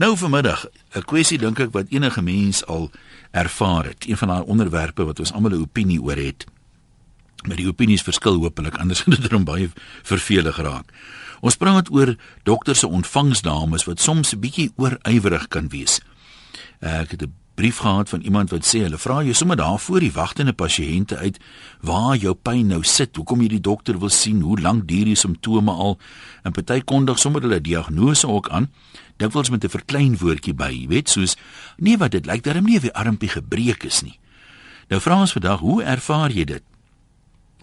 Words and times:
Nou 0.00 0.16
vanmiddag, 0.16 0.66
'n 0.96 1.04
kwessie 1.04 1.38
dink 1.38 1.58
ek 1.58 1.72
wat 1.72 1.88
enige 1.88 2.22
mens 2.22 2.66
al 2.66 2.90
ervaar 3.30 3.84
het. 3.84 4.08
Een 4.08 4.16
van 4.16 4.28
daai 4.28 4.42
onderwerpe 4.42 5.04
wat 5.04 5.18
ons 5.18 5.32
almal 5.32 5.50
'n 5.50 5.60
opinie 5.60 6.02
oor 6.02 6.16
het. 6.16 6.46
Maar 7.46 7.56
die 7.56 7.68
opinies 7.68 8.02
verskil 8.02 8.40
hopelik 8.40 8.78
anders 8.78 9.00
gaan 9.04 9.14
dit 9.20 9.30
dan 9.30 9.44
baie 9.44 9.70
vervelig 10.02 10.56
raak. 10.56 10.92
Ons 11.40 11.56
praat 11.56 11.90
oor 11.90 12.16
dokters 12.42 12.78
se 12.78 12.88
ontvangsdames 12.88 13.84
wat 13.84 14.00
soms 14.00 14.32
'n 14.32 14.40
bietjie 14.40 14.72
oorywerig 14.76 15.48
kan 15.48 15.68
wees. 15.68 16.00
Ek 16.78 17.10
het 17.10 17.22
'n 17.22 17.34
brief 17.54 17.76
gehad 17.76 18.08
van 18.08 18.20
iemand 18.20 18.50
wat 18.50 18.64
sê 18.64 18.78
hulle 18.80 18.98
vra 18.98 19.22
jou 19.22 19.34
sommer 19.34 19.56
daar 19.56 19.78
voor 19.78 20.00
die 20.00 20.12
wagtende 20.12 20.52
pasiënte 20.52 21.16
uit 21.16 21.40
waar 21.80 22.16
jou 22.16 22.34
pyn 22.34 22.66
nou 22.66 22.82
sit, 22.82 23.16
hoekom 23.16 23.40
jy 23.40 23.48
die 23.48 23.60
dokter 23.60 23.98
wil 23.98 24.08
sien, 24.08 24.40
hoe 24.40 24.60
lank 24.60 24.88
duur 24.88 25.04
die 25.04 25.14
simptome 25.14 25.70
al 25.70 25.98
en 26.42 26.52
party 26.52 26.80
kondig 26.80 27.18
sommer 27.18 27.42
hulle 27.42 27.60
diagnose 27.60 28.28
ook 28.28 28.48
aan. 28.48 28.70
Dikwels 29.20 29.50
met 29.50 29.64
'n 29.64 29.68
verklein 29.68 30.16
woordjie 30.16 30.54
by, 30.54 30.72
jy 30.72 30.88
weet, 30.88 31.08
soos 31.08 31.36
nee 31.76 31.96
wat 31.96 32.10
dit 32.10 32.26
lyk 32.26 32.42
darem 32.42 32.64
nie 32.64 32.76
of 32.76 32.82
die 32.82 32.94
armpie 32.94 33.28
gebreek 33.28 33.84
is 33.84 34.02
nie. 34.02 34.18
Nou 34.88 35.00
vra 35.00 35.20
ons 35.20 35.32
vandag, 35.32 35.60
hoe 35.60 35.82
ervaar 35.82 36.32
jy 36.32 36.44
dit? 36.44 36.62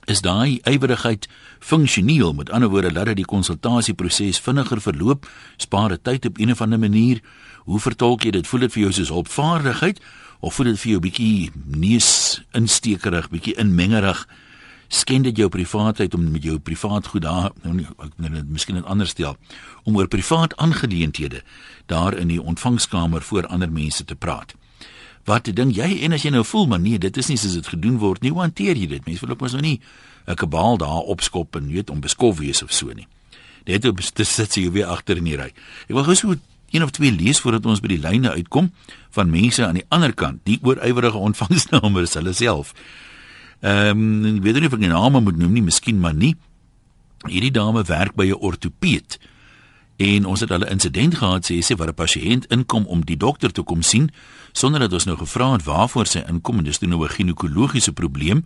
Is 0.05 0.21
daai 0.21 0.61
ywerigheid 0.63 1.27
funksioneel? 1.59 2.33
Met 2.33 2.49
ander 2.49 2.69
woorde, 2.69 2.91
laat 2.91 3.05
dit 3.05 3.15
die 3.15 3.25
konsultasieproses 3.25 4.39
vinniger 4.39 4.81
verloop, 4.81 5.27
spaar 5.57 5.89
dit 5.89 6.03
tyd 6.03 6.25
op 6.25 6.37
'n 6.37 6.51
of 6.51 6.61
ander 6.61 6.79
manier. 6.79 7.21
Hoe 7.65 7.79
vertolk 7.79 8.23
jy 8.23 8.31
dit? 8.31 8.47
Voel 8.47 8.59
dit 8.59 8.71
vir 8.71 8.81
jou 8.81 8.91
soos 8.91 9.09
hulpvaardigheid 9.09 9.99
of 10.39 10.53
voel 10.53 10.65
dit 10.65 10.79
vir 10.79 10.91
jou 10.91 10.99
bietjie 10.99 11.51
neus 11.65 12.41
instekerig, 12.53 13.29
bietjie 13.29 13.57
inmengerig? 13.57 14.27
Skend 14.87 15.23
dit 15.27 15.37
jou 15.37 15.49
privaatheid 15.49 16.13
om 16.15 16.31
met 16.31 16.43
jou 16.43 16.59
privaat 16.59 17.07
goed 17.07 17.21
daar 17.21 17.51
nou 17.63 17.73
nie 17.73 17.87
ek 17.87 18.13
net 18.15 18.31
nou 18.31 18.43
miskien 18.47 18.83
anders 18.85 19.15
stel 19.15 19.35
om 19.83 19.97
oor 19.97 20.07
privaat 20.07 20.55
aangeleenthede 20.57 21.43
daar 21.85 22.15
in 22.17 22.27
die 22.27 22.41
ontvangskamer 22.41 23.21
voor 23.21 23.47
ander 23.47 23.71
mense 23.71 24.05
te 24.05 24.15
praat. 24.15 24.55
Wat 25.27 25.49
dink 25.51 25.75
jy 25.75 26.03
en 26.07 26.15
as 26.15 26.23
jy 26.23 26.31
nou 26.31 26.45
voel 26.47 26.67
maar 26.67 26.79
nee, 26.79 26.97
dit 26.97 27.17
is 27.17 27.27
nie 27.27 27.37
soos 27.37 27.57
dit 27.59 27.67
gedoen 27.67 27.97
word 27.99 28.21
nie, 28.23 28.31
hoe 28.31 28.45
hanteer 28.45 28.79
jy 28.79 28.87
dit? 28.87 29.05
Mense 29.05 29.25
wil 29.25 29.35
ook 29.35 29.43
mos 29.43 29.57
nou 29.57 29.61
nie 29.61 29.81
'n 30.27 30.35
kabaal 30.35 30.77
daar 30.77 31.07
opskop 31.07 31.55
en 31.55 31.67
weet 31.71 31.89
om 31.89 31.99
beskof 31.99 32.37
wees 32.37 32.63
of 32.63 32.71
so 32.71 32.93
nie. 32.93 33.07
Net 33.65 33.85
op 33.85 33.99
te 33.99 34.23
sit 34.23 34.55
jy 34.55 34.71
weer 34.71 34.85
agter 34.85 35.17
in 35.17 35.23
die 35.23 35.35
ry. 35.35 35.51
Ek 35.87 35.95
wil 35.95 36.03
gou 36.03 36.15
so 36.15 36.35
een 36.71 36.83
of 36.83 36.91
twee 36.91 37.11
lees 37.11 37.39
voordat 37.39 37.65
ons 37.65 37.79
by 37.79 37.87
die 37.87 37.99
lyne 37.99 38.31
uitkom 38.31 38.71
van 39.15 39.29
mense 39.29 39.65
aan 39.65 39.79
die 39.79 39.85
ander 39.89 40.13
kant, 40.13 40.41
die 40.43 40.59
oorywerige 40.61 41.17
ontvangsnomers 41.17 42.13
hulle 42.19 42.33
self. 42.33 42.73
Ehm, 43.59 44.25
um, 44.25 44.41
weet 44.41 44.59
nie 44.59 44.67
of 44.67 44.73
ek 44.73 44.79
die 44.79 44.91
name 44.91 45.21
moet 45.21 45.37
noem 45.37 45.53
nie, 45.53 45.61
miskien 45.61 45.99
maar 45.99 46.13
nie. 46.13 46.35
Hierdie 47.25 47.51
dame 47.51 47.83
werk 47.83 48.15
by 48.15 48.25
'n 48.25 48.39
ortopeed. 48.39 49.19
En 49.97 50.25
ons 50.25 50.39
het 50.39 50.51
'n 50.51 50.69
insident 50.69 51.15
gehad 51.15 51.45
sê 51.45 51.59
sy 51.61 51.75
waar 51.75 51.89
'n 51.89 51.93
pasiënt 51.93 52.45
inkom 52.47 52.85
om 52.85 53.05
die 53.05 53.17
dokter 53.17 53.51
te 53.51 53.63
kom 53.63 53.81
sien 53.81 54.11
sonder 54.51 54.79
dat 54.79 54.93
ons 54.93 55.05
nou 55.05 55.17
gevra 55.17 55.51
het 55.51 55.63
waarvoor 55.63 56.05
sy 56.05 56.23
inkom 56.27 56.57
en 56.57 56.63
dis 56.63 56.77
toe 56.77 56.87
nou 56.87 57.03
'n 57.03 57.09
ginekologiese 57.09 57.91
probleem 57.91 58.45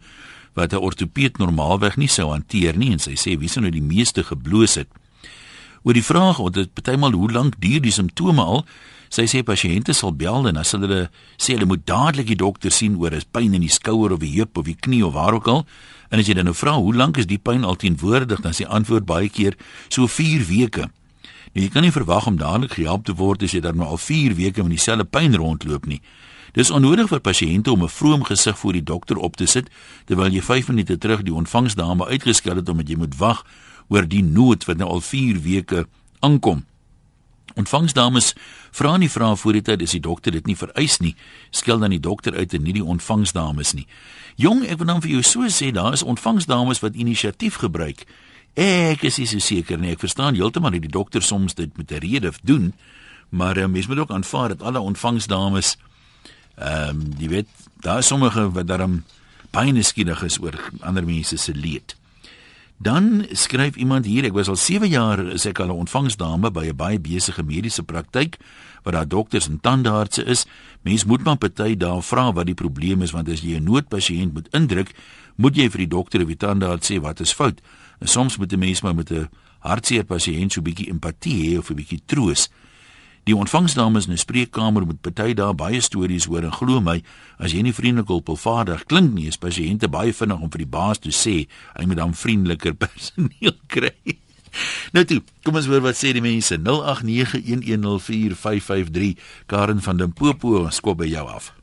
wat 0.53 0.73
'n 0.73 0.77
ortopeed 0.77 1.37
normaalweg 1.37 1.97
nie 1.97 2.07
sou 2.07 2.29
hanteer 2.31 2.77
nie 2.77 2.91
en 2.91 2.99
sy 2.99 3.13
sê 3.15 3.37
wie 3.37 3.49
sou 3.49 3.61
nou 3.61 3.71
die 3.71 3.81
meeste 3.81 4.23
gebloos 4.23 4.75
het 4.75 4.87
oor 5.83 5.93
die 5.93 6.05
vraag 6.05 6.39
of 6.39 6.53
dit 6.55 6.73
partymal 6.73 7.11
hoe 7.11 7.31
lank 7.31 7.57
duur 7.59 7.81
die 7.81 7.91
simptome 7.91 8.41
al. 8.41 8.65
Sy 9.11 9.25
sê 9.27 9.41
pasiënte 9.43 9.91
sal 9.91 10.13
bel 10.15 10.45
en 10.47 10.55
as 10.61 10.71
hulle 10.71 11.09
sê 11.35 11.57
hulle 11.57 11.67
moet 11.67 11.81
dadelik 11.83 12.29
die 12.31 12.39
dokter 12.39 12.71
sien 12.71 12.95
oor 12.95 13.11
'n 13.11 13.27
pyn 13.35 13.53
in 13.53 13.61
die 13.61 13.75
skouer 13.77 14.13
of 14.13 14.19
die 14.19 14.31
heup 14.39 14.57
of 14.57 14.65
die 14.65 14.79
knie 14.79 15.03
of 15.05 15.13
waar 15.13 15.33
ook 15.33 15.47
al. 15.47 15.65
En 16.11 16.19
as 16.19 16.27
jy 16.27 16.33
dan 16.33 16.45
nou 16.45 16.55
vra 16.55 16.79
hoe 16.79 16.95
lank 16.95 17.17
is 17.17 17.27
die 17.27 17.37
pyn 17.37 17.63
al 17.63 17.75
teenwoordig, 17.75 18.39
dan 18.41 18.53
sê 18.53 18.63
antwoord 18.65 19.05
baie 19.05 19.29
keer 19.29 19.57
so 19.89 20.07
4 20.07 20.47
weke. 20.47 20.87
Nou 21.53 21.65
jy 21.65 21.69
kan 21.69 21.83
nie 21.83 21.91
verwag 21.91 22.27
om 22.27 22.37
dadelik 22.37 22.71
gehelp 22.71 23.03
te 23.05 23.13
word 23.13 23.43
as 23.43 23.51
jy 23.51 23.59
dan 23.59 23.75
nou 23.75 23.87
al 23.87 23.97
4 23.97 24.35
weke 24.35 24.63
met 24.63 24.71
dieselfde 24.71 25.03
pyn 25.03 25.35
rondloop 25.35 25.85
nie. 25.85 26.01
Dis 26.53 26.71
onnodig 26.71 27.09
vir 27.09 27.19
pasiënte 27.19 27.71
om 27.71 27.83
'n 27.83 27.89
vroom 27.89 28.23
gesig 28.23 28.57
voor 28.57 28.73
die 28.73 28.83
dokter 28.83 29.17
op 29.17 29.35
te 29.35 29.45
sit 29.45 29.69
terwyl 30.05 30.31
jy 30.31 30.41
5 30.41 30.67
minute 30.67 30.97
terug 30.97 31.23
die 31.23 31.33
ontvangsdame 31.33 32.07
uitgeskel 32.07 32.55
het 32.55 32.69
omdat 32.69 32.87
jy 32.87 32.95
moet 32.95 33.17
wag 33.17 33.45
oor 33.89 34.07
die 34.07 34.23
nood 34.23 34.65
wat 34.65 34.77
nou 34.77 34.89
al 34.89 35.01
4 35.01 35.41
weke 35.41 35.87
aankom. 36.19 36.63
Ontvangsdames 37.55 38.33
vra 38.71 38.97
nie 38.97 39.09
vra 39.09 39.35
voor 39.35 39.53
die 39.53 39.61
tyd 39.61 39.81
as 39.81 39.91
die 39.91 40.03
dokter 40.03 40.31
dit 40.31 40.47
nie 40.47 40.55
vereis 40.55 40.99
nie, 40.99 41.15
skel 41.51 41.79
dan 41.79 41.89
die 41.89 41.99
dokter 41.99 42.35
uit 42.35 42.53
en 42.53 42.63
nie 42.63 42.73
die 42.73 42.85
ontvangsdames 42.85 43.73
nie. 43.73 43.87
Jong, 44.35 44.63
ek 44.65 44.79
wil 44.79 44.87
dan 44.87 45.01
vir 45.03 45.11
jou 45.17 45.23
so 45.23 45.49
sê, 45.51 45.71
daar 45.75 45.93
is 45.93 46.03
ontvangsdames 46.03 46.79
wat 46.81 46.95
inisiatief 46.95 47.59
gebruik. 47.61 48.05
Ek 48.55 49.03
is 49.07 49.17
nie 49.17 49.27
so 49.27 49.39
seker 49.39 49.79
nie. 49.79 49.91
Ek 49.91 50.03
verstaan 50.03 50.35
heeltemal 50.35 50.75
dat 50.75 50.83
die 50.87 50.91
dokter 50.91 51.23
soms 51.23 51.55
dit 51.55 51.77
met 51.77 51.91
'n 51.91 52.03
rede 52.03 52.31
doen, 52.43 52.73
maar 53.29 53.57
um, 53.57 53.71
mens 53.71 53.87
moet 53.87 53.99
ook 53.99 54.11
aanvaar 54.11 54.49
dat 54.49 54.61
alle 54.61 54.79
ontvangsdames 54.79 55.77
ehm 56.55 56.89
um, 56.89 57.13
jy 57.17 57.27
weet, 57.27 57.47
daar 57.81 57.97
is 57.97 58.07
sommige 58.07 58.51
wat 58.51 58.67
daarom 58.67 59.03
baie 59.51 59.71
nuuskierig 59.71 60.23
is 60.23 60.39
oor 60.39 60.55
ander 60.81 61.05
mense 61.05 61.37
se 61.37 61.53
leed. 61.55 61.95
Dan 62.81 63.25
skryf 63.31 63.75
iemand 63.75 64.05
hier, 64.09 64.25
ek 64.25 64.33
was 64.33 64.47
al 64.49 64.57
7 64.57 64.89
jaar 64.89 65.19
is 65.35 65.43
ek 65.45 65.59
al 65.61 65.69
'n 65.69 65.83
ontvangsdame 65.85 66.49
by 66.49 66.65
'n 66.65 66.75
baie 66.75 66.99
besige 66.99 67.43
mediese 67.43 67.83
praktyk 67.83 68.37
waar 68.83 68.93
daar 68.93 69.07
dokters 69.07 69.47
en 69.47 69.59
tandartse 69.61 70.23
is. 70.25 70.45
Mens 70.81 71.05
moet 71.05 71.23
maar 71.23 71.37
party 71.37 71.77
daar 71.77 72.01
vra 72.01 72.33
wat 72.33 72.45
die 72.45 72.57
probleem 72.57 73.01
is 73.01 73.11
want 73.11 73.29
as 73.29 73.41
jy 73.41 73.55
'n 73.55 73.63
noodpasiënt 73.63 74.33
moet 74.33 74.47
indruk, 74.51 74.95
moet 75.35 75.55
jy 75.55 75.69
vir 75.69 75.77
die 75.77 75.87
dokter 75.87 76.21
of 76.21 76.27
die 76.27 76.37
tandarts 76.37 76.91
sê 76.91 76.99
wat 76.99 77.19
is 77.19 77.33
fout. 77.33 77.61
En 77.99 78.07
soms 78.07 78.37
moet 78.37 78.53
'n 78.53 78.59
mens 78.59 78.81
maar 78.81 78.95
met 78.95 79.11
'n 79.11 79.29
hartseer 79.59 80.03
pasiënt 80.03 80.51
so 80.51 80.59
'n 80.59 80.63
bietjie 80.63 80.89
empatie 80.89 81.53
hê 81.53 81.57
of 81.57 81.69
'n 81.69 81.75
bietjie 81.75 82.01
troos. 82.05 82.49
Die 83.23 83.35
ontvangsdames 83.35 84.05
in 84.05 84.13
'n 84.13 84.17
spreekkamer 84.17 84.85
moet 84.85 85.01
party 85.01 85.33
daar 85.33 85.55
baie 85.55 85.81
stories 85.81 86.25
hoor 86.25 86.43
en 86.43 86.51
glo 86.51 86.81
my, 86.81 87.03
as 87.37 87.51
jy 87.51 87.61
nie 87.61 87.73
vriendelik 87.73 88.09
op 88.09 88.27
hulpvaardig 88.27 88.85
klink 88.85 89.13
nie, 89.13 89.27
is 89.27 89.37
pasiënte 89.37 89.87
baie 89.87 90.13
vinnig 90.13 90.39
om 90.39 90.49
vir 90.49 90.57
die 90.57 90.67
baas 90.67 90.97
te 90.97 91.09
sê 91.09 91.47
hy 91.77 91.85
moet 91.85 91.97
dan 91.97 92.13
vriendeliker 92.13 92.73
personeel 92.85 93.53
kry. 93.67 94.17
Nou 94.91 95.05
toe, 95.05 95.21
kom 95.43 95.55
ons 95.55 95.65
hoor 95.65 95.81
wat 95.81 95.95
sê 95.95 96.11
die 96.13 96.21
mense 96.21 96.57
0891104553 96.57 96.65
Karen 99.45 99.81
van 99.81 99.97
Limpopo 99.97 100.69
skop 100.69 100.97
by 100.97 101.05
jou 101.05 101.29
af. 101.29 101.53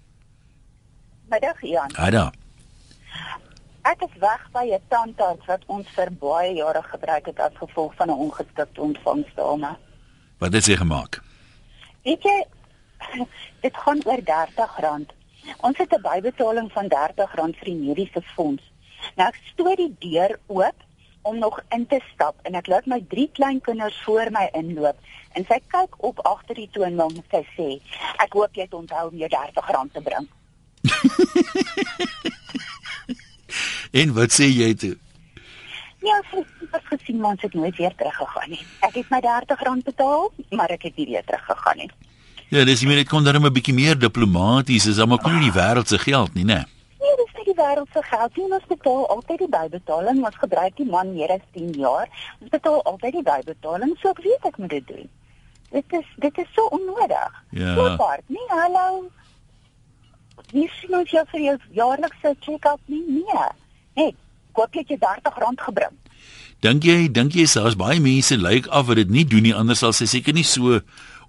Middag 1.29 1.61
Jan. 1.61 1.91
Hallo. 1.95 2.31
Ek 3.83 4.03
is 4.05 4.15
weg 4.21 4.49
by 4.53 4.65
'n 4.73 4.81
tandarts 4.89 5.47
wat 5.47 5.63
ons 5.67 5.89
vir 5.97 6.11
baie 6.13 6.55
jare 6.55 6.83
gebruik 6.83 7.27
het 7.27 7.39
as 7.41 7.53
gevolg 7.57 7.95
van 7.95 8.09
'n 8.09 8.19
ongestipte 8.25 8.81
ontvangsdame. 8.81 9.77
Wat 10.39 10.53
het 10.53 10.65
sy 10.65 10.77
gemaak? 10.77 11.28
Weet 12.09 12.25
jy, 12.25 12.39
dit 13.61 13.75
gaan 13.85 13.99
oor 14.09 14.21
R30. 14.25 15.11
Ons 15.61 15.79
het 15.79 15.93
'n 15.93 16.01
bybetaling 16.03 16.73
van 16.73 16.87
R30 16.89 17.57
vir 17.59 17.69
die 17.71 17.81
mediese 17.81 18.23
fonds. 18.35 18.63
Nou 19.17 19.29
ek 19.29 19.41
stoot 19.53 19.77
die 19.77 19.95
deur 19.99 20.39
oop 20.47 20.79
om 21.23 21.39
nog 21.39 21.61
in 21.69 21.87
te 21.87 22.01
stap 22.15 22.37
en 22.43 22.55
ek 22.55 22.67
laat 22.67 22.87
my 22.87 23.05
drie 23.09 23.31
klein 23.33 23.61
kinders 23.61 24.01
voor 24.05 24.31
my 24.31 24.49
inloop 24.53 24.97
en 25.33 25.45
sy 25.45 25.61
kyk 25.67 26.03
op 26.03 26.19
agter 26.19 26.55
die 26.55 26.71
toonbank 26.73 27.17
en 27.17 27.25
sy 27.31 27.45
sê 27.57 27.69
ek 28.25 28.33
hoop 28.33 28.55
jy 28.55 28.63
het 28.63 28.75
onthou 28.75 29.09
om 29.09 29.17
jou 29.17 29.29
R30 29.29 29.93
te 29.93 30.01
bring. 30.01 30.29
en 34.01 34.15
wat 34.15 34.31
sê 34.33 34.49
jy 34.49 34.75
toe? 34.75 34.97
Ja, 36.01 36.23
ek 36.69 36.83
het 36.91 37.01
gesien 37.01 37.21
mens 37.21 37.43
het 37.43 37.55
nooit 37.55 37.77
weer 37.77 37.95
teruggegaan 37.97 38.51
nie. 38.51 38.65
Ek 38.81 38.95
het 38.95 39.11
my 39.11 39.21
R30 39.21 39.85
betaal, 39.85 40.33
maar 40.51 40.71
ek 40.71 40.83
het 40.89 40.97
nie 40.97 41.07
weer 41.07 41.25
teruggegaan 41.25 41.77
nie. 41.77 41.91
Ja, 42.49 42.65
dis 42.65 42.81
jy 42.81 42.89
moet 42.89 43.09
kon 43.09 43.25
dan 43.25 43.37
'n 43.37 43.53
bietjie 43.53 43.75
meer 43.75 43.99
diplomaties, 43.99 44.87
is 44.87 44.99
almal 44.99 45.19
kon 45.19 45.35
nie 45.35 45.51
die 45.51 45.61
wêreld 45.61 45.89
se 45.89 45.99
geld 45.99 46.35
nie, 46.35 46.45
né? 46.45 46.65
Nee, 47.01 47.15
dis 47.17 47.33
nie 47.37 47.55
die 47.55 47.59
wêreld 47.63 47.91
se 47.93 48.03
geld 48.03 48.37
nie. 48.37 48.53
Ons 48.53 48.67
betaal 48.69 49.09
altyd 49.09 49.39
die 49.39 49.49
bybetaling. 49.49 50.25
Ons 50.25 50.37
gebruik 50.37 50.77
die 50.77 50.87
man 50.87 51.13
meer 51.13 51.31
as 51.31 51.45
10 51.53 51.73
jaar. 51.73 52.09
Ons 52.41 52.51
betaal 52.51 52.83
altyd 52.83 53.13
die 53.13 53.23
bybetaling, 53.23 53.97
so 54.01 54.09
ek 54.09 54.23
weet 54.25 54.45
ek 54.45 54.57
moet 54.59 54.71
dit 54.71 54.87
doen. 54.87 55.09
Dit 55.71 55.85
is 55.93 56.07
dit 56.17 56.39
is 56.39 56.49
so 56.55 56.65
onnodig. 56.67 57.45
Ja. 57.51 57.75
So 57.75 57.97
part, 57.97 58.23
nee, 58.27 58.49
hallo. 58.49 59.11
Wie 60.53 60.71
sien 60.81 60.97
ons 60.97 61.11
jou 61.11 61.25
vir 61.31 61.41
jou 61.41 61.57
jaarlikse 61.71 62.35
check-up 62.41 62.81
nie? 62.87 63.05
Nee. 63.09 63.49
Nee, 63.95 64.15
koop 64.53 64.75
jy 64.75 64.85
R30 64.97 65.65
gebring. 65.69 65.97
Dink 66.61 66.83
jy, 66.83 67.07
dink 67.15 67.37
jy 67.39 67.47
selfs 67.47 67.77
baie 67.79 68.01
mense 68.03 68.35
lyk 68.37 68.67
af 68.75 68.89
wat 68.89 68.99
dit 68.99 69.11
nie 69.15 69.25
doen 69.25 69.45
nie 69.47 69.55
anders 69.55 69.79
sal 69.85 69.93
sy 69.95 70.09
seker 70.11 70.35
nie 70.35 70.43
so 70.43 70.81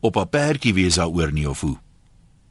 op 0.01 0.17
'n 0.17 0.29
perdjie 0.29 0.73
wees 0.73 0.95
daaroor 0.97 1.31
nie 1.31 1.45
of 1.49 1.61
hoe? 1.61 1.77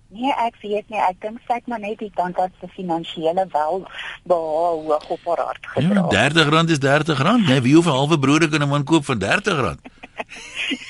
Nee, 0.09 0.33
ek 0.47 0.55
weet 0.63 0.89
nie, 0.89 0.97
ek 0.99 1.21
dink 1.21 1.41
sy 1.47 1.59
het 1.59 1.67
maar 1.67 1.81
net 1.81 1.99
die 1.99 2.13
tandarts 2.17 2.55
se 2.61 2.69
finansiële 2.73 3.45
wel 3.53 3.83
behaal 4.25 4.79
hoog 4.87 5.09
op 5.11 5.21
haar 5.27 5.43
hart 5.47 5.67
gedra. 5.75 6.07
Ja, 6.13 6.29
R30 6.31 6.71
is 6.71 6.79
R30, 6.79 7.47
nee, 7.49 7.61
wie 7.61 7.75
hoef 7.75 7.87
'n 7.87 7.99
halwe 7.99 8.19
brood 8.19 8.49
kan 8.49 8.63
'n 8.63 8.69
man 8.69 8.85
koop 8.85 9.05
van 9.05 9.19
R30? 9.21 9.77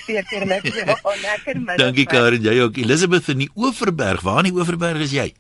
Sekerlik, 0.06 0.64
ja, 0.74 0.96
lekker 1.22 1.56
middag. 1.56 1.76
Dankie 1.82 2.06
Karen, 2.06 2.42
jy 2.42 2.60
ook. 2.60 2.76
Elizabeth 2.76 3.28
in 3.28 3.38
die 3.38 3.50
Oeverberg, 3.56 4.20
waar 4.20 4.44
in 4.44 4.52
die 4.52 4.56
Oeverberg 4.60 5.00
is 5.00 5.10
jy? 5.10 5.32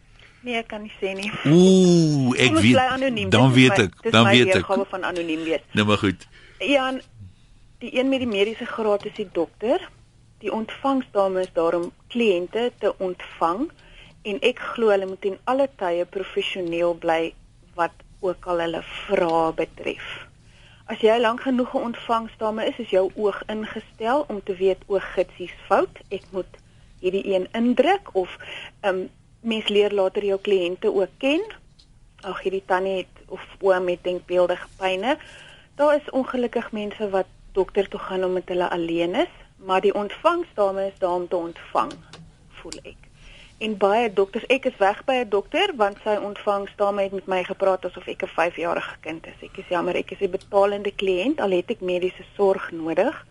Nee, 0.42 0.56
ek 0.56 0.68
kan 0.70 0.82
nie 0.82 0.92
sê 1.00 1.14
nie. 1.18 1.30
Ooh, 1.50 2.34
ek 2.38 2.54
weet. 2.62 3.30
Dan 3.30 3.52
weet 3.52 3.78
ek, 3.78 3.94
dan 4.10 4.28
weet 4.30 4.54
ek. 4.54 4.66
Dis 4.66 4.76
my 4.76 4.84
van 4.90 5.04
anoniem 5.04 5.42
wees. 5.44 5.64
Nou 5.72 5.86
maar 5.86 5.98
goed. 5.98 6.26
Jan, 6.58 7.00
die 7.78 7.98
een 7.98 8.08
met 8.08 8.18
die 8.18 8.28
mediese 8.28 8.66
graad 8.66 9.04
is 9.04 9.14
die 9.14 9.28
dokter 9.32 9.88
die 10.38 10.52
ontvangsdame 10.52 11.40
is 11.40 11.52
daar 11.52 11.74
om 11.74 11.90
kliënte 12.06 12.70
te 12.78 12.92
ontvang 12.98 13.68
en 14.22 14.40
ek 14.46 14.60
glo 14.74 14.92
hulle 14.92 15.06
moet 15.10 15.24
in 15.30 15.38
alle 15.50 15.66
tye 15.80 16.04
professioneel 16.16 16.94
bly 17.02 17.32
wat 17.78 17.94
ook 18.22 18.46
al 18.50 18.62
hulle 18.62 18.82
vrae 18.82 19.52
betref. 19.58 20.06
As 20.86 21.02
jy 21.04 21.18
lank 21.20 21.42
genoeg 21.46 21.74
'n 21.74 21.88
ontvangsdame 21.90 22.66
is, 22.66 22.78
is 22.78 22.90
jou 22.90 23.10
oog 23.14 23.42
ingestel 23.46 24.24
om 24.28 24.42
te 24.42 24.54
weet 24.54 24.82
o, 24.86 24.98
gitsies 25.14 25.54
fout, 25.66 25.98
ek 26.10 26.24
moet 26.30 26.58
hierdie 27.00 27.34
een 27.34 27.48
indruk 27.52 28.14
of 28.14 28.36
ehm 28.80 28.94
um, 28.94 29.08
mens 29.40 29.68
leer 29.68 29.94
later 29.94 30.24
jou 30.24 30.38
kliënte 30.38 30.90
ook 30.94 31.10
ken. 31.18 31.42
Ag 32.20 32.42
hierdie 32.42 32.64
tannie 32.66 32.96
het 32.96 33.14
of 33.28 33.42
oom 33.60 33.84
met 33.84 34.02
denkbeeldige 34.02 34.66
pyne. 34.78 35.18
Daar 35.78 35.94
is 35.94 36.10
ongelukkig 36.10 36.72
mense 36.72 37.08
wat 37.10 37.26
dokter 37.52 37.88
toe 37.88 38.00
gaan 38.00 38.24
omdat 38.24 38.48
hulle 38.48 38.70
alleen 38.70 39.14
is, 39.14 39.34
maar 39.56 39.80
die 39.80 39.94
ontvangsdame 39.94 40.86
is 40.86 40.98
daar 40.98 41.10
om 41.10 41.28
te 41.28 41.36
ontvang, 41.36 41.92
voel 42.48 42.80
ek. 42.82 43.04
En 43.58 43.76
baie 43.76 44.08
dokters, 44.12 44.46
ek 44.46 44.66
is 44.66 44.76
weg 44.82 45.04
by 45.04 45.14
'n 45.20 45.28
dokter 45.28 45.70
want 45.76 46.00
sy 46.02 46.16
ontvangsdame 46.30 47.02
het 47.02 47.12
met 47.12 47.26
my 47.26 47.44
gepraat 47.44 47.84
asof 47.84 48.06
ek 48.06 48.22
'n 48.22 48.34
5-jarige 48.38 48.96
kind 49.06 49.26
is. 49.26 49.38
Ek 49.42 49.56
is 49.62 49.68
jammer, 49.68 49.94
ek 49.94 50.10
is 50.10 50.20
'n 50.20 50.30
betalende 50.30 50.90
kliënt, 50.90 51.40
al 51.40 51.50
het 51.50 51.70
ek 51.70 51.80
mediese 51.80 52.26
sorg 52.34 52.70
nodig. 52.70 53.26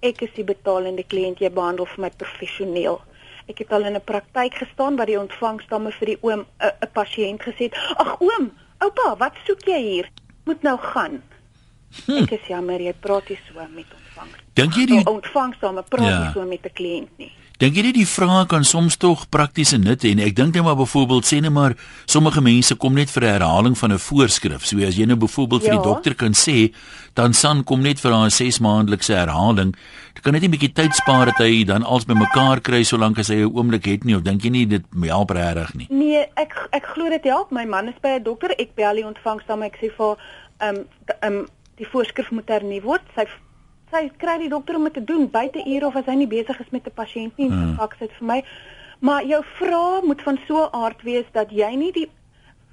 Ek 0.00 0.20
is 0.20 0.34
die 0.34 0.44
betalende 0.44 1.04
kliënt, 1.04 1.38
jy 1.38 1.50
behandel 1.50 1.86
vir 1.86 2.00
my 2.00 2.10
professioneel. 2.10 3.00
Ek 3.46 3.58
het 3.58 3.72
al 3.72 3.84
in 3.84 3.94
'n 3.94 4.04
praktyk 4.04 4.54
gestaan 4.54 4.96
waar 4.96 5.06
die 5.06 5.20
ontvangsdame 5.20 5.92
vir 5.92 6.06
die 6.06 6.18
oom 6.20 6.46
'n 6.58 6.92
pasiënt 6.92 7.42
gesê 7.42 7.70
het: 7.70 7.74
"Ag 7.96 8.20
oom, 8.20 8.52
oupa, 8.78 9.16
wat 9.16 9.34
soek 9.46 9.62
jy 9.64 9.80
hier? 9.80 10.10
Moet 10.44 10.62
nou 10.62 10.78
gaan." 10.78 11.22
Hm. 12.06 12.24
Ek 12.24 12.32
is 12.32 12.48
jammer, 12.48 12.80
jy 12.80 12.92
praat 13.00 13.28
nie 13.28 13.38
so 13.48 13.66
met 13.74 13.86
ontvangs. 13.96 14.44
Dink 14.54 14.74
jy 14.76 14.86
die 14.86 15.04
ontvangsdame 15.06 15.82
praat 15.88 16.08
ja. 16.08 16.18
nie 16.24 16.32
so 16.32 16.44
met 16.44 16.64
'n 16.66 16.74
kliënt 16.74 17.18
nie? 17.18 17.32
Dink 17.58 17.74
jy 17.74 17.82
nie 17.88 17.94
die 17.96 18.06
vrae 18.06 18.44
kan 18.46 18.62
soms 18.62 18.94
tog 19.02 19.24
praktiese 19.34 19.80
nut 19.82 20.04
hê 20.06 20.12
en 20.14 20.20
ek 20.22 20.36
dink 20.38 20.54
net 20.54 20.62
maar 20.62 20.76
byvoorbeeld 20.78 21.26
sê 21.26 21.40
net 21.42 21.50
maar 21.50 21.72
sommige 22.06 22.38
mense 22.38 22.76
kom 22.78 22.94
net 22.94 23.10
vir 23.10 23.24
'n 23.24 23.32
herhaling 23.34 23.74
van 23.74 23.92
'n 23.92 23.98
voorskrif. 23.98 24.62
So 24.64 24.78
as 24.86 24.94
jy 24.94 25.06
nou 25.06 25.16
byvoorbeeld 25.16 25.62
ja. 25.62 25.66
vir 25.66 25.74
die 25.74 25.82
ja. 25.82 25.90
dokter 25.90 26.14
kan 26.14 26.34
sê 26.38 26.72
dan 27.14 27.34
san 27.34 27.64
kom 27.64 27.82
net 27.82 27.98
vir 27.98 28.12
haar 28.12 28.30
6 28.30 28.60
maandelikse 28.60 29.12
herhaling. 29.12 29.74
Dit 30.14 30.22
kan 30.22 30.34
net 30.34 30.44
'n 30.44 30.50
bietjie 30.50 30.72
tyd 30.72 30.94
spaar 30.94 31.26
dat 31.26 31.38
hy 31.38 31.64
dan 31.64 31.82
als 31.82 32.04
bymekaar 32.04 32.60
kry 32.60 32.84
solank 32.84 33.18
as 33.18 33.28
hy 33.28 33.42
'n 33.42 33.50
oomblik 33.50 33.86
het 33.86 34.04
nie 34.04 34.14
of 34.14 34.22
dink 34.22 34.42
jy 34.42 34.50
nie 34.50 34.66
dit 34.66 34.84
help 35.02 35.30
regtig 35.30 35.74
nie? 35.74 35.86
Nee, 35.90 36.26
ek 36.36 36.68
ek 36.70 36.86
glo 36.94 37.10
dit 37.10 37.24
help. 37.24 37.50
My 37.50 37.64
man 37.64 37.88
is 37.88 37.98
by 38.00 38.20
'n 38.20 38.22
dokter. 38.22 38.54
Ek 38.56 38.76
bel 38.76 38.94
die 38.94 39.06
ontvangs 39.06 39.42
dan 39.48 39.62
ek 39.62 39.78
sê 39.82 39.90
vir 39.90 40.16
ehm 40.60 40.76
um, 40.76 40.84
ehm 41.22 41.32
um, 41.32 41.46
die 41.78 41.88
voorskrif 41.88 42.30
moet 42.30 42.48
hernu 42.48 42.80
word. 42.82 43.04
Sy 43.14 43.28
sy 43.88 44.10
kry 44.20 44.36
die 44.42 44.50
dokter 44.52 44.76
om 44.76 44.84
dit 44.84 44.98
te 44.98 45.04
doen 45.04 45.30
buite 45.32 45.62
ure 45.64 45.86
of 45.88 45.96
as 45.96 46.08
hy 46.10 46.18
nie 46.20 46.28
besig 46.28 46.60
is 46.60 46.70
met 46.70 46.86
'n 46.86 46.92
pasiënt 46.92 47.36
nie, 47.40 47.48
hmm. 47.48 47.76
faks 47.80 47.98
dit 47.98 48.12
vir 48.18 48.26
my. 48.26 48.44
Maar 49.00 49.24
jou 49.24 49.42
vraag 49.56 50.02
moet 50.02 50.22
van 50.22 50.38
so 50.46 50.64
'n 50.64 50.72
aard 50.72 51.02
wees 51.02 51.24
dat 51.32 51.50
jy 51.50 51.74
nie 51.76 51.92
die 51.92 52.08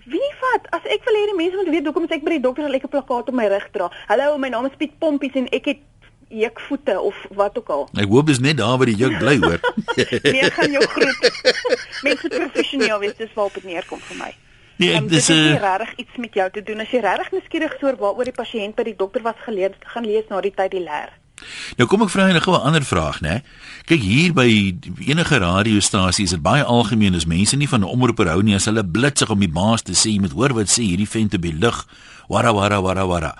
Wie 0.05 0.31
vat 0.37 0.67
as 0.69 0.83
ek 0.85 1.01
wil 1.01 1.15
hê 1.17 1.25
die 1.25 1.37
mense 1.37 1.57
moet 1.57 1.69
weet 1.73 1.85
hoekom 1.85 2.05
ek 2.05 2.21
by 2.21 2.35
die 2.35 2.39
dokter 2.39 2.63
'n 2.65 2.69
lekker 2.69 2.89
plakkaat 2.89 3.29
op 3.29 3.33
my 3.33 3.47
rug 3.47 3.65
dra. 3.71 3.89
Hallo, 4.07 4.37
my 4.37 4.49
naam 4.49 4.65
is 4.65 4.77
Piet 4.77 4.99
Pompies 4.99 5.33
en 5.33 5.47
ek 5.49 5.65
het 5.65 5.81
jukvoete 6.29 6.99
of 6.99 7.15
wat 7.29 7.57
ook 7.57 7.69
al. 7.69 7.89
Ek 7.97 8.09
hoop 8.09 8.27
dis 8.27 8.39
net 8.39 8.57
daar 8.57 8.77
waar 8.77 8.85
die 8.85 8.95
juk 8.95 9.17
bly 9.17 9.37
hoor. 9.41 9.59
nee, 10.35 10.51
gaan 10.51 10.71
jou 10.71 10.85
groet. 10.85 11.21
mense 12.03 12.27
professioneel 12.27 12.99
wees 12.99 13.17
dis 13.17 13.33
waar 13.33 13.45
op 13.45 13.53
dit 13.53 13.63
neerkom 13.63 13.99
vir 13.99 14.17
my. 14.17 14.31
Nee, 14.77 14.95
um, 14.95 15.07
dis 15.07 15.27
'n 15.29 15.33
uh... 15.33 15.59
regtig 15.59 15.95
iets 15.95 16.15
met 16.17 16.33
jou 16.33 16.51
te 16.51 16.63
doen. 16.63 16.79
As 16.79 16.91
jy 16.91 16.99
regtig 16.99 17.31
nuuskierig 17.31 17.75
is 17.75 17.83
oor 17.83 17.95
waaroor 17.95 18.23
die 18.23 18.35
pasiënt 18.35 18.75
by 18.75 18.83
die 18.83 18.95
dokter 18.95 19.21
was 19.21 19.39
geleer, 19.45 19.71
gaan 19.79 20.05
lees 20.05 20.27
na 20.29 20.41
die 20.41 20.53
tyd 20.55 20.71
die 20.71 20.83
leer. 20.83 21.13
Nou 21.75 21.87
kom 21.89 22.03
ek 22.05 22.11
vra 22.13 22.27
jou 22.31 22.53
'n 22.53 22.61
ander 22.61 22.83
vraag, 22.83 23.21
né? 23.21 23.43
Kyk 23.85 24.01
hier 24.01 24.33
by 24.33 24.75
enige 25.07 25.37
radiostasie 25.37 26.23
is 26.23 26.31
dit 26.31 26.41
baie 26.41 26.63
algemeen 26.63 27.15
as 27.15 27.25
mense 27.25 27.55
nie 27.55 27.67
van 27.67 27.81
'n 27.81 27.91
omroeper 27.95 28.27
hou 28.27 28.41
nie 28.41 28.55
as 28.55 28.65
hulle 28.65 28.83
blitsig 28.83 29.29
om 29.29 29.39
die 29.39 29.51
baas 29.51 29.81
te 29.81 29.91
sê, 29.91 30.09
jy 30.11 30.19
moet 30.19 30.31
hoor 30.31 30.53
wat 30.53 30.67
sê 30.67 30.81
hierdie 30.83 31.09
vent 31.09 31.33
op 31.33 31.41
die 31.41 31.53
lug. 31.53 31.87
Wara 32.27 32.53
wara 32.53 32.81
wara 32.81 33.05
wara. 33.07 33.37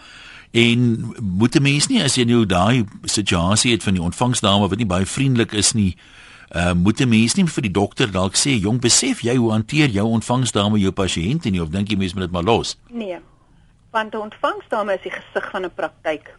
En 0.52 1.14
moet 1.22 1.56
'n 1.56 1.62
mens 1.62 1.88
nie 1.88 2.04
as 2.04 2.16
jy 2.16 2.24
nou 2.24 2.46
daai 2.46 2.86
situasie 3.04 3.72
het 3.72 3.84
van 3.84 3.94
die 3.94 4.04
ontvangsdame 4.04 4.68
wat 4.68 4.78
nie 4.78 4.86
baie 4.86 5.06
vriendelik 5.06 5.54
is 5.54 5.74
nie, 5.74 5.98
uh, 6.56 6.74
moet 6.74 7.00
'n 7.00 7.10
mens 7.10 7.36
nie 7.36 7.46
vir 7.46 7.62
die 7.62 7.72
dokter 7.72 8.12
dalk 8.12 8.36
sê 8.36 8.56
jong 8.60 8.80
besef 8.82 9.22
jy 9.22 9.36
hoe 9.36 9.52
hanteer 9.52 9.90
jou 9.90 10.08
ontvangsdame 10.08 10.80
jou 10.80 10.92
pasiënte 10.92 11.50
nie 11.50 11.62
of 11.62 11.70
dink 11.70 11.90
jy 11.90 11.98
mens 11.98 12.14
moet 12.14 12.24
dit 12.24 12.32
maar 12.32 12.44
los? 12.44 12.78
Nee. 12.90 13.20
Want 13.92 14.14
'n 14.14 14.18
ontvangsdame 14.18 14.94
is 14.94 15.02
die 15.02 15.12
gesig 15.12 15.50
van 15.52 15.66
'n 15.66 15.74
praktyk. 15.76 16.36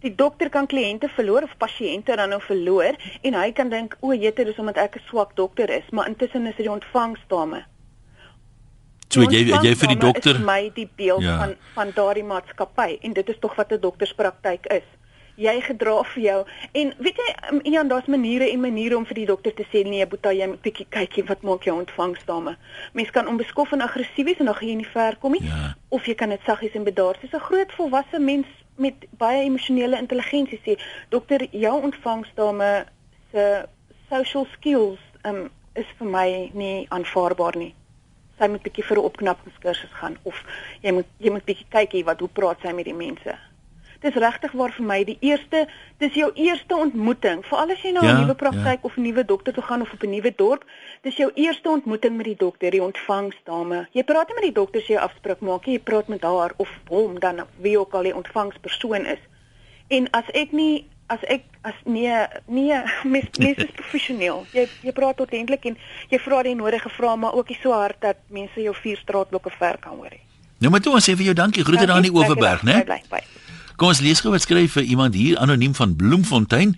Die 0.00 0.14
dokter 0.14 0.48
kan 0.48 0.66
kliënte 0.66 1.08
verloor 1.08 1.42
of 1.42 1.56
pasiënte 1.56 2.16
dan 2.16 2.28
nou 2.28 2.40
verloor 2.40 2.96
en 3.22 3.34
hy 3.34 3.52
kan 3.52 3.68
dink 3.68 3.96
o, 4.00 4.12
jette, 4.12 4.44
dis 4.44 4.58
omdat 4.58 4.76
ek 4.76 4.96
'n 4.96 5.02
swak 5.08 5.36
dokter 5.36 5.70
is, 5.70 5.90
maar 5.90 6.08
intussen 6.08 6.46
is 6.46 6.56
dit 6.56 6.66
die 6.66 6.72
ontvangsdame. 6.72 7.64
So 9.08 9.20
jy 9.22 9.50
jy 9.62 9.74
vir 9.74 9.88
die 9.88 9.98
dokter 9.98 10.34
is 10.34 10.44
my 10.44 10.70
die 10.74 10.88
beeld 10.96 11.22
ja. 11.22 11.38
van 11.38 11.54
van 11.74 11.90
daardie 11.94 12.24
maatskappy 12.24 12.98
en 13.02 13.12
dit 13.12 13.28
is 13.28 13.38
tog 13.40 13.54
wat 13.54 13.72
'n 13.72 13.80
dokterspraktyk 13.80 14.66
is 14.66 14.86
jy 15.40 15.56
gedra 15.64 16.02
vir 16.12 16.22
jou. 16.22 16.38
En 16.82 16.92
weet 16.98 17.20
jy 17.20 17.28
um, 17.50 17.60
Ian 17.64 17.88
daar's 17.88 18.08
maniere 18.10 18.50
en 18.50 18.60
maniere 18.60 18.96
om 18.96 19.06
vir 19.08 19.22
die 19.22 19.26
dokter 19.26 19.54
te 19.56 19.66
sê 19.72 19.84
nee 19.88 20.06
Boeta 20.06 20.32
jy 20.36 20.46
moet 20.52 20.62
bietjie 20.64 20.86
kykie 20.92 21.24
wat 21.28 21.44
maak 21.46 21.64
jou 21.68 21.76
ontvangsdame? 21.78 22.56
Mens 22.92 23.10
kan 23.14 23.28
onbeskof 23.30 23.72
en 23.72 23.84
aggressief 23.86 24.26
wees 24.28 24.40
en 24.42 24.50
dan 24.50 24.58
gaan 24.58 24.68
jy 24.68 24.78
nie 24.82 24.92
ver 24.92 25.16
kom 25.20 25.36
nie. 25.36 25.44
Ja. 25.50 25.74
of 25.90 26.06
jy 26.06 26.14
kan 26.14 26.30
dit 26.30 26.42
saggies 26.46 26.74
en 26.78 26.84
bedaard 26.86 27.18
soos 27.20 27.32
'n 27.34 27.46
groot 27.48 27.72
volwasse 27.72 28.18
mens 28.18 28.46
met 28.76 28.94
baie 29.18 29.42
emosionele 29.42 29.98
intelligensie 29.98 30.60
sê 30.64 30.78
dokter 31.08 31.48
jou 31.50 31.82
ontvangsdame 31.82 32.86
se 33.32 33.66
social 34.08 34.46
skills 34.52 35.00
um, 35.24 35.50
is 35.74 35.86
vir 35.98 36.06
my 36.06 36.50
nie 36.52 36.86
aanvaarbaar 36.88 37.56
nie. 37.56 37.74
Sy 38.38 38.48
moet 38.48 38.62
bietjie 38.62 38.84
vir 38.84 38.96
'n 38.96 39.08
opknappingskursus 39.10 39.92
gaan 39.92 40.16
of 40.22 40.44
jy 40.82 40.92
moet 40.92 41.06
jy 41.18 41.30
moet 41.30 41.44
bietjie 41.44 41.66
kykie 41.68 42.04
wat 42.04 42.20
hoe 42.20 42.28
praat 42.28 42.60
sy 42.62 42.72
met 42.72 42.84
die 42.84 42.94
mense 42.94 43.49
dis 44.00 44.14
regtig 44.14 44.52
waar 44.56 44.72
vir 44.72 44.86
my 44.86 44.98
die 45.04 45.16
eerste 45.20 45.66
dis 46.00 46.14
jou 46.16 46.30
eerste 46.34 46.76
ontmoeting. 46.76 47.42
Veral 47.48 47.74
as 47.74 47.82
jy 47.84 47.92
na 47.92 48.00
'n 48.00 48.06
ja, 48.06 48.20
nuwe 48.20 48.34
praktyk 48.34 48.80
ja. 48.80 48.86
of 48.88 48.96
'n 48.96 49.02
nuwe 49.02 49.24
dokter 49.24 49.52
toe 49.52 49.62
gaan 49.62 49.82
of 49.82 49.92
op 49.92 50.02
'n 50.02 50.10
nuwe 50.10 50.32
dorp 50.36 50.64
dis 51.02 51.16
jou 51.16 51.30
eerste 51.34 51.68
ontmoeting 51.68 52.16
met 52.16 52.26
die 52.26 52.36
dokter 52.36 52.70
die 52.70 52.82
ontvangsdame. 52.82 53.88
Jy 53.92 54.04
praat 54.04 54.28
nie 54.28 54.34
met 54.34 54.44
die 54.44 54.58
dokter 54.60 54.80
as 54.80 54.86
jy 54.86 54.96
afspraak 54.96 55.40
maak 55.40 55.64
jy 55.64 55.78
praat 55.78 56.08
met 56.08 56.22
haar 56.22 56.52
of 56.56 56.70
hom 56.88 57.18
dan 57.18 57.46
wie 57.60 57.78
ook 57.78 57.92
al 57.92 58.02
die 58.02 58.16
ontvangspersoon 58.16 59.06
is. 59.06 59.22
En 59.88 60.10
as 60.10 60.24
ek 60.32 60.52
nie 60.52 60.86
as 61.08 61.22
ek 61.22 61.42
as 61.62 61.74
nee 61.84 62.26
nee 62.46 62.82
mes 63.12 63.28
mes 63.38 63.56
is 63.56 63.70
professioneel. 63.70 64.46
Jy 64.52 64.68
jy 64.82 64.92
praat 64.92 65.20
ordentlik 65.20 65.64
en 65.64 65.76
jy 66.08 66.18
vra 66.18 66.42
die 66.42 66.54
nodige 66.54 66.88
vrae 66.88 67.16
maar 67.16 67.34
ook 67.34 67.48
nie 67.48 67.58
so 67.62 67.72
hard 67.72 68.00
dat 68.00 68.16
mense 68.28 68.60
jou 68.60 68.74
vier 68.74 68.96
straatblokke 68.96 69.50
ver 69.50 69.78
kan 69.78 69.96
hoor 69.96 70.10
nie 70.10 70.29
nou 70.60 70.70
maar 70.70 70.80
toe 70.80 70.94
ons 70.94 71.04
sê 71.04 71.16
vir 71.16 71.32
jou 71.32 71.34
dankie 71.34 71.64
groete 71.64 71.86
daar 71.86 72.00
in 72.00 72.08
die 72.10 72.14
Oeverberg 72.14 72.62
né 72.62 72.84
Kom 73.80 73.94
ons 73.94 74.02
lees 74.04 74.20
gou 74.20 74.28
wat 74.28 74.42
skryf 74.44 74.74
vir 74.76 74.84
iemand 74.92 75.14
hier 75.16 75.38
anoniem 75.40 75.72
van 75.72 75.94
Bloemfontein. 75.96 76.74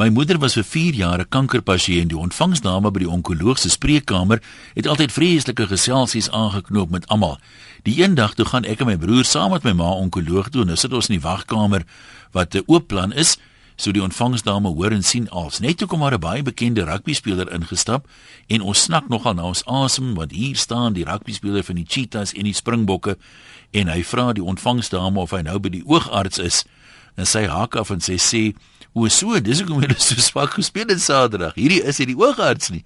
My 0.00 0.06
moeder 0.08 0.38
was 0.40 0.54
vir 0.56 0.64
4 0.64 0.94
jaar 0.94 1.20
'n 1.20 1.28
kankerpasiënt. 1.28 2.08
Die 2.08 2.16
ontvangsdame 2.16 2.90
by 2.90 2.98
die 2.98 3.10
onkoloog 3.10 3.58
se 3.58 3.68
spreekkamer 3.68 4.40
het 4.74 4.86
altyd 4.86 5.12
vreeslike 5.12 5.66
geselsies 5.66 6.30
aangeknoop 6.30 6.90
met 6.90 7.06
almal. 7.08 7.38
Die 7.82 8.00
eendag 8.00 8.34
toe 8.34 8.46
gaan 8.46 8.64
ek 8.64 8.80
en 8.80 8.86
my 8.86 8.96
broer 8.96 9.24
saam 9.24 9.50
met 9.50 9.64
my 9.64 9.72
ma 9.72 9.90
onkoloog 9.90 10.48
toe 10.48 10.60
en 10.60 10.66
nou 10.66 10.76
sit 10.76 10.92
ons 10.92 11.08
in 11.08 11.20
die 11.20 11.28
wagkamer 11.28 11.84
wat 12.32 12.54
'n 12.54 12.62
oop 12.66 12.86
plan 12.88 13.12
is. 13.12 13.36
So 13.76 13.92
die 13.92 14.00
ontvangsdame 14.00 14.70
hoor 14.72 14.94
en 14.96 15.02
sien 15.04 15.28
als 15.28 15.58
net 15.60 15.76
toe 15.76 15.86
kom 15.86 16.00
maar 16.00 16.14
'n 16.14 16.20
baie 16.20 16.42
bekende 16.42 16.84
rugby 16.84 17.12
speler 17.12 17.52
ingestap 17.52 18.08
en 18.48 18.60
ons 18.60 18.82
snak 18.82 19.08
nogal 19.08 19.34
na 19.34 19.42
ons 19.42 19.64
asem 19.64 20.14
want 20.14 20.32
hier 20.32 20.56
staan 20.56 20.92
die 20.92 21.04
rugby 21.04 21.32
speler 21.32 21.64
van 21.64 21.74
die 21.74 21.84
Cheetahs 21.88 22.32
en 22.32 22.44
die 22.44 22.54
Springbokke 22.54 23.18
en 23.70 23.88
hy 23.88 24.02
vra 24.02 24.32
die 24.32 24.42
ontvangsdame 24.42 25.20
of 25.20 25.30
hy 25.30 25.42
nou 25.42 25.58
by 25.58 25.68
die 25.68 25.82
oogarts 25.84 26.38
is. 26.38 26.64
En 27.16 27.26
sy 27.26 27.46
haak 27.46 27.76
af 27.76 27.90
en 27.90 28.00
sy 28.00 28.16
sê 28.16 28.54
hoe 28.92 29.10
so 29.10 29.40
dis 29.40 29.60
hoekom 29.60 29.80
hulle 29.80 30.00
so 30.08 30.14
swak 30.14 30.56
gespeel 30.56 30.88
het 30.88 31.00
Saterdag. 31.00 31.54
Hierdie 31.54 31.84
is 31.84 31.98
hy 31.98 32.04
die 32.04 32.16
oogarts 32.16 32.70
nie. 32.70 32.84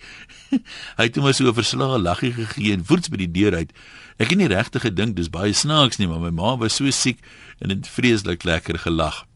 Hy 0.98 1.06
het 1.06 1.16
hom 1.16 1.32
so 1.32 1.46
'n 1.46 1.54
verslae 1.54 2.02
laggie 2.02 2.32
gegee 2.32 2.72
en 2.72 2.84
voets 2.84 3.08
by 3.08 3.16
die 3.16 3.30
deur 3.30 3.54
uit. 3.54 3.72
Ek 4.18 4.30
het 4.30 4.38
nie 4.38 4.50
regtig 4.50 4.82
gedink 4.82 5.14
dis 5.14 5.30
baie 5.30 5.54
snaaks 5.54 5.98
nie 5.98 6.08
maar 6.08 6.18
my 6.18 6.30
ma 6.30 6.56
was 6.56 6.74
so 6.74 6.90
siek 6.90 7.22
en 7.60 7.70
het 7.70 7.86
vreeslik 7.86 8.42
lekker 8.42 8.78
gelag 8.78 9.29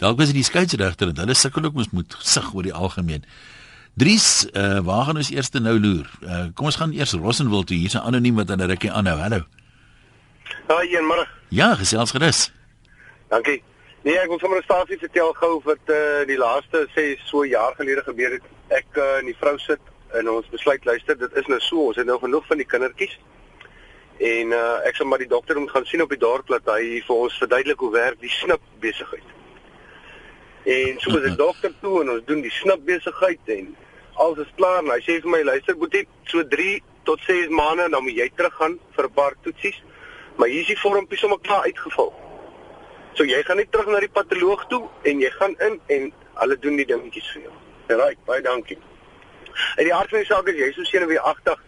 dalk 0.00 0.18
was 0.18 0.32
dit 0.32 0.40
die 0.40 0.48
skeieregter 0.48 1.12
en 1.12 1.22
hulle 1.22 1.36
sukkel 1.36 1.64
ook 1.68 1.78
mos 1.78 1.92
moet 1.92 2.16
sig 2.18 2.54
oor 2.54 2.66
die 2.66 2.74
algemeen 2.74 3.24
Dries, 4.00 4.46
uh, 4.52 4.78
waar 4.86 5.04
gaan 5.04 5.18
ons 5.18 5.30
eers 5.30 5.50
nou 5.50 5.74
loer? 5.80 6.06
Uh, 6.22 6.44
kom 6.54 6.68
ons 6.70 6.76
gaan 6.78 6.92
eers 6.94 7.12
Rossenwil 7.12 7.64
toe. 7.66 7.76
Hier's 7.76 7.94
'n 7.98 8.06
anoniem 8.06 8.36
wat 8.36 8.50
aan 8.50 8.62
'n 8.62 8.70
rukkie 8.70 8.90
aanhou. 8.90 9.18
Hallo. 9.18 9.40
Ja, 10.68 10.80
eenmiddag. 10.80 11.28
Ja, 11.48 11.74
gesels 11.74 12.10
gerus. 12.10 12.52
Dankie. 13.28 13.62
Nee, 14.02 14.18
ek 14.18 14.28
wil 14.28 14.38
sommer 14.38 14.58
'n 14.58 14.62
stasie 14.62 14.98
vertel 14.98 15.32
gou 15.32 15.60
wat 15.64 15.84
eh 15.86 15.94
uh, 15.94 16.26
die 16.26 16.38
laaste 16.38 16.88
sê 16.96 17.18
so 17.24 17.44
jaar 17.44 17.74
gelede 17.76 18.02
gebeur 18.02 18.30
het. 18.30 18.42
Ek 18.68 18.86
uh, 18.96 19.18
en 19.18 19.24
die 19.24 19.36
vrou 19.40 19.58
sit 19.58 19.80
en 20.12 20.30
ons 20.30 20.48
besluit 20.48 20.84
luister, 20.84 21.18
dit 21.18 21.32
is 21.34 21.46
nou 21.46 21.60
so, 21.60 21.86
ons 21.86 21.96
het 21.96 22.06
nou 22.06 22.18
genoeg 22.18 22.46
van 22.46 22.56
die 22.56 22.66
kindertjies. 22.66 23.18
En 24.18 24.46
uh, 24.46 24.86
ek 24.86 24.96
sê 24.96 25.04
maar 25.04 25.18
die 25.18 25.28
dokter 25.28 25.60
moet 25.60 25.70
gaan 25.70 25.84
sien 25.84 26.02
op 26.02 26.08
die 26.08 26.18
dorp 26.18 26.46
dat 26.46 26.62
hy 26.64 27.02
vir 27.06 27.16
ons 27.16 27.38
verduidelik 27.38 27.78
hoe 27.78 27.92
werk 27.92 28.20
die 28.20 28.30
snip 28.30 28.60
besigheid. 28.80 29.39
En 30.64 31.00
so 31.00 31.16
is 31.18 31.30
'n 31.30 31.36
dokter 31.46 31.72
toe 31.80 32.02
en 32.02 32.10
ons 32.10 32.24
doen 32.24 32.40
die 32.40 32.50
snipbesigheid 32.50 33.40
en 33.44 33.76
alles 34.14 34.38
is 34.38 34.52
klaar 34.56 34.82
en 34.82 34.90
hy 34.90 35.00
sê 35.00 35.20
vir 35.20 35.30
my 35.30 35.42
luister 35.42 35.76
Boetie, 35.76 36.06
so 36.24 36.44
3 36.44 36.82
tot 37.04 37.20
6 37.26 37.48
maande 37.48 37.88
dan 37.90 38.02
moet 38.02 38.16
jy 38.16 38.30
teruggaan 38.34 38.78
vir 38.96 39.04
'n 39.04 39.12
paar 39.12 39.34
toetsies. 39.42 39.82
Maar 40.36 40.48
hier 40.48 40.60
is 40.60 40.66
die 40.66 40.78
vormpie 40.78 41.18
sommer 41.18 41.40
klaar 41.40 41.62
uitgevul. 41.62 42.12
So 43.12 43.24
jy 43.24 43.42
gaan 43.42 43.56
net 43.56 43.72
terug 43.72 43.86
na 43.86 44.00
die 44.00 44.08
patoloog 44.08 44.66
toe 44.68 44.88
en 45.02 45.20
jy 45.20 45.30
gaan 45.30 45.54
in 45.58 45.80
en 45.86 46.12
hulle 46.34 46.58
doen 46.58 46.76
die 46.76 46.86
dingetjies 46.86 47.32
vir 47.32 47.42
jou. 47.42 47.52
Right, 47.88 48.18
baie 48.24 48.42
dankie. 48.42 48.78
En 49.76 49.84
die 49.84 49.94
aard 49.94 50.10
van 50.10 50.18
die 50.18 50.26
saak 50.26 50.48
is 50.48 50.60
jy 50.60 50.72
so 50.72 50.84
senuweeagtig 50.84 51.58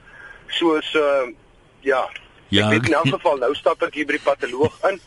soos 0.46 0.94
uh 0.94 1.28
ja, 1.82 2.08
Ja, 2.52 2.66
Ek 2.66 2.72
weet 2.72 2.86
in 2.90 2.94
elk 2.94 3.08
geval 3.08 3.38
nou 3.40 3.54
stap 3.56 3.80
ek 3.86 3.94
hier 3.96 4.04
by 4.04 4.18
die 4.18 4.24
patoloog 4.26 4.74
in 4.90 4.98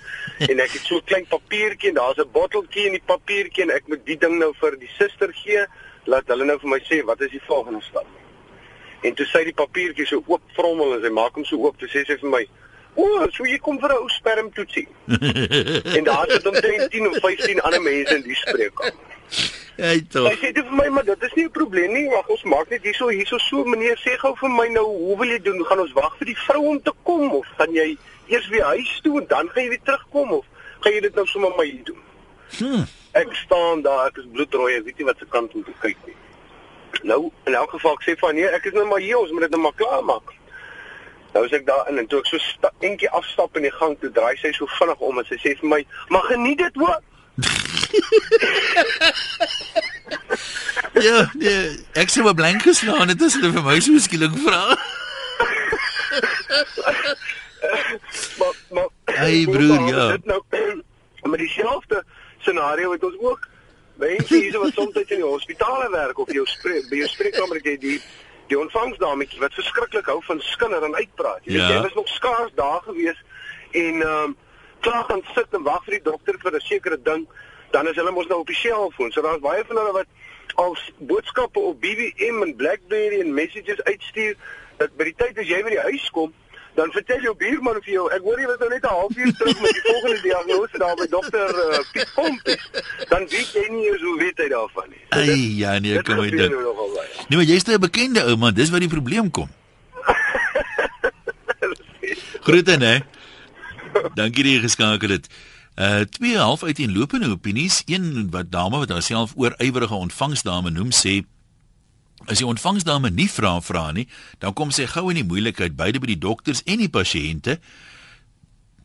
en 0.50 0.62
ek 0.64 0.72
het 0.80 0.88
so 0.90 0.98
'n 0.98 1.06
klein 1.06 1.28
papiertjie 1.30 1.92
en 1.92 2.00
daar's 2.00 2.18
'n 2.18 2.32
botteltjie 2.34 2.86
in 2.90 2.98
die 2.98 3.06
papiertjie 3.06 3.64
en 3.66 3.72
ek 3.76 3.88
moet 3.88 4.02
die 4.06 4.18
ding 4.18 4.40
nou 4.40 4.50
vir 4.62 4.78
die 4.82 4.90
suster 4.98 5.30
gee 5.30 5.66
laat 6.06 6.26
hulle 6.28 6.46
nou 6.46 6.58
vir 6.58 6.70
my 6.70 6.80
sê 6.90 7.04
wat 7.06 7.22
is 7.22 7.30
die 7.32 7.46
volgende 7.46 7.82
stap. 7.82 8.08
En 9.02 9.14
toe 9.14 9.26
sy 9.26 9.44
die 9.44 9.54
papiertjie 9.54 10.08
so 10.08 10.24
oop 10.26 10.42
vrommel 10.58 10.96
en 10.96 11.02
sy 11.04 11.12
maak 11.14 11.36
hom 11.36 11.46
so 11.46 11.58
oop, 11.58 11.78
toe 11.78 11.88
sê 11.88 12.02
sy 12.06 12.18
vir 12.18 12.30
my: 12.30 12.48
"O, 12.96 13.30
so 13.30 13.46
jy 13.46 13.60
kom 13.60 13.80
vir 13.80 13.94
'n 13.94 14.02
ou 14.02 14.10
spermtoetsie." 14.10 14.88
en 15.98 16.04
daar 16.04 16.26
sit 16.30 16.48
omtrent 16.48 16.92
10 16.92 17.08
of 17.08 17.18
15 17.22 17.62
ander 17.62 17.82
mense 17.82 18.16
in 18.16 18.24
die 18.24 18.36
spreekkamer. 18.36 18.94
Hy 19.78 19.98
Sy 19.98 20.06
tog. 20.10 20.32
sê 20.40 20.54
toe 20.54 20.64
vir 20.64 20.76
my, 20.76 20.88
"Maar 20.90 21.04
dit 21.04 21.24
is 21.24 21.34
nie 21.34 21.46
'n 21.46 21.52
probleem 21.52 21.94
nie. 21.94 22.10
Wag, 22.10 22.28
ons 22.30 22.44
maak 22.44 22.70
net 22.70 22.84
hierso 22.84 23.08
hierso 23.08 23.38
so 23.38 23.64
meneer 23.64 23.98
sê 23.98 24.18
gou 24.18 24.36
vir 24.36 24.50
my 24.50 24.68
nou, 24.68 24.86
hoe 24.86 25.18
wil 25.18 25.28
jy 25.28 25.42
doen? 25.42 25.66
Gaan 25.66 25.80
ons 25.80 25.94
wag 25.94 26.16
vir 26.18 26.26
die 26.26 26.38
vrou 26.38 26.68
om 26.68 26.82
te 26.82 26.92
kom 27.04 27.32
of 27.32 27.48
gaan 27.58 27.74
jy 27.74 27.98
eers 28.28 28.48
weer 28.48 28.64
huis 28.64 29.00
toe 29.04 29.20
en 29.22 29.28
dan 29.28 29.50
gaan 29.50 29.64
jy 29.64 29.70
weer 29.70 29.84
terugkom 29.84 30.32
of 30.32 30.46
gaan 30.80 30.94
jy 30.94 31.02
dit 31.02 31.16
nou 31.16 31.26
sommer 31.26 31.52
my 31.58 31.66
hier 31.66 31.84
doen?" 31.84 32.02
Hm. 32.58 32.84
Ek 33.14 33.34
staan 33.34 33.82
daar, 33.82 34.08
ek 34.08 34.18
is 34.18 34.26
bloedrooi, 34.32 34.76
ek 34.76 34.84
weet 34.84 34.98
nie 34.98 35.06
wat 35.06 35.18
se 35.18 35.26
kant 35.26 35.54
om 35.54 35.64
te 35.64 35.72
kyk 35.82 35.98
nie. 36.06 36.16
Nou, 37.04 37.32
in 37.46 37.54
elk 37.54 37.70
geval 37.70 37.94
ek 37.94 38.04
sê 38.04 38.20
van 38.20 38.36
nee, 38.36 38.48
ek 38.48 38.66
is 38.66 38.74
nou 38.74 38.86
maar 38.86 39.00
hier, 39.00 39.18
ons 39.18 39.32
moet 39.32 39.42
dit 39.42 39.50
nou 39.52 39.62
maar 39.62 39.74
klaar 39.76 40.04
maak. 40.04 40.34
Nou 41.34 41.46
as 41.46 41.52
ek 41.52 41.66
daar 41.66 41.90
in 41.90 41.98
en 41.98 42.08
toe 42.08 42.20
ek 42.20 42.26
so 42.26 42.38
eentjie 42.80 43.10
afstap 43.10 43.56
in 43.58 43.62
die 43.62 43.72
gang, 43.72 44.00
toe 44.00 44.12
draai 44.12 44.38
sy 44.38 44.52
so 44.52 44.66
vinnig 44.80 45.00
om 45.00 45.20
en 45.20 45.26
sy 45.26 45.36
sê 45.36 45.60
vir 45.60 45.70
my, 45.70 45.86
"Maar 46.08 46.22
geniet 46.22 46.58
dit 46.58 46.76
hoor." 46.76 47.00
Ja, 50.94 51.30
nee, 51.38 51.80
ek 52.00 52.10
sê 52.10 52.22
maar 52.24 52.34
blank 52.38 52.62
geslaan, 52.62 53.08
dit 53.12 53.22
is 53.22 53.34
hulle 53.36 53.52
vir 53.56 53.64
my 53.66 53.80
so 53.84 53.98
skielik 54.00 54.36
vra. 54.46 54.62
Maar 58.40 58.54
maar 58.70 58.88
Hey, 59.16 59.46
broer, 59.50 59.88
ja. 59.88 60.08
Dit 60.12 60.26
nou 60.26 60.42
met 61.32 61.40
dieselfde 61.40 62.04
scenario 62.40 62.92
het 62.92 63.04
ons 63.04 63.16
ook 63.20 63.48
mense 63.98 64.36
hier 64.36 64.60
wat 64.60 64.74
soms 64.74 64.96
in 64.96 65.06
die 65.10 65.24
hospitale 65.24 65.90
werk 65.92 66.18
of 66.20 66.32
jou 66.32 66.46
spreek 66.46 66.90
by 66.92 66.96
jou 67.02 67.08
spreekkamer 67.10 67.56
het 67.62 67.66
jy 67.72 67.78
die 67.80 68.00
die 68.52 68.58
ontvangsdametjie 68.60 69.40
wat 69.42 69.56
verskriklik 69.58 70.06
hou 70.12 70.20
van 70.28 70.40
skinder 70.46 70.84
en 70.86 70.96
uitpraat. 70.96 71.42
Jy 71.44 71.54
Ja. 71.56 71.68
weet 71.68 71.76
jy 71.76 71.82
was 71.88 71.94
nog 71.98 72.08
skaars 72.14 72.52
daar 72.56 72.82
gewees 72.86 73.20
en 73.72 74.02
ehm 74.02 74.24
um, 74.24 74.36
klaar 74.86 75.04
gaan 75.10 75.24
sit 75.34 75.48
en 75.58 75.64
wag 75.66 75.82
vir 75.88 75.94
die 75.98 76.04
dokter 76.12 76.36
vir 76.44 76.52
'n 76.56 76.62
sekere 76.62 77.00
ding, 77.02 77.24
dan 77.72 77.88
is 77.88 77.96
hulle 77.96 78.12
mos 78.12 78.28
nou 78.28 78.40
op 78.40 78.48
die 78.48 78.56
selfoon. 78.56 79.12
So 79.12 79.22
daar's 79.22 79.40
baie 79.42 79.64
van 79.68 79.78
hulle 79.78 79.92
wat 79.92 80.06
al 80.56 80.78
boodskappe 81.00 81.60
op 81.60 81.82
BBM 81.82 82.42
en 82.44 82.56
BlackBerry 82.56 83.20
en 83.20 83.34
messages 83.34 83.84
uitstuur 83.84 84.36
dat 84.78 84.96
by 84.98 85.04
die 85.04 85.16
tyd 85.18 85.38
as 85.40 85.48
jy 85.48 85.64
by 85.64 85.70
die 85.70 85.80
huis 85.92 86.10
kom 86.10 86.34
Dan 86.76 86.92
vertel 86.92 87.22
jou 87.24 87.32
buurman 87.40 87.78
vir 87.86 87.94
jou, 87.94 88.10
ek 88.12 88.20
hoor 88.20 88.36
jy 88.40 88.48
was 88.50 88.58
nou 88.60 88.68
net 88.70 88.84
'n 88.84 88.88
halfuur 88.92 89.32
terug 89.40 89.60
met 89.64 89.72
die 89.78 89.84
volgende 89.92 90.22
diagnose 90.22 90.78
daar 90.78 90.96
by 91.00 91.06
dokter 91.08 91.50
uh, 91.56 91.80
Piet 91.94 92.12
Pomp. 92.16 92.42
Dan 93.10 93.24
weet 93.32 93.52
jy 93.56 93.64
nie 93.72 93.86
eens 93.92 94.02
hoe 94.02 94.18
weet 94.20 94.38
hy 94.44 94.48
daarvan 94.52 94.90
nie. 94.90 95.00
So 95.10 95.20
dit- 95.20 95.30
Ai, 95.30 95.56
ja 95.56 95.80
nee, 95.80 95.94
dit 95.94 96.04
kom 96.04 96.16
gebeur 96.20 96.38
dit. 96.38 96.50
nou. 96.52 97.00
Nee, 97.30 97.38
maar 97.40 97.46
jy's 97.48 97.64
'n 97.64 97.80
bekende 97.80 98.24
ou 98.28 98.36
man, 98.36 98.54
dis 98.54 98.70
waar 98.70 98.80
die 98.84 98.90
probleem 98.92 99.32
kom. 99.32 99.48
Groete 102.46 102.72
hè. 102.72 103.00
Dankie 104.14 104.44
dat 104.44 104.52
jy 104.52 104.60
geskakel 104.60 105.10
het. 105.16 105.28
Uh 105.76 106.08
twee 106.08 106.38
half 106.38 106.64
uiteenlopende 106.64 107.30
opinies, 107.30 107.82
een 107.86 108.30
wat 108.32 108.52
dame 108.52 108.78
wat 108.78 108.90
haarself 108.90 109.34
oorywerige 109.36 109.94
ontvangsdame 109.96 110.70
noem 110.70 110.92
sê 110.96 111.24
As 112.26 112.40
die 112.40 112.48
ontvangsdame 112.48 113.12
nie 113.14 113.28
vra 113.30 113.60
vra 113.62 113.92
nie, 113.92 114.08
dan 114.40 114.56
kom 114.58 114.72
sy 114.74 114.88
gou 114.90 115.10
in 115.12 115.20
die 115.20 115.28
moeilikheid 115.28 115.76
beide 115.78 116.00
by 116.02 116.10
die 116.10 116.22
dokters 116.22 116.64
en 116.66 116.80
die 116.82 116.90
pasiënte. 116.90 117.60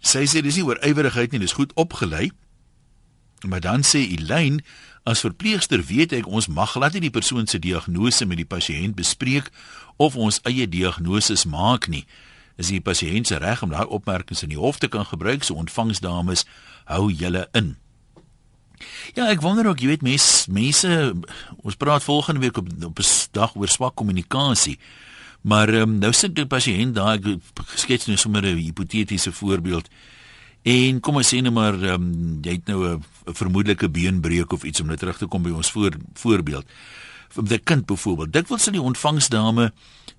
Sy 0.03 0.27
sê 0.29 0.43
dis 0.45 0.59
nie 0.59 0.67
oor 0.67 0.81
ywerigheid 0.85 1.33
nie, 1.33 1.41
dis 1.41 1.57
goed 1.57 1.73
opgelei. 1.81 2.31
Maar 3.47 3.63
dan 3.65 3.87
sê 3.87 4.03
Elaine, 4.03 4.61
as 5.09 5.23
verpleegster 5.25 5.81
weet 5.89 6.13
ek 6.19 6.29
ons 6.29 6.51
mag 6.53 6.75
glad 6.75 6.99
nie 6.99 7.07
die 7.07 7.15
persoon 7.15 7.49
se 7.49 7.63
diagnose 7.63 8.27
met 8.29 8.43
die 8.43 8.49
pasiënt 8.49 8.99
bespreek 8.99 9.49
of 9.97 10.19
ons 10.21 10.43
eie 10.49 10.69
diagnoses 10.69 11.47
maak 11.49 11.89
nie. 11.89 12.05
Is 12.61 12.69
die 12.69 12.83
pasiënt 12.85 13.31
se 13.31 13.39
reg 13.41 13.63
om 13.65 13.73
daai 13.73 13.89
opmerkings 13.89 14.45
in 14.45 14.53
die 14.53 14.61
hof 14.61 14.79
te 14.83 14.91
kan 14.93 15.07
gebruik, 15.09 15.47
so 15.47 15.57
ontvangsdames 15.57 16.45
hou 16.91 17.07
julle 17.09 17.47
in. 17.57 17.77
Ja, 19.17 19.29
ek 19.29 19.41
wonder 19.45 19.69
ook, 19.71 19.81
jy 19.81 19.95
weet 19.95 20.05
mense 20.05 20.51
mense 20.53 20.91
ons 21.65 21.79
praat 21.81 22.05
volgende 22.05 22.45
week 22.45 22.61
op 22.61 22.69
op 22.69 22.99
'n 23.01 23.09
dag 23.33 23.57
oor 23.57 23.69
swak 23.69 23.95
kommunikasie. 23.95 24.79
Maar 25.41 25.69
um, 25.75 25.99
nou 25.99 26.13
sit 26.13 26.35
die 26.37 26.47
pasiënt 26.47 26.95
daar, 26.95 27.17
ek 27.17 27.41
skets 27.75 28.07
nou 28.07 28.17
sommer 28.17 28.45
'n 28.45 28.57
hipotetiese 28.57 29.33
voorbeeld. 29.33 29.89
En 30.63 31.01
kom 31.01 31.17
ons 31.17 31.35
sê 31.35 31.41
net 31.41 31.53
maar 31.53 31.75
um, 31.75 32.41
jy 32.43 32.53
het 32.53 32.67
nou 32.67 32.85
'n 32.87 33.05
vermoedelike 33.25 33.89
beenbreuk 33.89 34.53
of 34.53 34.65
iets 34.65 34.81
om 34.81 34.87
net 34.87 34.99
terug 34.99 35.19
te 35.19 35.27
kom 35.27 35.43
by 35.43 35.51
ons 35.51 35.71
voor, 35.71 35.97
voorbeeld. 36.15 36.67
Vir 37.29 37.45
'n 37.45 37.65
kind 37.65 37.87
byvoorbeeld. 37.87 38.33
Dikwels 38.33 38.63
sal 38.63 38.73
die 38.73 38.83
ontvangsdame 38.83 39.73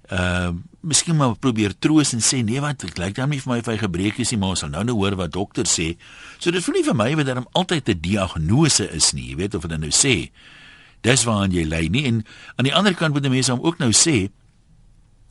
uh 0.10 0.52
miskien 0.82 1.14
maar 1.14 1.36
probeer 1.38 1.76
troos 1.78 2.10
en 2.16 2.24
sê 2.26 2.40
nee 2.42 2.58
wat 2.58 2.80
dit 2.82 2.98
lyk 2.98 3.14
dan 3.14 3.30
nie 3.30 3.38
vir 3.38 3.52
my 3.52 3.58
of 3.62 3.68
hy 3.70 3.76
gebreek 3.78 4.18
is 4.20 4.32
nie 4.32 4.40
maar 4.42 4.56
ons 4.56 4.64
sal 4.64 4.72
nou 4.74 4.82
nou 4.84 4.96
hoor 4.98 5.14
wat 5.16 5.36
dokter 5.36 5.68
sê. 5.70 5.94
So 6.40 6.50
dit 6.50 6.64
voel 6.64 6.80
nie 6.80 6.88
vir 6.88 6.98
my 6.98 7.10
dat 7.22 7.30
daar 7.30 7.46
altyd 7.54 7.90
'n 7.90 8.02
diagnose 8.02 8.90
is 8.90 9.14
nie, 9.14 9.30
jy 9.30 9.36
weet 9.36 9.56
of 9.56 9.62
hulle 9.62 9.78
nou 9.78 9.92
sê. 9.94 10.32
Dis 11.02 11.24
waaraan 11.24 11.52
jy 11.54 11.66
lê 11.66 11.90
nie 11.90 12.06
en 12.06 12.26
aan 12.58 12.66
die 12.66 12.74
ander 12.74 12.96
kant 12.96 13.14
moet 13.14 13.24
die 13.24 13.30
mense 13.30 13.52
hom 13.52 13.62
ook 13.62 13.78
nou 13.78 13.92
sê 13.92 14.32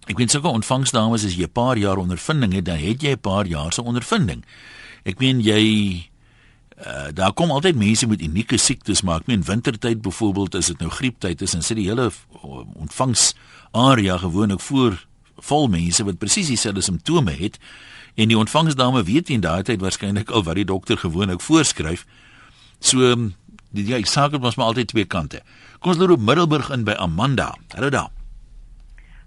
Ek 0.09 0.19
weet 0.19 0.31
sulke 0.31 0.49
ontvangsdames 0.49 1.25
as 1.25 1.35
jy 1.37 1.45
'n 1.45 1.53
paar 1.53 1.77
jaar 1.77 1.99
ondervinding 1.99 2.53
het, 2.53 2.65
dan 2.65 2.79
het 2.79 3.03
jy 3.03 3.12
'n 3.12 3.21
paar 3.21 3.47
jaar 3.47 3.73
se 3.73 3.83
ondervinding. 3.83 4.45
Ek 5.05 5.19
meen 5.19 5.41
jy 5.41 6.10
uh, 6.87 7.09
daar 7.15 7.33
kom 7.33 7.51
altyd 7.51 7.77
mense 7.77 8.07
met 8.07 8.23
unieke 8.23 8.57
siektes 8.57 9.03
maar 9.03 9.21
ek 9.21 9.27
meen 9.27 9.45
wintertyd 9.45 10.03
byvoorbeeld 10.03 10.55
as 10.55 10.73
dit 10.73 10.81
nou 10.81 10.91
grieptyd 10.91 11.43
is 11.43 11.55
en 11.55 11.63
sit 11.63 11.77
die 11.77 11.89
hele 11.89 12.11
ontvangsarea 12.75 14.17
gewoonlik 14.23 14.61
voor 14.61 14.99
vol 15.37 15.69
mense 15.69 16.05
wat 16.05 16.19
presies 16.19 16.53
dieselfde 16.53 16.85
simptome 16.85 17.33
het 17.37 17.59
en 18.15 18.29
die 18.29 18.39
ontvangsdame 18.39 19.03
weet 19.09 19.31
in 19.31 19.45
daai 19.45 19.63
tyd 19.67 19.81
waarskynlik 19.81 20.31
al 20.31 20.45
wat 20.45 20.59
die 20.59 20.67
dokter 20.69 20.99
gewoonlik 20.99 21.41
voorskryf. 21.41 22.07
So 22.81 23.15
die 23.71 23.87
ja, 23.87 24.01
saak 24.05 24.35
het 24.35 24.43
mos 24.43 24.57
maar 24.59 24.73
altyd 24.73 24.91
twee 24.93 25.07
kante. 25.07 25.43
Kom 25.79 25.93
ons 25.93 26.01
loop 26.01 26.17
op 26.19 26.25
Middelburg 26.27 26.71
in 26.75 26.85
by 26.85 26.97
Amanda. 26.99 27.53
Hallo 27.75 27.91
daar. 27.91 28.11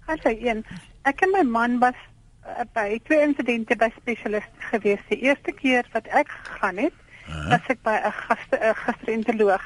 Hallo 0.08 0.34
een. 0.34 0.64
Ek 1.08 1.22
en 1.24 1.32
my 1.32 1.42
man 1.48 1.78
was 1.80 1.96
uh, 2.46 2.66
by 2.76 3.00
twee 3.08 3.22
insidente 3.24 3.76
by 3.80 3.90
spesialiste 3.96 4.68
gewees. 4.70 5.00
Die 5.08 5.22
eerste 5.24 5.52
keer 5.56 5.88
wat 5.96 6.08
ek 6.12 6.30
gegaan 6.44 6.82
het, 6.86 7.03
Uh-huh. 7.26 7.50
was 7.50 7.68
ek 7.72 7.82
by 7.82 7.96
'n 8.04 8.12
gaste 8.12 8.56
'n 8.60 8.74
gastroenteroloog. 8.74 9.64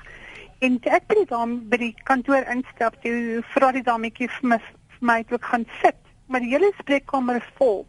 En 0.59 0.81
toe 0.81 0.93
ek 0.93 1.07
by 1.07 1.15
die 1.15 1.31
dame 1.31 1.57
by 1.71 1.77
die 1.77 1.95
kantoor 2.05 2.45
instap, 2.51 2.95
toe 3.03 3.43
vra 3.55 3.73
die 3.73 3.83
dametjie 3.83 4.29
vir 4.29 4.49
my 4.49 4.59
vir 4.59 5.07
my 5.11 5.23
toe 5.23 5.39
ek 5.39 5.45
gaan 5.45 5.67
sit, 5.83 5.99
maar 6.27 6.41
die 6.41 6.51
hele 6.51 6.71
spreekkamer 6.79 7.37
is 7.37 7.51
vol. 7.59 7.87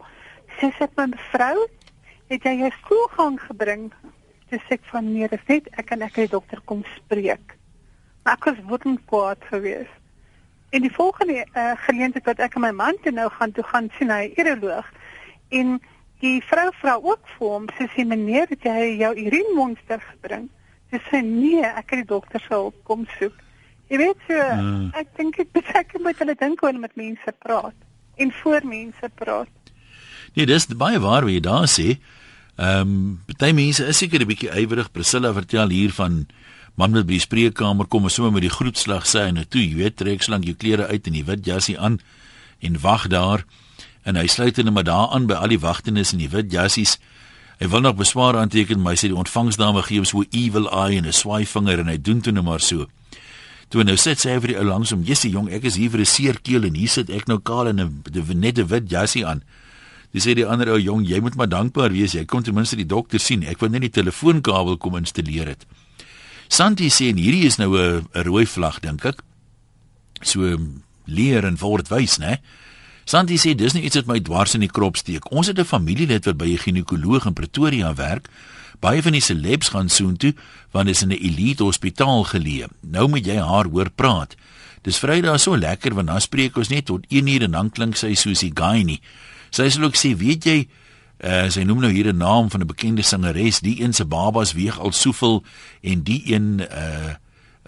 Sy 0.58 0.70
sê 0.78 0.88
my 0.96 1.06
mevrou, 1.14 1.66
het 2.30 2.44
jy 2.46 2.54
jou 2.60 2.70
skoolgang 2.82 3.38
gebring? 3.46 3.90
Dis 4.50 4.66
ek 4.70 4.84
van 4.90 5.12
nee, 5.12 5.28
dis 5.28 5.46
net 5.48 5.66
ek 5.78 5.90
en 5.94 6.02
ek 6.02 6.16
het 6.16 6.30
die 6.30 6.36
dokter 6.36 6.60
kom 6.66 6.84
spreek. 6.96 7.56
Maar 8.24 8.38
ek 8.38 8.44
was 8.44 8.62
woedend 8.70 9.00
kwaad 9.06 9.42
geweest. 9.50 9.96
En 10.70 10.82
die 10.82 10.94
volgende 10.94 11.46
uh, 11.54 11.74
geleentheid 11.86 12.26
wat 12.26 12.38
ek 12.38 12.54
en 12.54 12.62
my 12.62 12.70
man 12.70 12.98
toe 13.02 13.12
nou 13.12 13.28
gaan 13.30 13.52
toe 13.52 13.64
gaan 13.66 13.90
sien 13.98 14.10
hy 14.10 14.30
uroloog 14.38 14.86
en 15.50 15.80
die 16.20 16.40
vrou 16.44 16.70
vra 16.80 16.96
ook 16.96 17.22
vir 17.36 17.46
hom 17.48 17.68
sy 17.78 17.88
sê 17.94 18.06
meneer 18.06 18.48
het 18.50 18.64
jy 18.64 18.96
jou 19.02 19.12
urinemonster 19.26 20.02
gebring 20.12 20.48
sy 20.90 21.00
sê 21.10 21.22
nee 21.24 21.64
ek 21.64 21.94
het 21.94 22.02
die 22.02 22.10
dokter 22.14 22.40
se 22.40 22.52
hulp 22.54 22.76
kom 22.84 23.06
soek 23.18 23.36
jy 23.90 24.02
weet 24.04 24.26
so 24.26 24.34
Hmm. 24.50 24.90
ek 24.94 25.08
dink 25.16 25.36
dit 25.36 25.52
beteken 25.52 26.02
moet 26.04 26.18
hulle 26.18 26.34
dink 26.34 26.60
hoe 26.60 26.70
hulle 26.70 26.84
met 26.86 26.96
mense 26.96 27.36
praat 27.44 27.76
en 28.16 28.32
voor 28.42 28.66
mense 28.66 29.08
praat 29.14 29.56
Nee, 30.36 30.46
dis 30.46 30.68
baie 30.78 30.98
waar 31.02 31.26
wat 31.26 31.34
jy 31.34 31.42
daar 31.42 31.68
sê. 31.70 31.96
Ehm 32.60 32.90
um, 32.92 33.18
party 33.26 33.50
mense 33.56 33.86
is 33.86 33.98
seker 33.98 34.20
'n 34.20 34.28
bietjie 34.30 34.52
ywerig. 34.62 34.92
Priscilla 34.92 35.32
vertel 35.32 35.68
hier 35.68 35.92
van 35.92 36.26
man 36.74 36.92
wat 36.92 37.06
by 37.06 37.18
die 37.18 37.26
spreekkamer 37.26 37.86
kom 37.86 38.04
en 38.04 38.10
sommer 38.10 38.32
met 38.32 38.42
die 38.42 38.56
groetslag 38.56 39.06
sê 39.06 39.26
en 39.28 39.48
toe, 39.48 39.60
jy 39.60 39.74
weet, 39.74 39.96
trek 39.96 40.22
slank 40.22 40.44
jou 40.44 40.54
klere 40.54 40.86
uit 40.86 41.06
en 41.06 41.12
die 41.12 41.24
wit 41.24 41.46
jassie 41.46 41.78
aan 41.78 41.98
en 42.60 42.80
wag 42.80 43.08
daar 43.08 43.44
en 44.04 44.16
hy 44.16 44.26
sluit 44.26 44.56
net 44.56 44.72
maar 44.72 44.84
daar 44.84 45.08
aan 45.14 45.26
by 45.26 45.34
al 45.34 45.48
die 45.48 45.60
wagtenis 45.60 46.12
en 46.12 46.18
die 46.18 46.28
wit 46.28 46.52
jassies. 46.52 46.98
Hy 47.60 47.68
wil 47.68 47.80
nog 47.80 47.98
beswaar 47.98 48.38
aanteken, 48.40 48.80
maar 48.80 48.94
hy 48.96 49.00
sê 49.02 49.10
die 49.12 49.18
ontvangsdame 49.20 49.82
gee 49.84 50.00
hom 50.00 50.08
so 50.08 50.24
evil 50.30 50.70
eye 50.70 50.96
en 50.96 51.06
'n 51.06 51.12
swaai 51.12 51.44
vinger 51.46 51.80
en 51.80 51.88
hy 51.88 51.98
doen 52.00 52.20
toe 52.20 52.32
net 52.32 52.44
maar 52.44 52.60
so. 52.60 52.86
Toe 53.68 53.84
nou 53.84 53.96
sit 53.96 54.18
sy 54.18 54.38
vir 54.40 54.48
die 54.48 54.58
ou 54.58 54.64
langs 54.64 54.90
hom, 54.90 55.02
"Jessie 55.02 55.30
jong, 55.30 55.48
ek 55.52 55.64
is 55.64 55.76
hier 55.76 55.90
vir 55.90 56.00
'n 56.00 56.06
seer 56.06 56.40
keel 56.42 56.64
en 56.64 56.74
hier 56.74 56.88
sit 56.88 57.10
ek 57.10 57.28
nou 57.28 57.38
kaal 57.38 57.68
in 57.68 57.80
'n 57.80 58.40
net 58.40 58.58
'n 58.58 58.66
wit 58.66 58.90
jassie 58.90 59.26
aan." 59.26 59.42
Dis 60.12 60.26
sê 60.26 60.34
die 60.34 60.46
ander 60.46 60.68
ou, 60.72 60.78
"Jong, 60.78 61.06
jy 61.06 61.20
moet 61.20 61.36
maar 61.36 61.48
dankbaar 61.48 61.92
wees. 61.92 62.12
Jy 62.12 62.24
kon 62.24 62.42
ten 62.42 62.54
minste 62.54 62.76
die 62.76 62.86
dokter 62.86 63.20
sien. 63.20 63.44
Ek 63.44 63.60
wou 63.60 63.70
net 63.70 63.80
die 63.80 64.02
telefoonkabel 64.02 64.76
kom 64.78 64.96
installeer 64.96 65.46
het." 65.46 65.66
Santi 66.48 66.88
sê 66.88 67.10
en 67.10 67.16
hierdie 67.16 67.44
is 67.44 67.58
nou 67.58 67.76
'n 67.78 68.08
rooi 68.12 68.46
vlag 68.46 68.80
dink 68.80 69.04
ek. 69.04 69.22
So 70.22 70.58
leer 71.06 71.44
en 71.44 71.56
word 71.56 71.88
wys, 71.88 72.18
né? 72.18 72.38
Santi 73.10 73.40
sê 73.42 73.56
dis 73.58 73.74
nie 73.74 73.82
iets 73.88 73.98
wat 73.98 74.06
my 74.06 74.20
dwars 74.22 74.52
in 74.54 74.62
die 74.62 74.70
krop 74.70 74.98
steek. 75.00 75.24
Ons 75.34 75.48
het 75.50 75.58
'n 75.58 75.66
familielid 75.66 76.24
wat 76.26 76.36
by 76.38 76.46
'n 76.52 76.62
ginekoloog 76.64 77.26
in 77.26 77.32
Pretoria 77.32 77.94
werk. 77.94 78.28
Baie 78.78 79.02
van 79.02 79.12
die 79.12 79.20
celebs 79.20 79.68
gaan 79.68 79.88
soontoe 79.88 80.34
want 80.70 80.86
dit 80.86 80.94
is 80.94 81.02
in 81.02 81.08
'n 81.08 81.18
elite 81.18 81.62
hospitaal 81.62 82.24
geleë. 82.24 82.68
Nou 82.80 83.08
moet 83.08 83.26
jy 83.26 83.36
haar 83.36 83.66
hoor 83.66 83.90
praat. 83.90 84.36
Dis 84.82 84.98
Vrydag 84.98 85.40
so 85.40 85.56
lekker 85.56 85.94
want 85.94 86.06
dan 86.06 86.20
spreek 86.20 86.56
ons 86.56 86.68
net 86.68 86.84
tot 86.84 87.04
1 87.08 87.26
uur 87.26 87.42
en 87.42 87.50
dan 87.50 87.70
klink 87.70 87.96
sy 87.96 88.14
soos 88.14 88.40
die 88.40 88.52
guy 88.54 88.82
nie. 88.82 89.00
Sy 89.50 89.68
sê 89.68 89.82
ook 89.82 89.96
sê, 89.96 90.16
weet 90.16 90.44
jy, 90.44 90.68
uh, 91.24 91.48
sy 91.48 91.62
noem 91.62 91.80
nou 91.80 91.90
hier 91.90 92.12
'n 92.12 92.16
naam 92.16 92.50
van 92.50 92.60
'n 92.60 92.66
bekende 92.66 93.02
sangeres, 93.02 93.60
die 93.60 93.82
een 93.82 93.92
se 93.92 94.04
babas 94.04 94.52
weeg 94.52 94.78
al 94.78 94.92
soveel 94.92 95.42
en 95.82 96.02
die 96.02 96.22
een 96.26 96.60
uh 96.60 97.14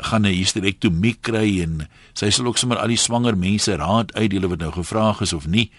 gaan 0.02 0.26
'n 0.26 0.34
hysterektomie 0.34 1.16
kry 1.20 1.62
en 1.62 1.88
sy 2.14 2.30
sal 2.30 2.46
ook 2.46 2.58
sommer 2.58 2.78
al 2.78 2.88
die 2.88 3.00
swanger 3.00 3.36
mense 3.36 3.76
raad 3.76 4.12
uitdeel 4.14 4.48
wat 4.48 4.58
nou 4.58 4.72
gevra 4.72 5.16
is 5.20 5.32
of 5.32 5.46
nie. 5.46 5.70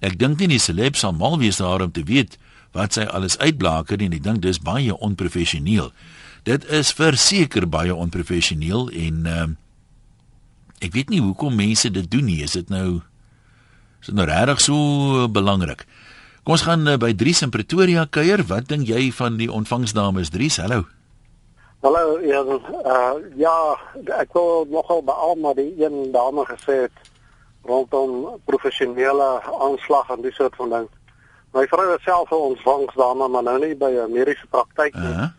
Ek 0.00 0.18
dink 0.18 0.38
nie 0.38 0.48
die 0.48 0.58
celeb 0.58 0.96
sal 0.96 1.12
mal 1.12 1.38
wees 1.38 1.60
daar 1.60 1.82
om 1.82 1.92
te 1.92 2.04
weet 2.04 2.38
wat 2.72 2.94
sy 2.96 3.04
alles 3.04 3.38
uitblaker 3.38 4.00
en 4.00 4.12
ek 4.12 4.22
dink 4.22 4.42
dis 4.42 4.60
baie 4.62 4.94
onprofessioneel. 4.96 5.92
Dit 6.48 6.64
is 6.72 6.92
verseker 6.96 7.68
baie 7.68 7.94
onprofessioneel 7.94 8.88
en 8.90 9.26
uh, 9.26 9.46
ek 10.80 10.94
weet 10.96 11.10
nie 11.10 11.20
hoekom 11.20 11.58
mense 11.58 11.90
dit 11.90 12.10
doen 12.10 12.24
nie. 12.24 12.40
Is 12.42 12.56
dit 12.56 12.70
nou 12.72 13.02
is 14.00 14.08
dit 14.08 14.16
nou 14.16 14.24
regtig 14.24 14.60
so 14.64 15.28
belangrik? 15.28 15.84
Kom 16.44 16.56
ons 16.56 16.64
gaan 16.64 16.88
uh, 16.88 16.96
by 16.96 17.12
Dries 17.12 17.42
in 17.44 17.52
Pretoria 17.52 18.06
kuier. 18.08 18.40
Wat 18.48 18.70
dink 18.70 18.88
jy 18.88 19.10
van 19.12 19.36
die 19.36 19.50
ontvangsdames 19.52 20.32
Dries? 20.32 20.56
Hallo. 20.62 20.86
Hallo, 21.80 22.18
ja, 22.20 22.42
uh, 22.44 23.12
ja, 23.40 23.52
ek 24.20 24.34
wil 24.36 24.66
nogal 24.68 24.98
beamoen 25.00 25.54
die 25.56 25.70
een 25.80 26.10
dame 26.12 26.42
gesê 26.44 26.74
het 26.82 26.98
rondom 27.64 28.34
professionele 28.44 29.28
aanslag 29.64 30.10
en 30.12 30.20
dis 30.20 30.36
soort 30.36 30.58
van 30.60 30.74
ding. 30.74 30.88
My 31.56 31.64
vrou 31.72 31.86
is 31.94 32.02
self 32.04 32.34
'n 32.36 32.50
ontvangsdame, 32.50 33.28
maar 33.28 33.42
nou 33.42 33.56
nie 33.64 33.72
by 33.76 33.88
'n 33.96 34.12
mediese 34.12 34.46
praktyk 34.50 34.94
nie. 34.94 35.08
Uh 35.08 35.18
-huh. 35.18 35.30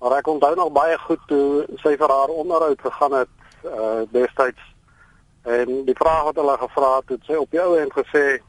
Maar 0.00 0.18
ek 0.18 0.26
onthou 0.26 0.54
nog 0.54 0.72
baie 0.72 0.98
goed 0.98 1.24
toe 1.26 1.64
sy 1.76 1.96
vir 1.96 2.10
haar 2.10 2.28
onderhoud 2.28 2.80
gegaan 2.80 3.12
het 3.12 3.34
uh 3.64 4.04
destyds. 4.12 4.64
En 5.42 5.84
die 5.84 5.96
vraag 5.96 6.22
wat 6.22 6.36
hulle 6.36 6.56
gevra 6.58 6.96
het, 6.96 7.08
het 7.08 7.24
sy 7.24 7.34
op 7.34 7.52
jou 7.52 7.78
end 7.78 7.92
gesê 7.92 8.42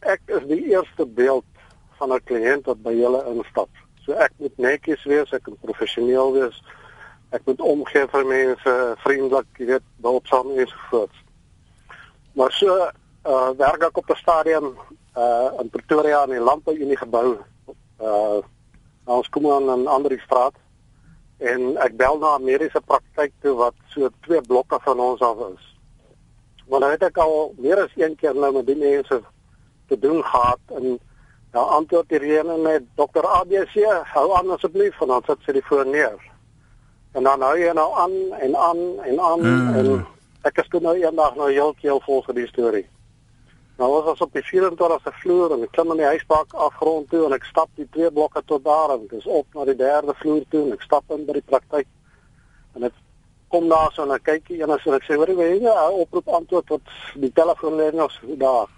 ek 0.00 0.20
is 0.26 0.42
die 0.46 0.66
eerste 0.74 1.06
beeld 1.06 1.46
van 1.98 2.12
'n 2.12 2.24
kliënt 2.24 2.66
wat 2.66 2.82
by 2.82 2.92
julle 2.92 3.24
instap. 3.34 3.70
So 4.04 4.12
ek 4.12 4.32
moet 4.36 4.56
netjies 4.58 5.04
wees, 5.04 5.32
ek 5.32 5.46
moet 5.46 5.60
professioneel 5.60 6.32
wees. 6.32 6.62
Ek 7.32 7.44
moet 7.48 7.60
omgee 7.60 8.08
vir 8.12 8.24
mense, 8.28 8.72
vriendelik, 9.04 9.46
jy 9.58 9.66
weet, 9.66 9.86
behulpsaam 10.04 10.50
so 10.58 10.82
voort. 10.90 11.22
Maar 12.34 12.52
so 12.52 12.90
uh 13.22 13.50
werk 13.56 13.82
ek 13.86 13.96
op 13.96 14.10
'n 14.10 14.16
stadium 14.16 14.74
uh 15.16 15.50
in 15.60 15.70
Pretoria 15.70 16.24
in 16.24 16.34
die 16.34 16.40
Landbouunie 16.40 16.96
gebou. 16.96 17.38
Uh 18.00 18.42
ons 19.04 19.28
kom 19.28 19.46
aan 19.50 19.70
'n 19.70 19.86
ander 19.86 20.20
straat 20.20 20.54
en 21.38 21.76
ek 21.76 21.96
bel 21.96 22.18
na 22.18 22.36
'n 22.38 22.44
mediese 22.44 22.80
praktyk 22.80 23.32
toe 23.42 23.54
wat 23.54 23.74
so 23.88 24.08
twee 24.20 24.40
blokke 24.40 24.78
van 24.82 25.00
ons 25.00 25.20
af 25.20 25.38
is. 25.54 25.64
Maar 26.68 26.80
nou 26.80 26.90
het 26.90 27.02
ek 27.02 27.18
al 27.18 27.54
meer 27.58 27.78
as 27.82 27.94
een 27.96 28.16
keer 28.16 28.34
nou 28.34 28.52
met 28.52 28.66
die 28.66 28.76
mense 28.76 29.22
te 29.86 29.98
doen 29.98 30.22
gehad 30.24 30.60
en 30.66 30.98
Ja, 31.52 31.60
antwoord 31.60 32.08
die 32.08 32.18
rene 32.18 32.56
met 32.56 32.84
dokter 32.96 33.26
ABC, 33.28 33.74
hou 34.14 34.28
aan 34.36 34.54
asseblief 34.54 35.00
en 35.04 35.10
dan 35.12 35.26
sit 35.26 35.42
sy 35.44 35.52
die 35.52 35.64
voor 35.66 35.84
neer. 35.84 36.16
En 37.12 37.28
dan 37.28 37.44
hou 37.44 37.58
jy 37.60 37.74
nou 37.76 37.90
aan 38.00 38.14
en 38.40 38.56
aan 38.56 38.80
en 39.04 39.20
aan 39.20 39.44
mm. 39.44 39.74
en 39.76 39.90
ek 40.48 40.62
is 40.64 40.70
toe 40.72 40.80
nou 40.80 40.94
eendag 40.96 41.36
nou 41.36 41.50
heeltemal 41.50 42.00
vol 42.06 42.24
vir 42.24 42.40
die 42.40 42.46
storie. 42.48 42.86
Nou 43.76 43.90
was 43.92 44.08
ons 44.14 44.24
op 44.24 44.32
die 44.32 44.44
24ste 44.48 45.12
vloer 45.20 45.52
en 45.58 45.68
ek 45.68 45.76
klim 45.76 45.92
in 45.92 46.00
die 46.00 46.08
huisbak 46.14 46.56
afgrond 46.56 47.12
toe 47.12 47.26
en 47.28 47.36
ek 47.36 47.44
stap 47.50 47.68
die 47.76 47.88
twee 47.92 48.08
blokke 48.08 48.40
tot 48.48 48.64
daar 48.64 48.96
en 48.96 49.04
dis 49.12 49.28
op 49.28 49.46
na 49.52 49.68
die 49.68 49.76
derde 49.76 50.16
vloer 50.24 50.48
toe 50.48 50.66
en 50.66 50.76
ek 50.78 50.88
stap 50.88 51.12
in 51.12 51.28
by 51.28 51.36
die 51.36 51.48
praktyk. 51.52 51.88
En 52.78 52.88
ek 52.88 52.96
kom 53.52 53.68
daar 53.68 53.92
so 53.92 54.08
en 54.08 54.16
ek 54.16 54.24
kyk 54.24 54.54
hier 54.54 54.64
en 54.64 54.78
ek 54.80 55.04
sê 55.04 55.20
hoor 55.20 55.36
jy, 55.36 55.56
jy 55.68 55.80
oproep 56.00 56.32
antwoord 56.32 56.78
tot 56.78 57.00
die 57.20 57.36
telefoon 57.36 57.76
lê 57.76 57.92
nog 57.92 58.16
daar. 58.40 58.72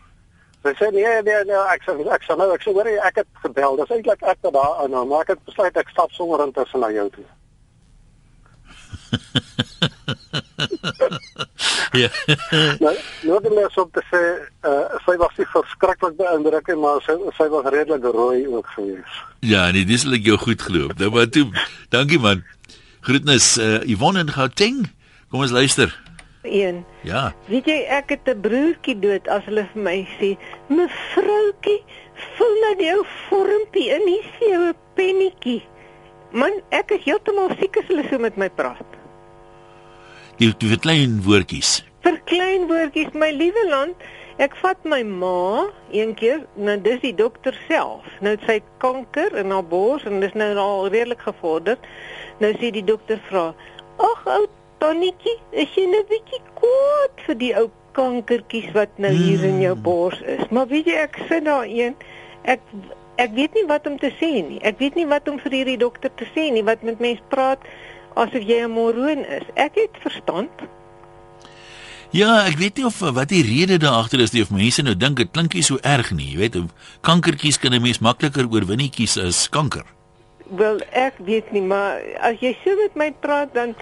Sy 0.65 0.73
sê 0.79 0.87
nee 0.97 1.23
nee 1.23 1.45
nee 1.45 1.63
ek 1.75 1.83
sê 1.85 1.93
ek 2.09 2.23
sê 2.25 2.35
nou 2.41 2.49
ek 2.55 2.63
sê 2.65 2.73
hoor 2.73 2.89
ek 2.89 3.19
het 3.21 3.29
gebel. 3.43 3.75
Dis 3.77 3.91
eintlik 3.93 4.23
ek 4.25 4.39
wat 4.47 4.55
daar 4.57 4.89
nou 4.89 5.05
maar 5.11 5.27
ek 5.27 5.35
het 5.35 5.43
besluit 5.45 5.77
ek 5.77 5.91
stap 5.93 6.11
sommer 6.17 6.41
intussen 6.47 6.81
na 6.81 6.89
jou 6.95 7.05
toe. 7.13 7.27
ja. 12.01 12.09
nou, 12.81 12.95
nou 13.29 13.39
dit 13.45 13.53
is 13.61 13.77
op 13.83 13.91
te 13.93 14.03
sê 14.09 14.23
uh, 14.65 14.97
sy 15.05 15.15
was 15.21 15.37
nie 15.37 15.49
verskriklik 15.53 16.17
beïndrukend 16.23 16.81
maar 16.81 17.05
sy 17.05 17.19
sy 17.37 17.47
was 17.53 17.69
redelik 17.75 18.09
rooi 18.17 18.49
ook 18.49 18.65
geweest. 18.79 19.21
Ja, 19.45 19.69
nee, 19.77 19.85
dis 19.85 20.09
net 20.09 20.25
jou 20.25 20.41
goed 20.41 20.65
geloop. 20.65 20.97
Nou 20.97 21.13
maar 21.13 21.29
toe. 21.29 21.45
Dankie 21.93 22.17
man. 22.25 22.41
Groetnis 23.05 23.61
uh, 23.61 23.85
Yvonne 23.85 24.25
in 24.25 24.33
Gauteng. 24.33 24.89
Kom 25.29 25.45
ons 25.45 25.53
luister 25.53 25.93
een. 26.45 26.85
Ja. 27.03 27.35
Weet 27.47 27.67
jy 27.67 27.79
ek 27.89 28.09
het 28.15 28.29
'n 28.29 28.41
broertjie 28.41 28.99
dood 28.99 29.29
as 29.29 29.45
hulle 29.45 29.67
vir 29.73 29.83
my 29.83 30.09
sê, 30.19 30.37
"Mevroutjie, 30.69 31.83
vul 32.37 32.55
nou 32.65 32.75
jou 32.85 33.05
vormpie 33.29 33.91
in 33.91 34.07
hier 34.07 34.27
sê 34.39 34.51
jou 34.51 34.69
'n 34.69 34.77
pennetjie." 34.95 35.63
Man, 36.31 36.53
ek 36.71 36.91
is 36.91 37.05
heeltemal 37.05 37.51
siek 37.61 37.77
as 37.77 37.87
hulle 37.87 38.05
so 38.11 38.19
met 38.19 38.37
my 38.37 38.49
praat. 38.51 38.87
Het 40.39 40.65
vir 40.67 40.79
klein 40.79 41.23
woordjies. 41.23 41.85
Vir 42.03 42.17
klein 42.25 42.67
woordjies, 42.67 43.13
my 43.13 43.31
liewe 43.31 43.69
land. 43.69 43.95
Ek 44.43 44.57
vat 44.57 44.81
my 44.83 45.03
ma 45.07 45.71
een 45.95 46.15
keer, 46.19 46.41
nou 46.59 46.75
dis 46.83 46.99
die 47.05 47.15
dokter 47.15 47.55
self. 47.69 48.03
Nou 48.21 48.35
sy 48.49 48.57
kanker 48.83 49.37
in 49.39 49.55
haar 49.55 49.63
bors 49.63 50.03
en 50.11 50.19
dis 50.21 50.35
nou 50.35 50.57
al 50.59 50.89
redelik 50.89 51.23
gevorder. 51.23 51.79
Nou 52.43 52.51
sê 52.59 52.73
die 52.75 52.83
dokter 52.83 53.21
vra: 53.29 53.55
"Ag 54.03 54.27
ou 54.27 54.49
Tonnetjie, 54.85 55.39
is 55.57 55.71
jy 55.79 55.87
net 55.89 56.11
bietjie 56.11 56.43
kwaad 56.59 57.23
vir 57.25 57.37
die 57.41 57.53
ou 57.57 57.71
kankertjies 57.97 58.67
wat 58.75 58.99
nou 59.01 59.15
hier 59.17 59.41
in 59.49 59.63
jou 59.63 59.73
hmm. 59.73 59.85
bors 59.87 60.19
is? 60.29 60.43
Maar 60.53 60.69
weet 60.69 60.91
jy, 60.91 60.99
ek 61.07 61.17
sit 61.31 61.47
daar 61.47 61.65
een, 61.65 61.97
ek 62.45 62.61
ek 63.23 63.33
weet 63.33 63.57
nie 63.57 63.65
wat 63.71 63.87
om 63.89 63.97
te 63.97 64.11
sê 64.19 64.29
nie. 64.45 64.59
Ek 64.67 64.77
weet 64.83 64.99
nie 64.99 65.07
wat 65.09 65.31
om 65.31 65.39
vir 65.41 65.57
hierdie 65.57 65.79
dokter 65.81 66.13
te 66.19 66.29
sê 66.35 66.51
nie 66.53 66.65
wat 66.67 66.85
met 66.85 67.01
mense 67.01 67.25
praat 67.33 67.65
asof 68.21 68.45
jy 68.45 68.61
'n 68.67 68.75
moroon 68.75 69.25
is. 69.25 69.47
Ek 69.57 69.79
het 69.81 69.97
verstand. 70.05 70.53
Ja, 72.13 72.45
ek 72.45 72.59
weet 72.61 72.77
nie 72.77 72.87
of 72.87 73.01
wat 73.01 73.33
die 73.33 73.43
rede 73.43 73.79
daar 73.79 74.05
agter 74.05 74.21
is 74.21 74.37
nie 74.37 74.43
of 74.43 74.51
mense 74.51 74.83
nou 74.83 74.95
dink 74.95 75.17
dit 75.17 75.31
klink 75.33 75.55
nie 75.55 75.63
so 75.63 75.79
erg 75.83 76.13
nie, 76.13 76.29
jy 76.35 76.39
weet, 76.39 76.57
kankertjies 77.01 77.59
kan 77.59 77.73
'n 77.73 77.83
mens 77.83 77.99
makliker 77.99 78.45
oorwinnetjies 78.51 79.17
as 79.17 79.49
kanker. 79.49 79.87
Wel, 80.45 80.81
ek 80.93 81.15
weet 81.19 81.53
nie, 81.53 81.63
maar 81.63 82.03
as 82.21 82.37
jy 82.41 82.57
so 82.65 82.77
met 82.77 82.95
my 82.95 83.13
praat 83.21 83.55
dan 83.55 83.75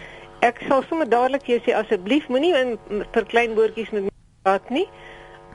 ek 0.43 0.63
sal 0.69 0.83
sommer 0.89 1.09
dadelik 1.09 1.47
vir 1.47 1.57
jou 1.57 1.63
sê 1.67 1.75
asseblief 1.79 2.29
moenie 2.33 2.53
in 2.59 2.77
vir 3.15 3.27
klein 3.31 3.55
woordjies 3.59 3.93
met 3.95 4.09
my 4.09 4.15
praat 4.43 4.71
nie 4.75 4.89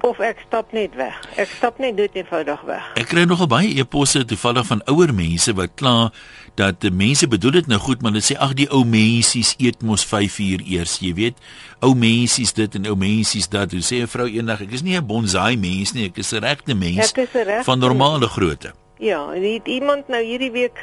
of 0.05 0.19
ek 0.21 0.43
stap 0.45 0.73
net 0.77 0.93
weg. 0.95 1.15
Ek 1.41 1.49
stap 1.49 1.79
net 1.81 1.97
dood 1.97 2.13
eenvoudig 2.15 2.61
weg. 2.69 2.85
Ek 3.01 3.09
kry 3.09 3.25
nogal 3.27 3.49
baie 3.49 3.71
e-posse 3.81 4.21
toevallig 4.29 4.67
van 4.69 4.83
ouer 4.91 5.13
mense 5.15 5.53
wat 5.57 5.73
kla 5.79 5.95
dat 6.57 6.79
die 6.85 6.93
mense 6.93 7.27
bedoel 7.29 7.59
dit 7.59 7.71
nou 7.71 7.79
goed, 7.81 8.01
maar 8.01 8.13
hulle 8.13 8.25
sê 8.25 8.37
ag 8.41 8.53
die 8.57 8.69
ou 8.73 8.83
mensies 8.87 9.55
eet 9.61 9.83
mos 9.85 10.05
5 10.07 10.37
uur 10.45 10.63
eers, 10.65 10.97
jy 11.01 11.13
weet. 11.17 11.41
Ou 11.85 11.93
mensies 11.97 12.53
dit 12.57 12.77
en 12.79 12.87
ou 12.89 12.95
mensies 12.97 13.49
dat. 13.49 13.73
Hoe 13.73 13.81
sê 13.85 14.01
'n 14.01 14.09
vrou 14.09 14.27
eendag, 14.29 14.61
ek 14.61 14.73
is 14.73 14.83
nie 14.85 14.97
'n 14.97 15.05
bonsai 15.05 15.57
mens 15.57 15.93
nie, 15.93 16.05
ek 16.05 16.17
is 16.17 16.33
'n 16.33 16.41
regte 16.41 16.73
mens 16.73 17.13
van 17.65 17.79
normale 17.79 18.27
grootte. 18.27 18.73
Ja, 18.99 19.33
en 19.33 19.43
het 19.43 19.67
iemand 19.67 20.07
nou 20.07 20.23
hierdie 20.23 20.51
week 20.51 20.77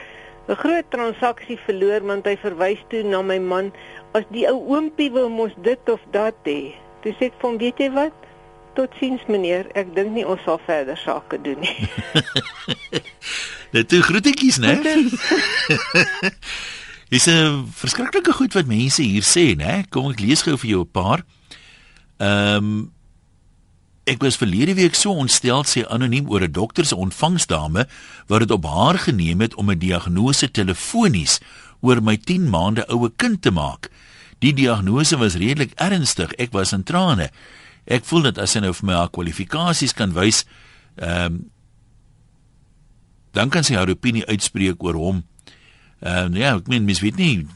'n 0.48 0.56
groot 0.60 0.90
transaksie 0.90 1.58
verloor 1.66 2.04
want 2.04 2.26
hy 2.26 2.36
verwys 2.36 2.82
toe 2.92 3.02
na 3.02 3.22
my 3.22 3.38
man 3.38 3.72
as 4.12 4.24
die 4.30 4.44
ou 4.50 4.60
oompie 4.76 5.10
wil 5.12 5.28
mos 5.28 5.52
dit 5.62 5.88
of 5.88 6.00
dat 6.12 6.36
hê. 6.44 6.74
Toe 7.02 7.12
sê 7.16 7.30
ek 7.30 7.40
van 7.40 7.58
weet 7.58 7.80
jy 7.80 7.90
wat? 7.94 8.12
Totsiens 8.74 9.22
meneer, 9.30 9.68
ek 9.78 9.94
dink 9.94 10.10
nie 10.12 10.26
ons 10.26 10.42
sal 10.44 10.58
verder 10.66 10.98
sake 10.98 11.38
doen 11.42 11.60
nie. 11.62 11.88
Net 13.74 13.88
toe 13.88 14.02
groetjies, 14.02 14.58
né? 14.58 14.74
Dis 17.12 17.28
'n 17.30 17.70
verskriklike 17.70 18.32
goed 18.32 18.54
wat 18.54 18.66
mense 18.66 19.02
hier 19.02 19.22
sê, 19.22 19.54
né? 19.56 19.84
Kom 19.90 20.10
ek 20.10 20.20
lees 20.20 20.42
gou 20.42 20.56
vir 20.58 20.70
jou 20.70 20.84
'n 20.84 20.90
paar. 20.90 21.24
Ehm 22.18 22.56
um, 22.56 22.92
Ek 24.04 24.20
was 24.20 24.36
verlede 24.36 24.74
week 24.76 24.94
so 24.94 25.14
ontstel 25.16 25.64
sê 25.64 25.84
anoniem 25.88 26.28
oor 26.28 26.44
'n 26.44 26.52
dokter 26.52 26.84
se 26.84 26.96
ontvangsdame 26.96 27.88
wat 28.28 28.40
dit 28.40 28.50
op 28.50 28.64
haar 28.64 28.98
geneem 28.98 29.40
het 29.40 29.54
om 29.54 29.70
'n 29.70 29.78
diagnose 29.78 30.50
telefonies 30.50 31.40
oor 31.80 32.02
my 32.02 32.16
10 32.16 32.50
maande 32.50 32.86
oue 32.88 33.12
kind 33.16 33.42
te 33.42 33.50
maak. 33.50 33.90
Die 34.38 34.52
diagnose 34.52 35.16
was 35.16 35.34
redelik 35.34 35.72
ernstig. 35.74 36.32
Ek 36.32 36.52
was 36.52 36.72
in 36.72 36.82
trane. 36.82 37.30
Ek 37.84 38.04
voel 38.04 38.22
dat 38.22 38.38
as 38.38 38.50
sy 38.50 38.58
nou 38.58 38.74
vir 38.74 38.86
my 38.86 38.92
haar 38.92 39.10
kwalifikasies 39.10 39.92
kan 39.92 40.12
wys, 40.12 40.44
ehm 40.96 41.24
um, 41.24 41.50
dan 43.32 43.48
kan 43.48 43.64
sy 43.64 43.74
haar 43.74 43.88
opinie 43.88 44.26
uitspreek 44.26 44.82
oor 44.82 44.94
hom. 44.94 45.24
Ehm 46.00 46.34
uh, 46.34 46.38
ja, 46.38 46.56
ek 46.56 46.68
meen 46.68 46.84
mens 46.84 47.00
weet 47.00 47.16
nie 47.16 47.46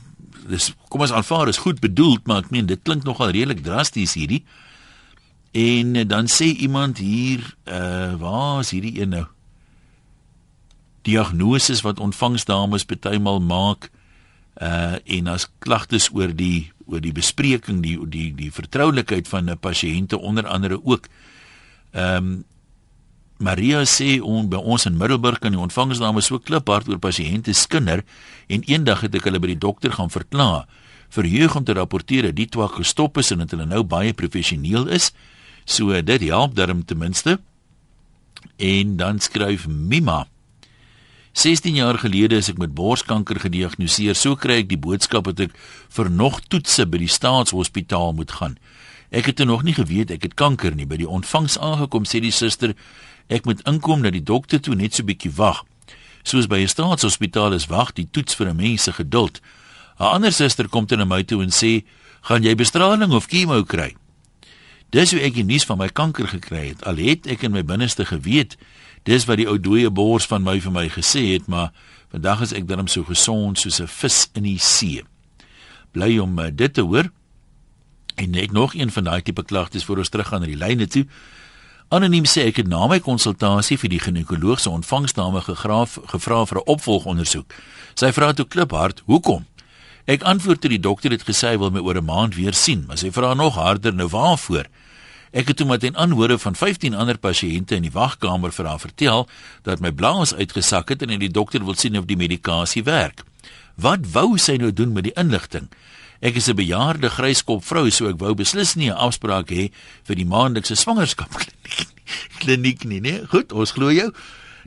dis 0.49 0.73
kom 0.89 1.05
ons 1.05 1.13
aanvaar 1.13 1.49
is 1.49 1.61
goed 1.65 1.81
bedoeld, 1.81 2.27
maar 2.27 2.45
ek 2.45 2.51
meen 2.55 2.69
dit 2.69 2.81
klink 2.83 3.05
nogal 3.05 3.33
redelik 3.35 3.63
drasties 3.65 4.17
hierdie. 4.19 4.43
En 5.51 5.95
uh, 5.95 6.05
dan 6.07 6.29
sê 6.29 6.45
iemand 6.45 6.99
hier, 6.99 7.57
uh 7.65 8.15
waar 8.21 8.61
is 8.61 8.71
hierdie 8.71 9.01
een 9.01 9.09
nou? 9.09 9.25
Diagnoses 11.03 11.81
wat 11.81 12.01
ontvangsdames 12.01 12.85
partymal 12.85 13.41
maak 13.41 13.91
uh 14.61 14.99
en 15.05 15.27
as 15.27 15.49
klagtes 15.59 16.11
oor 16.13 16.35
die 16.35 16.73
oor 16.89 17.01
die 17.01 17.13
bespreking 17.13 17.81
die 17.85 17.97
die 18.09 18.29
die 18.35 18.53
vertroulikheid 18.53 19.29
van 19.29 19.51
'n 19.51 19.59
pasiënte 19.59 20.19
onder 20.19 20.47
andere 20.47 20.85
ook. 20.85 21.09
Ehm 21.93 22.17
um, 22.17 22.45
Maria 23.39 23.85
sê 23.87 24.19
on, 24.21 24.49
by 24.51 24.57
ons 24.57 24.85
in 24.89 24.97
Middelburg 24.99 25.39
kan 25.39 25.55
die 25.55 25.61
ontvangsdame 25.61 26.21
so 26.21 26.41
kliphard 26.43 26.89
oor 26.89 26.99
pasiënte 26.99 27.53
skinder 27.55 28.03
en 28.51 28.65
eendag 28.67 29.05
het 29.07 29.15
ek 29.15 29.29
hulle 29.29 29.39
by 29.39 29.53
die 29.53 29.63
dokter 29.63 29.93
gaan 29.95 30.11
verklaar. 30.11 30.67
Verheug 31.09 31.55
om 31.57 31.65
te 31.65 31.73
rapporteer 31.73 32.23
dat 32.23 32.37
die 32.37 32.49
twak 32.51 32.75
gestop 32.81 33.19
is 33.23 33.31
en 33.31 33.39
dat 33.39 33.55
hulle 33.55 33.67
nou 33.67 33.85
baie 33.87 34.13
professioneel 34.13 34.89
is. 34.89 35.13
So 35.69 35.93
dit 35.93 36.25
help 36.31 36.57
darm 36.57 36.85
ten 36.85 36.99
minste. 36.99 37.39
En 38.57 38.97
dan 38.97 39.21
skryf 39.21 39.67
Mima 39.69 40.27
16 41.39 41.75
jaar 41.75 41.99
gelede 41.99 42.41
is 42.41 42.49
ek 42.51 42.59
met 42.59 42.73
borskanker 42.75 43.39
gediagnoseer. 43.39 44.17
So 44.19 44.35
kry 44.35 44.63
ek 44.65 44.71
die 44.73 44.81
boodskap 44.81 45.29
dat 45.29 45.45
ek 45.45 45.53
vir 45.95 46.09
nog 46.11 46.41
toetse 46.51 46.87
by 46.91 46.99
die 47.05 47.13
staatshospitaal 47.13 48.17
moet 48.19 48.33
gaan. 48.41 48.57
Ek 49.15 49.29
het 49.31 49.45
nog 49.47 49.63
nie 49.63 49.77
geweet 49.77 50.11
ek 50.11 50.27
het 50.27 50.35
kanker 50.35 50.75
nie. 50.75 50.89
By 50.89 50.99
die 50.99 51.07
ontvangs 51.07 51.59
aangekom 51.63 52.09
sê 52.09 52.25
die 52.25 52.35
suster 52.35 52.75
Ek 53.29 53.45
moet 53.45 53.61
inkom 53.69 54.03
dat 54.03 54.15
die 54.17 54.25
dokter 54.25 54.61
toe 54.61 54.75
net 54.75 54.97
so 54.97 55.05
bietjie 55.05 55.31
wag. 55.37 55.61
Soos 56.25 56.49
by 56.49 56.65
'n 56.65 56.69
staatshospitaal 56.69 57.53
is 57.53 57.69
wag 57.69 57.93
die 57.93 58.09
toets 58.11 58.35
vir 58.35 58.49
'n 58.49 58.57
mens 58.57 58.83
se 58.83 58.93
geduld. 58.93 59.41
'n 60.01 60.05
Ander 60.17 60.33
suster 60.33 60.69
kom 60.69 60.87
dan 60.87 60.99
na 60.99 61.05
my 61.05 61.23
toe 61.23 61.43
en 61.43 61.51
sê, 61.51 61.85
"Gaan 62.23 62.43
jy 62.43 62.55
bestraling 62.55 63.13
of 63.13 63.29
chemo 63.29 63.63
kry?" 63.65 63.95
Dis 64.94 65.12
hoe 65.12 65.20
ek 65.20 65.35
die 65.37 65.44
nuus 65.44 65.66
van 65.68 65.79
my 65.83 65.90
kanker 65.92 66.29
gekry 66.31 66.70
het. 66.70 66.85
Al 66.88 66.96
het 67.03 67.27
ek 67.29 67.44
in 67.44 67.53
my 67.53 67.64
binneste 67.66 68.07
geweet 68.09 68.57
dis 69.09 69.24
wat 69.29 69.38
die 69.40 69.46
ou 69.48 69.57
dooie 69.61 69.90
bors 69.92 70.27
van 70.29 70.42
my 70.44 70.59
vir 70.61 70.72
my 70.72 70.87
gesê 70.92 71.22
het, 71.33 71.46
maar 71.48 71.70
vandag 72.12 72.42
is 72.48 72.53
ek 72.57 72.66
darm 72.68 72.88
so 72.88 73.05
gesond 73.05 73.61
soos 73.61 73.81
'n 73.81 73.87
vis 73.87 74.29
in 74.35 74.42
die 74.42 74.59
see. 74.59 75.05
Bly 75.92 76.18
om 76.18 76.38
uh, 76.38 76.48
dit 76.53 76.74
te 76.74 76.81
hoor. 76.81 77.11
En 78.16 78.31
net 78.31 78.53
nog 78.53 78.74
een 78.74 78.90
van 78.90 79.05
daai 79.05 79.22
tipe 79.22 79.44
klagtes 79.44 79.85
voor 79.85 79.98
ons 79.98 80.09
teruggaan 80.09 80.40
na 80.40 80.46
die 80.46 80.57
lyne 80.57 80.87
toe. 80.87 81.07
Anoniem 81.88 82.24
sê 82.24 82.48
ek 82.48 82.57
het 82.57 82.68
na 82.68 82.87
my 82.87 82.98
konsultasie 83.01 83.79
vir 83.79 83.88
die 83.88 84.01
ginekoloog 84.01 84.61
se 84.61 84.70
ontvangsdame 84.70 85.40
gegraaf 85.40 85.98
gevra 86.07 86.44
vir 86.46 86.59
'n 86.59 86.66
opvolgondersoek. 86.66 87.55
Sy 87.94 88.12
vra 88.12 88.33
toe 88.33 88.46
kliphard, 88.46 89.03
"Hoekom?" 89.07 89.46
Ek 90.09 90.23
antwoord 90.25 90.62
toe 90.64 90.71
die 90.73 90.81
dokter 90.81 91.12
het 91.12 91.27
gesê 91.29 91.51
hy 91.53 91.59
wil 91.61 91.68
my 91.75 91.83
oor 91.85 91.99
'n 92.01 92.05
maand 92.09 92.35
weer 92.35 92.55
sien, 92.57 92.87
maar 92.88 92.97
sy 92.97 93.11
vra 93.12 93.35
nog 93.35 93.55
harder, 93.55 93.92
"Nou 93.92 94.09
waarvoor?" 94.09 94.64
Ek 95.33 95.49
het 95.49 95.57
toe 95.57 95.66
met 95.66 95.85
'n 95.85 95.97
aanhore 95.97 96.38
van 96.38 96.55
15 96.55 96.94
ander 96.94 97.18
pasiënte 97.18 97.77
in 97.77 97.83
die 97.83 97.92
wagkamer 97.92 98.53
vir 98.53 98.66
haar 98.66 98.81
vertel 98.81 99.29
dat 99.62 99.81
my 99.81 99.92
blaas 99.92 100.35
uitgesak 100.35 100.88
het 100.88 101.03
en 101.03 101.18
die 101.18 101.29
dokter 101.29 101.64
wil 101.64 101.75
sien 101.75 101.99
of 101.99 102.07
die 102.07 102.16
medikasie 102.16 102.85
werk. 102.85 103.23
Wat 103.77 104.12
wou 104.12 104.38
sy 104.38 104.57
nou 104.57 104.73
doen 104.73 104.92
met 104.92 105.05
die 105.05 105.12
inligting? 105.12 105.68
Ek 106.21 106.37
is 106.37 106.49
'n 106.49 106.57
bejaarde 106.57 107.11
gryskop 107.11 107.64
vrou, 107.64 107.90
so 107.90 108.09
ek 108.09 108.18
wou 108.18 108.35
beslis 108.35 108.75
nie 108.75 108.90
'n 108.90 108.97
afspraak 108.97 109.51
hê 109.51 109.71
vir 110.05 110.16
die 110.16 110.27
maandelikse 110.27 110.75
swangerskap 110.75 111.31
kliniek 112.40 112.85
nie, 112.85 113.01
né? 113.01 113.27
Goed, 113.29 113.53
ons 113.53 113.73
glo 113.73 113.92
jou. 113.92 114.12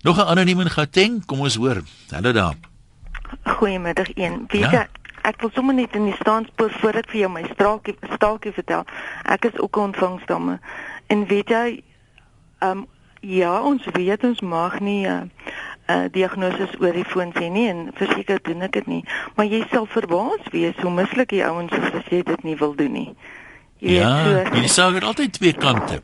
Nog 0.04 0.17
'n 0.17 0.27
anoniem 0.27 0.62
in 0.62 0.69
Gauteng, 0.69 1.25
kom 1.25 1.39
ons 1.39 1.56
hoor. 1.56 1.84
Hallo 2.12 2.32
daar. 2.32 2.56
Goeiemiddag 3.43 4.08
een. 4.15 4.45
Weet 4.47 4.71
ja? 4.71 4.88
Ek 5.27 5.41
wil 5.41 5.51
sommer 5.53 5.75
net 5.75 5.95
in 5.95 6.05
die 6.05 6.17
staanspoor 6.19 6.71
voor 6.81 7.01
ek 7.01 7.10
vir 7.12 7.19
jou 7.19 7.31
my 7.31 7.43
straakie 7.53 7.95
staakie 8.15 8.53
vertel. 8.55 8.86
Ek 9.25 9.45
is 9.45 9.60
ook 9.60 9.77
'n 9.77 9.91
ontvangsdame. 9.91 10.60
En 11.07 11.27
weet 11.27 11.49
jy, 11.49 11.84
ehm 12.60 12.77
um, 12.77 12.88
ja, 13.21 13.62
ons 13.62 13.86
weet 13.93 14.23
ons 14.23 14.41
mag 14.41 14.79
nie 14.79 15.05
uh, 15.07 15.21
uh, 15.89 16.05
diagnoses 16.12 16.73
oor 16.79 16.93
die 16.93 17.05
foon 17.05 17.34
sê 17.38 17.49
nie 17.49 17.67
en 17.69 17.89
verseker 17.97 18.39
doen 18.43 18.62
ek 18.62 18.71
dit 18.71 18.88
nie. 18.88 19.03
Maar 19.36 19.45
jy 19.45 19.63
sal 19.71 19.86
verbaas 19.86 20.47
wees 20.51 20.77
hoe 20.81 20.91
mislik 20.91 21.29
die 21.29 21.43
ouens 21.45 21.71
is 21.71 21.93
as 21.93 22.07
jy 22.10 22.23
dit 22.23 22.43
nie 22.43 22.57
wil 22.57 22.75
doen 22.75 22.91
nie. 22.91 23.10
Jy 23.81 23.99
ja, 23.99 24.13
weet 24.23 24.47
so. 24.47 24.62
Jy 24.62 24.69
sê 24.69 24.93
dit 24.93 25.03
altyd 25.03 25.34
twee 25.34 25.53
kante. 25.53 26.01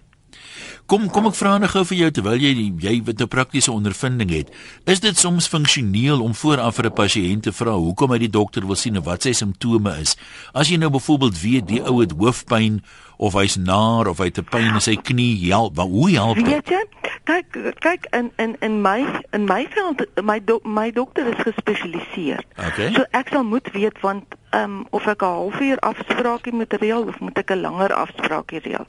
Kom 0.87 1.09
kom 1.11 1.27
ek 1.27 1.35
vra 1.35 1.57
nou 1.59 1.67
gou 1.67 1.83
vir 1.89 1.97
jou 1.97 2.11
terwyl 2.15 2.39
jy 2.39 2.53
die, 2.55 2.69
jy 2.79 3.03
wat 3.03 3.21
'n 3.21 3.27
praktiese 3.27 3.71
ondervinding 3.71 4.29
het. 4.31 4.47
Is 4.85 4.99
dit 4.99 5.17
soms 5.17 5.47
funksioneel 5.47 6.21
om 6.23 6.33
vooraf 6.33 6.75
vir 6.75 6.85
'n 6.87 6.93
pasiënt 6.93 7.43
te 7.43 7.51
vra 7.51 7.75
hoekom 7.75 8.11
hy 8.11 8.19
die 8.19 8.35
dokter 8.39 8.65
wil 8.65 8.75
sien 8.75 8.95
en 8.95 9.03
wat 9.03 9.23
sy 9.23 9.33
simptome 9.33 9.99
is? 9.99 10.15
As 10.53 10.69
jy 10.69 10.77
nou 10.77 10.89
byvoorbeeld 10.89 11.41
weet 11.41 11.67
die 11.67 11.83
ou 11.83 11.99
het 11.99 12.11
hoofpyn 12.11 12.83
of 13.17 13.33
hy's 13.33 13.57
naar 13.57 14.07
of 14.07 14.17
hy 14.17 14.25
het 14.25 14.39
'n 14.39 14.47
pyn 14.49 14.73
in 14.73 14.81
sy 14.81 14.95
knie, 14.95 15.51
help, 15.51 15.77
hoe 15.77 16.11
help 16.11 16.35
dit? 16.35 16.47
Weet 16.47 16.69
jy? 16.69 16.85
kyk 17.27 17.57
kyk 17.83 18.07
in 18.15 18.31
in 18.37 18.55
in 18.61 18.81
my 18.81 19.03
in 19.35 19.45
my 19.45 19.67
veld 19.75 20.05
my 20.23 20.39
do, 20.39 20.59
my 20.63 20.91
dokter 20.91 21.27
is 21.27 21.39
gespesialiseer. 21.43 22.43
Okay. 22.69 22.93
So 22.95 23.03
ek 23.11 23.33
sal 23.33 23.43
moet 23.43 23.67
weet 23.75 23.99
want 24.05 24.35
ehm 24.55 24.63
um, 24.63 24.87
of 24.95 25.07
ek 25.07 25.21
'n 25.21 25.33
halfuur 25.39 25.79
afspraakie 25.79 26.53
moet 26.53 26.73
reël 26.79 27.07
of 27.07 27.19
moet 27.19 27.37
ek 27.37 27.51
'n 27.51 27.61
langer 27.61 27.93
afspraakie 27.93 28.63
reël. 28.63 28.87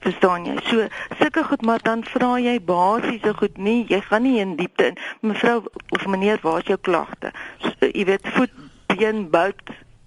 Verstaan 0.00 0.46
jy? 0.48 0.56
So 0.70 0.86
sulke 1.18 1.44
goed 1.44 1.62
maar 1.62 1.82
dan 1.82 2.04
vra 2.04 2.38
jy 2.40 2.56
basiese 2.64 3.34
goed 3.36 3.58
nie. 3.58 3.84
Jy 3.88 4.00
gaan 4.08 4.22
nie 4.22 4.38
in 4.40 4.56
diepte 4.56 4.90
in. 4.92 4.98
Mevrou 5.20 5.62
of 5.88 6.06
meneer, 6.06 6.40
waar 6.42 6.60
is 6.62 6.72
jou 6.72 6.78
klagte? 6.80 7.32
So, 7.60 7.90
jy 7.92 8.04
weet 8.08 8.28
voet, 8.36 8.52
been, 8.86 9.28
buik 9.30 9.60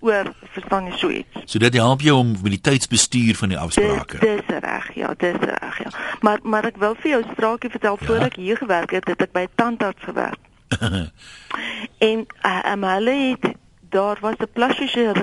oor 0.03 0.33
verstaan 0.53 0.89
jy 0.89 0.97
so 0.99 1.09
iets. 1.09 1.43
So 1.45 1.61
dit 1.63 1.75
help 1.79 2.03
jou 2.03 2.17
om 2.19 2.33
met 2.43 2.55
die 2.57 2.61
tydsbestuur 2.61 3.37
van 3.39 3.53
die 3.53 3.59
afsprake. 3.59 4.19
Dis, 4.19 4.41
dis 4.47 4.63
reg, 4.65 4.89
ja, 4.99 5.13
dis 5.17 5.39
reg, 5.39 5.79
ja. 5.85 5.93
Maar 6.21 6.43
maar 6.43 6.67
ek 6.67 6.79
wil 6.81 6.97
vir 6.99 7.15
jou 7.15 7.21
straakie 7.31 7.71
vertel 7.71 7.99
ja? 7.99 8.07
voor 8.07 8.27
ek 8.27 8.39
hier 8.41 8.59
gewerk 8.59 8.95
het, 8.97 9.07
het 9.07 9.27
ek 9.27 9.31
by 9.35 9.45
'n 9.47 9.55
tandarts 9.55 10.03
gewerk. 10.03 10.41
en 12.09 12.25
uh, 12.45 12.71
um, 12.73 12.83
hulle 12.83 13.15
het 13.29 13.53
daar 13.93 14.17
was 14.21 14.37
'n 14.39 14.53
plastische 14.53 15.13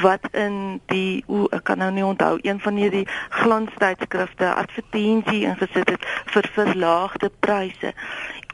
wat 0.00 0.24
in 0.32 0.80
die 0.86 1.24
o 1.26 1.46
ek 1.50 1.64
kan 1.64 1.78
nou 1.78 1.92
nie 1.92 2.04
onthou 2.04 2.38
een 2.42 2.60
van 2.60 2.76
hierdie 2.76 3.08
glanstydskrifte 3.28 4.54
advertensie 4.54 5.44
ingesit 5.46 5.88
het 5.88 6.04
vir 6.32 6.50
verlaagde 6.52 7.30
pryse 7.40 7.94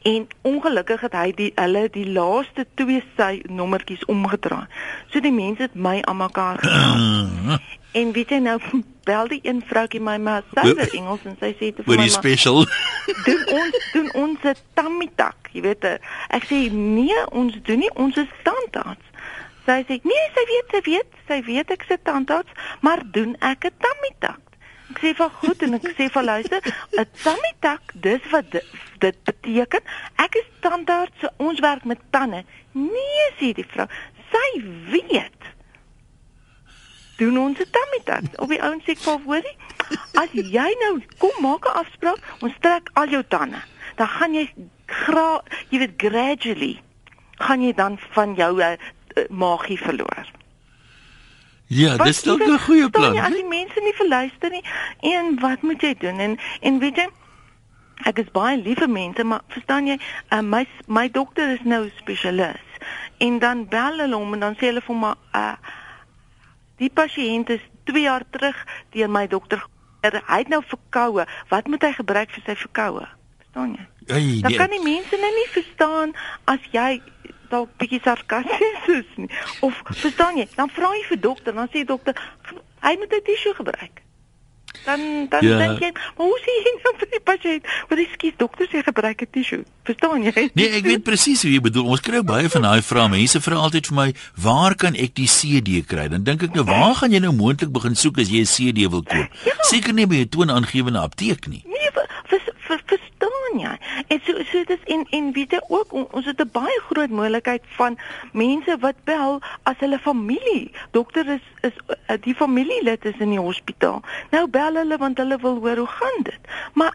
en 0.01 0.27
ongelukkig 0.41 1.01
het 1.01 1.13
hy 1.13 1.31
die 1.35 1.51
hulle 1.55 1.87
die 1.91 2.05
laaste 2.11 2.65
twee 2.79 3.03
sy 3.17 3.41
nommertjies 3.49 4.05
omgedraai. 4.05 4.67
So 5.11 5.19
die 5.19 5.33
mense 5.35 5.67
het 5.67 5.75
my 5.75 5.97
aan 6.01 6.17
mekaar 6.17 6.61
gehaal. 6.63 7.57
en 7.99 8.11
weet 8.15 8.29
jy 8.29 8.39
nou 8.43 8.59
bel 9.07 9.27
die 9.31 9.39
een 9.43 9.61
vroutjie 9.65 10.01
my 10.03 10.17
maar 10.21 10.43
suiwer 10.53 10.93
Engels 10.93 11.25
en 11.25 11.35
sy 11.39 11.53
sê 11.59 11.71
te 11.73 11.83
vir 11.87 12.01
my 12.01 12.07
special 12.13 12.65
doen 13.27 13.43
ons 13.57 13.89
doen 13.93 14.09
ons 14.23 14.47
'n 14.51 14.55
tummy 14.77 15.09
tuck, 15.15 15.51
jy 15.51 15.61
weet. 15.65 15.85
Ek 16.29 16.47
sê 16.51 16.67
nee, 16.71 17.19
ons 17.31 17.55
doen 17.63 17.79
nie 17.79 17.93
ons 17.95 18.17
is 18.17 18.31
tandarts. 18.43 19.06
Sy 19.67 19.81
sê 19.83 19.97
nee, 20.07 20.27
sy 20.31 20.43
weet, 20.47 20.69
sy 20.71 20.79
weet, 20.85 21.15
sy 21.27 21.37
weet 21.43 21.71
ek 21.75 21.81
se 21.89 21.97
tandarts, 22.07 22.53
maar 22.79 23.01
doen 23.15 23.33
ek 23.43 23.65
'n 23.67 23.75
tummy 23.83 24.11
tuck? 24.23 24.43
Ek 24.93 25.01
sê 25.03 25.11
vir 25.19 25.33
goed 25.41 25.63
en 25.65 25.75
ek 25.75 25.87
sê 25.97 26.07
vir 26.13 26.23
luister, 26.23 26.61
'n 26.95 27.05
tummy 27.23 27.51
tuck, 27.59 27.91
dis 28.05 28.23
wat 28.31 28.47
dit, 28.51 29.17
beteken. 29.27 29.83
Ek 30.15 30.39
is 30.39 30.47
tandarts, 30.63 31.19
so 31.19 31.27
ons 31.37 31.59
werk 31.59 31.83
met 31.83 31.99
tande. 32.15 32.45
Nee, 32.71 33.27
sê 33.39 33.51
die 33.53 33.67
vrou. 33.67 33.87
Sy 34.31 34.47
weet. 34.93 35.51
Doen 37.19 37.37
ons 37.37 37.59
'n 37.59 37.67
tummy 37.67 38.01
tuck. 38.07 38.39
Op 38.39 38.47
die 38.47 38.63
ouens 38.63 38.83
sê 38.87 38.95
ek 38.95 39.03
vir 39.03 39.19
hoorie, 39.27 39.57
as 40.15 40.31
jy 40.31 40.69
nou 40.79 41.03
kom 41.19 41.35
maak 41.43 41.67
'n 41.67 41.83
afspraak, 41.83 42.23
ons 42.39 42.55
trek 42.61 42.89
al 42.93 43.09
jou 43.09 43.23
tande. 43.27 43.59
Dan 43.97 44.07
gaan 44.07 44.33
jy 44.33 44.47
gra, 44.85 45.43
jy 45.69 45.79
weet 45.79 45.95
gradually 45.97 46.75
gaan 47.37 47.61
jy 47.61 47.73
dan 47.77 47.97
van 48.15 48.33
jou 48.37 48.51
uh, 48.61 48.73
magie 49.29 49.77
verloor. 49.77 50.25
Ja, 51.67 51.97
dis 51.97 52.23
dalk 52.23 52.41
'n 52.41 52.59
goeie 52.59 52.89
plan. 52.89 53.13
Ja, 53.13 53.25
as 53.27 53.33
die 53.33 53.47
mense 53.47 53.79
nie 53.83 53.93
verluister 53.93 54.49
nie, 54.49 54.63
en 54.99 55.39
wat 55.39 55.61
moet 55.61 55.81
jy 55.81 55.95
doen? 55.99 56.19
En 56.19 56.37
en 56.61 56.79
weet 56.79 56.95
jy, 56.95 57.07
ek 58.03 58.17
is 58.17 58.31
baie 58.31 58.57
liewe 58.57 58.87
mense, 58.87 59.23
maar 59.23 59.41
verstaan 59.47 59.87
jy, 59.87 59.99
uh, 60.29 60.41
my 60.41 60.67
my 60.87 61.09
dokter 61.11 61.49
is 61.49 61.63
nou 61.63 61.89
spesialis. 61.97 62.63
En 63.17 63.39
dan 63.39 63.67
bel 63.67 63.99
hulle 63.99 64.15
hom 64.15 64.33
en 64.33 64.39
dan 64.39 64.55
sê 64.55 64.71
hulle 64.71 64.81
vir 64.81 64.95
my, 64.95 65.13
uh 65.35 65.55
die 66.77 66.89
pasiënt 66.93 67.49
is 67.49 67.61
2 67.83 68.01
jaar 68.01 68.23
terug 68.29 68.65
deur 68.93 69.09
my 69.09 69.27
dokter 69.27 69.63
er, 70.01 70.21
hy 70.27 70.37
het 70.37 70.47
nou 70.47 70.61
verkoue. 70.65 71.25
Wat 71.49 71.67
moet 71.67 71.81
hy 71.81 71.91
gebruik 71.97 72.31
vir 72.31 72.43
sy 72.45 72.55
verkoue? 72.55 73.07
Verstaan 73.37 73.73
jy? 73.77 73.87
Hey, 74.07 74.39
Dan 74.41 74.51
nee. 74.51 74.59
kan 74.59 74.69
die 74.71 74.83
mense 74.83 75.17
nou 75.19 75.31
nie 75.35 75.47
verstaan 75.51 76.13
as 76.45 76.59
jy 76.71 77.01
dalk 77.49 77.69
bietjie 77.77 78.01
sarkasties 78.03 78.87
is 78.87 79.05
nie. 79.15 79.29
Of 79.61 79.73
verstaan 79.85 80.37
jy? 80.37 80.47
Dan 80.55 80.69
vra 80.69 80.91
jy 80.95 81.03
vir 81.09 81.19
dokter, 81.19 81.53
dan 81.53 81.67
sê 81.73 81.85
dokter 81.85 82.13
hy 82.81 82.95
moet 82.97 83.11
'n 83.13 83.23
tissue 83.25 83.53
gebruik. 83.53 84.01
Dan 84.85 85.27
dan 85.29 85.41
Ja. 85.45 85.57
dink 85.57 85.79
jy, 85.79 85.91
maar 85.91 86.27
hoe 86.27 86.39
sê 86.43 86.51
jy 86.63 86.73
nou 86.83 86.93
vir 86.97 87.07
die 87.11 87.19
pasiënt? 87.23 87.63
Want 87.89 87.99
die 88.01 88.09
skiet 88.13 88.37
dokter 88.37 88.67
sê 88.67 88.83
gebruik 88.83 89.21
'n 89.21 89.27
tissue. 89.31 89.63
Verstaan 89.83 90.23
jy? 90.23 90.49
Nee, 90.53 90.69
ek 90.69 90.83
weet 90.83 91.03
presies 91.03 91.41
hoe 91.41 91.51
jy 91.51 91.59
bedoel. 91.61 91.85
Ons 91.85 91.99
kry 92.01 92.21
baie 92.21 92.49
van 92.49 92.61
daai 92.61 92.81
vrae. 92.81 93.09
Mense 93.09 93.41
vra 93.41 93.55
altyd 93.55 93.87
vir 93.87 93.95
my, 93.95 94.13
"Waar 94.35 94.75
kan 94.75 94.93
ek 94.95 95.15
die 95.15 95.27
CD 95.27 95.81
kry?" 95.85 96.07
Dan 96.07 96.23
dink 96.23 96.43
ek 96.43 96.53
nou, 96.53 96.63
"Waar 96.65 96.95
gaan 96.95 97.11
jy 97.11 97.19
nou 97.19 97.33
moontlik 97.33 97.71
begin 97.71 97.95
soek 97.95 98.17
as 98.19 98.29
jy 98.29 98.39
'n 98.41 98.45
CD 98.45 98.87
wil 98.87 99.03
koop?" 99.03 99.27
Seker 99.61 99.93
nie 99.93 100.05
by 100.07 100.15
'n 100.15 100.29
toonaangewende 100.29 100.99
apteek 100.99 101.47
nie. 101.47 101.63
Nee, 101.65 101.89
ver, 102.67 102.81
ver, 102.85 102.99
ver, 102.99 103.17
verstaan 103.17 103.59
jy? 103.59 103.73
En 104.07 104.19
so 104.25 104.43
so 104.43 104.63
dit 104.63 104.69
is 104.75 104.83
en 104.93 105.05
en 105.09 105.31
weet 105.33 105.51
jy 105.51 105.61
ook 105.67 105.93
on, 105.93 106.07
ons 106.11 106.25
het 106.25 106.41
'n 106.41 106.49
baie 106.51 106.81
groot 106.89 107.09
moontlikheid 107.09 107.63
van 107.77 107.97
mense 108.33 108.77
wat 108.79 108.95
bel 109.03 109.39
as 109.63 109.75
hulle 109.79 109.99
familie. 109.99 110.71
Dokter 110.91 111.27
is 111.27 111.45
is 111.61 111.73
uh, 111.89 112.15
die 112.21 112.35
familielid 112.35 113.05
is 113.05 113.17
in 113.19 113.29
die 113.29 113.39
hospitaal. 113.39 114.01
Nou 114.31 114.47
bel 114.47 114.75
hulle 114.75 114.97
want 114.97 115.17
hulle 115.17 115.37
wil 115.37 115.59
hoor 115.59 115.77
hoe 115.77 115.87
gaan 115.87 116.23
dit. 116.23 116.39
Maar 116.73 116.93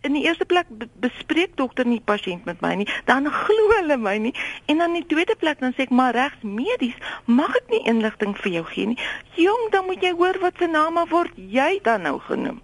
in 0.00 0.12
die 0.12 0.22
eerste 0.24 0.44
plek 0.44 0.66
be- 0.68 0.88
bespreek 0.94 1.56
dokter 1.56 1.86
nie 1.86 2.00
pasiënt 2.00 2.44
met 2.44 2.60
my 2.60 2.74
nie, 2.74 2.88
dan 3.04 3.26
glo 3.30 3.70
hulle 3.76 3.96
my 3.96 4.16
nie 4.16 4.34
en 4.66 4.78
dan 4.78 4.94
in 4.94 5.02
die 5.02 5.06
tweede 5.14 5.34
plek 5.36 5.58
dan 5.60 5.72
sê 5.72 5.82
ek 5.82 5.90
maar 5.90 6.14
regs 6.14 6.42
medies 6.42 6.94
mag 7.24 7.56
ek 7.56 7.70
nie 7.70 7.82
inligting 7.84 8.36
vir 8.36 8.52
jou 8.52 8.64
gee 8.64 8.86
nie. 8.86 8.98
Jong, 9.34 9.70
dan 9.70 9.84
moet 9.86 10.02
jy 10.02 10.12
hoor 10.12 10.38
wat 10.40 10.54
se 10.58 10.66
name 10.66 11.06
word 11.10 11.32
jy 11.36 11.80
dan 11.82 12.02
nou 12.02 12.18
genoem. 12.18 12.62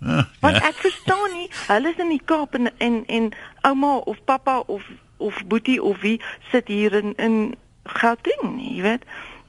Want 0.44 0.58
ek 0.60 0.80
verstaan 0.84 1.32
nie, 1.32 1.48
hulle 1.66 1.92
is 1.92 2.02
in 2.02 2.12
die 2.12 2.22
Kaap 2.24 2.54
en 2.54 2.70
en, 2.78 3.02
en 3.06 3.30
ouma 3.62 3.96
of 3.96 4.18
pappa 4.24 4.58
of 4.66 4.82
of 5.16 5.38
boetie 5.48 5.82
of 5.82 6.00
wie 6.00 6.20
sit 6.50 6.68
hier 6.68 6.92
in 6.92 7.14
in 7.16 7.54
Gauteng 7.84 8.56
nie, 8.56 8.76
jy 8.76 8.82
weet. 8.82 9.06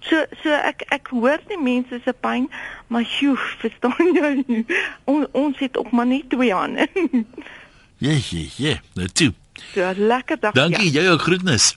So 0.08 0.24
so 0.44 0.54
ek 0.54 0.86
ek 0.94 1.12
hoor 1.12 1.42
die 1.50 1.60
mense 1.60 2.00
se 2.06 2.14
pyn, 2.14 2.48
maar 2.88 3.06
sjoe, 3.06 3.36
verstaan 3.64 4.14
jy? 4.16 4.64
On, 5.06 5.26
ons 5.32 5.60
het 5.60 5.78
ook 5.78 5.92
maar 5.92 6.08
net 6.08 6.30
twee 6.30 6.54
hande. 6.54 6.88
Ja, 7.98 8.14
ja, 8.30 8.46
ja. 8.56 9.08
Toe. 9.14 9.34
so 9.74 9.92
lekker 9.96 10.40
dag 10.40 10.54
Dankie, 10.54 10.92
ja. 10.92 11.02
jy 11.02 11.10
ook 11.10 11.22
groetnis. 11.22 11.76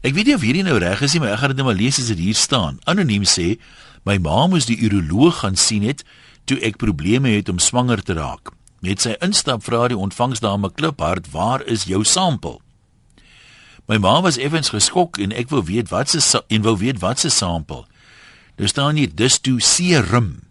Ek 0.00 0.14
weet 0.16 0.30
nie 0.30 0.34
of 0.34 0.44
hierdie 0.44 0.64
nou 0.64 0.78
reg 0.80 1.02
is 1.04 1.12
nie, 1.12 1.20
maar 1.20 1.34
ek 1.34 1.42
gaan 1.42 1.52
dit 1.52 1.60
net 1.60 1.66
maar 1.68 1.76
lees 1.76 2.00
as 2.00 2.08
dit 2.08 2.22
hier 2.24 2.38
staan. 2.38 2.78
Anoniem 2.88 3.26
sê, 3.28 3.58
my 4.08 4.16
ma 4.24 4.46
moes 4.48 4.64
die 4.64 4.78
uroloog 4.80 5.42
gaan 5.42 5.60
sien 5.60 5.84
het 5.84 6.00
toe 6.50 6.58
ek 6.66 6.80
probleme 6.82 7.30
het 7.36 7.48
om 7.48 7.62
swanger 7.62 8.02
te 8.02 8.16
raak. 8.18 8.50
Met 8.82 9.04
sy 9.04 9.14
instap 9.22 9.62
vra 9.62 9.86
die 9.92 9.98
ontvangsdame 9.98 10.72
kliphard, 10.74 11.30
"Waar 11.30 11.62
is 11.66 11.84
jou 11.84 12.04
sampel?" 12.04 12.60
My 13.86 13.98
ma 13.98 14.20
was 14.22 14.38
effens 14.38 14.70
geskok 14.70 15.18
en 15.18 15.32
ek 15.32 15.48
wou 15.50 15.62
weet 15.64 15.88
wat 15.90 16.08
se 16.08 16.44
en 16.48 16.62
wou 16.62 16.76
weet 16.76 17.00
wat 17.00 17.18
se 17.18 17.28
sampel. 17.28 17.86
Daar 18.56 18.68
staan 18.68 18.96
hier 18.96 19.14
dis 19.14 19.38
toe 19.38 19.60
serum. 19.60 20.42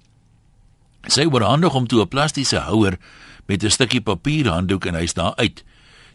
Sy 1.08 1.26
oorhandig 1.26 1.72
hom 1.72 1.88
toe 1.88 2.02
'n 2.02 2.08
plastiese 2.08 2.60
houer 2.60 2.98
met 3.48 3.64
'n 3.64 3.70
stukkie 3.70 4.02
papierhanddoek 4.02 4.86
en 4.86 4.96
hy's 4.96 5.14
daar 5.14 5.36
uit. 5.36 5.64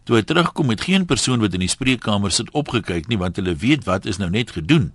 Toe 0.03 0.15
hy 0.15 0.21
terugkom 0.21 0.69
het 0.69 0.81
geen 0.81 1.05
persoon 1.05 1.39
wat 1.39 1.53
in 1.53 1.59
die 1.59 1.67
spreekkamer 1.67 2.31
sit 2.31 2.51
opgekyk 2.51 3.07
nie 3.07 3.17
want 3.17 3.35
hulle 3.35 3.55
weet 3.55 3.83
wat 3.85 4.05
is 4.05 4.17
nou 4.17 4.29
net 4.29 4.51
gedoen. 4.51 4.93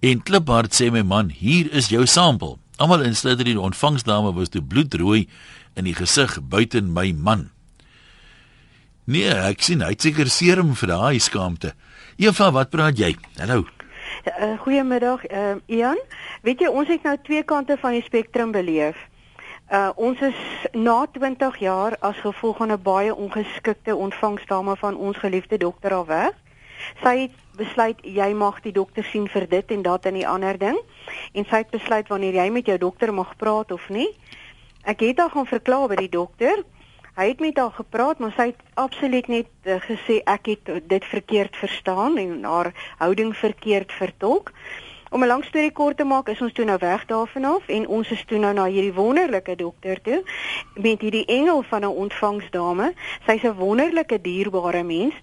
En 0.00 0.22
kliphard 0.22 0.74
sê 0.74 0.90
my 0.90 1.02
man, 1.02 1.28
hier 1.28 1.72
is 1.72 1.88
jou 1.88 2.06
sampel. 2.06 2.58
Almal 2.76 3.04
insluitend 3.06 3.46
die 3.46 3.60
ontvangsdame 3.60 4.32
was 4.34 4.50
toe 4.50 4.62
bloedrooi 4.62 5.28
in 5.78 5.86
die 5.86 5.94
gesig 5.94 6.40
buiten 6.42 6.88
my 6.92 7.12
man. 7.14 7.50
Nee, 9.06 9.30
ek 9.30 9.62
sien 9.62 9.84
hy 9.84 9.92
het 9.92 10.02
seker 10.02 10.30
serum 10.32 10.72
vir 10.74 10.90
daai 10.90 11.20
skaamte. 11.22 11.74
Eva, 12.18 12.48
wat 12.56 12.72
praat 12.74 12.98
jy? 12.98 13.12
Hallo. 13.38 13.62
Uh, 14.26 14.56
goeiemiddag, 14.64 15.22
uh, 15.30 15.54
Ian. 15.70 16.00
Weet 16.42 16.64
jy, 16.64 16.72
ons 16.72 16.90
het 16.90 17.06
nou 17.06 17.14
twee 17.22 17.44
kante 17.46 17.76
van 17.78 17.94
die 17.94 18.02
spektrum 18.02 18.50
beleef. 18.54 18.98
Uh 19.72 19.92
ons 19.96 20.20
is 20.20 20.40
na 20.76 21.06
20 21.14 21.56
jaar 21.62 21.94
as 22.04 22.18
gevolg 22.20 22.58
van 22.58 22.72
'n 22.72 22.82
baie 22.82 23.14
ongeskikte 23.14 23.94
ontvangsdame 23.96 24.76
van 24.76 24.96
ons 24.96 25.16
geliefde 25.16 25.56
dokter 25.58 25.94
al 25.94 26.06
weg. 26.06 26.34
Sy 27.02 27.14
het 27.22 27.43
besluit 27.56 27.98
jy 28.02 28.32
mag 28.34 28.60
die 28.62 28.72
dokter 28.72 29.04
sien 29.04 29.28
vir 29.28 29.48
dit 29.48 29.70
en 29.70 29.82
dat 29.82 30.06
en 30.06 30.14
die 30.14 30.28
ander 30.28 30.58
ding 30.58 30.78
en 31.32 31.44
sy 31.50 31.62
het 31.62 31.70
besluit 31.70 32.08
wanneer 32.08 32.34
jy 32.34 32.48
met 32.50 32.66
jou 32.66 32.78
dokter 32.78 33.14
mag 33.14 33.36
praat 33.36 33.72
of 33.72 33.88
nie. 33.88 34.08
Ek 34.84 35.00
het 35.00 35.18
haar 35.18 35.30
gaan 35.30 35.46
verklaar 35.46 35.88
by 35.88 35.96
die 35.96 36.12
dokter. 36.12 36.64
Hy 37.14 37.28
het 37.28 37.40
met 37.40 37.58
haar 37.58 37.70
gepraat, 37.70 38.18
maar 38.18 38.32
sy 38.36 38.50
het 38.50 38.62
absoluut 38.74 39.28
net 39.30 39.46
uh, 39.64 39.78
gesê 39.80 40.18
ek 40.26 40.50
het 40.50 40.72
dit 40.90 41.04
verkeerd 41.04 41.56
verstaan 41.56 42.18
en 42.18 42.42
haar 42.44 42.72
houding 42.98 43.36
verkeerd 43.36 43.92
vertolk. 43.92 44.50
Om 45.14 45.22
'n 45.22 45.26
lang 45.26 45.44
storie 45.44 45.72
kort 45.72 45.96
te 45.96 46.04
maak, 46.04 46.28
is 46.28 46.40
ons 46.42 46.52
toe 46.52 46.64
nou 46.64 46.78
weg 46.80 47.06
daarvan 47.06 47.44
af 47.44 47.68
en 47.68 47.86
ons 47.86 48.10
is 48.10 48.24
toe 48.26 48.38
nou 48.38 48.52
na 48.54 48.64
hierdie 48.66 48.92
wonderlike 48.92 49.56
dokter 49.56 50.00
toe 50.02 50.22
met 50.74 51.00
hierdie 51.00 51.24
engel 51.26 51.62
van 51.62 51.80
'n 51.80 51.96
ontvangsdame. 52.04 52.92
Sy's 53.26 53.42
'n 53.42 53.54
wonderlike 53.54 54.20
dierbare 54.20 54.82
mens. 54.82 55.14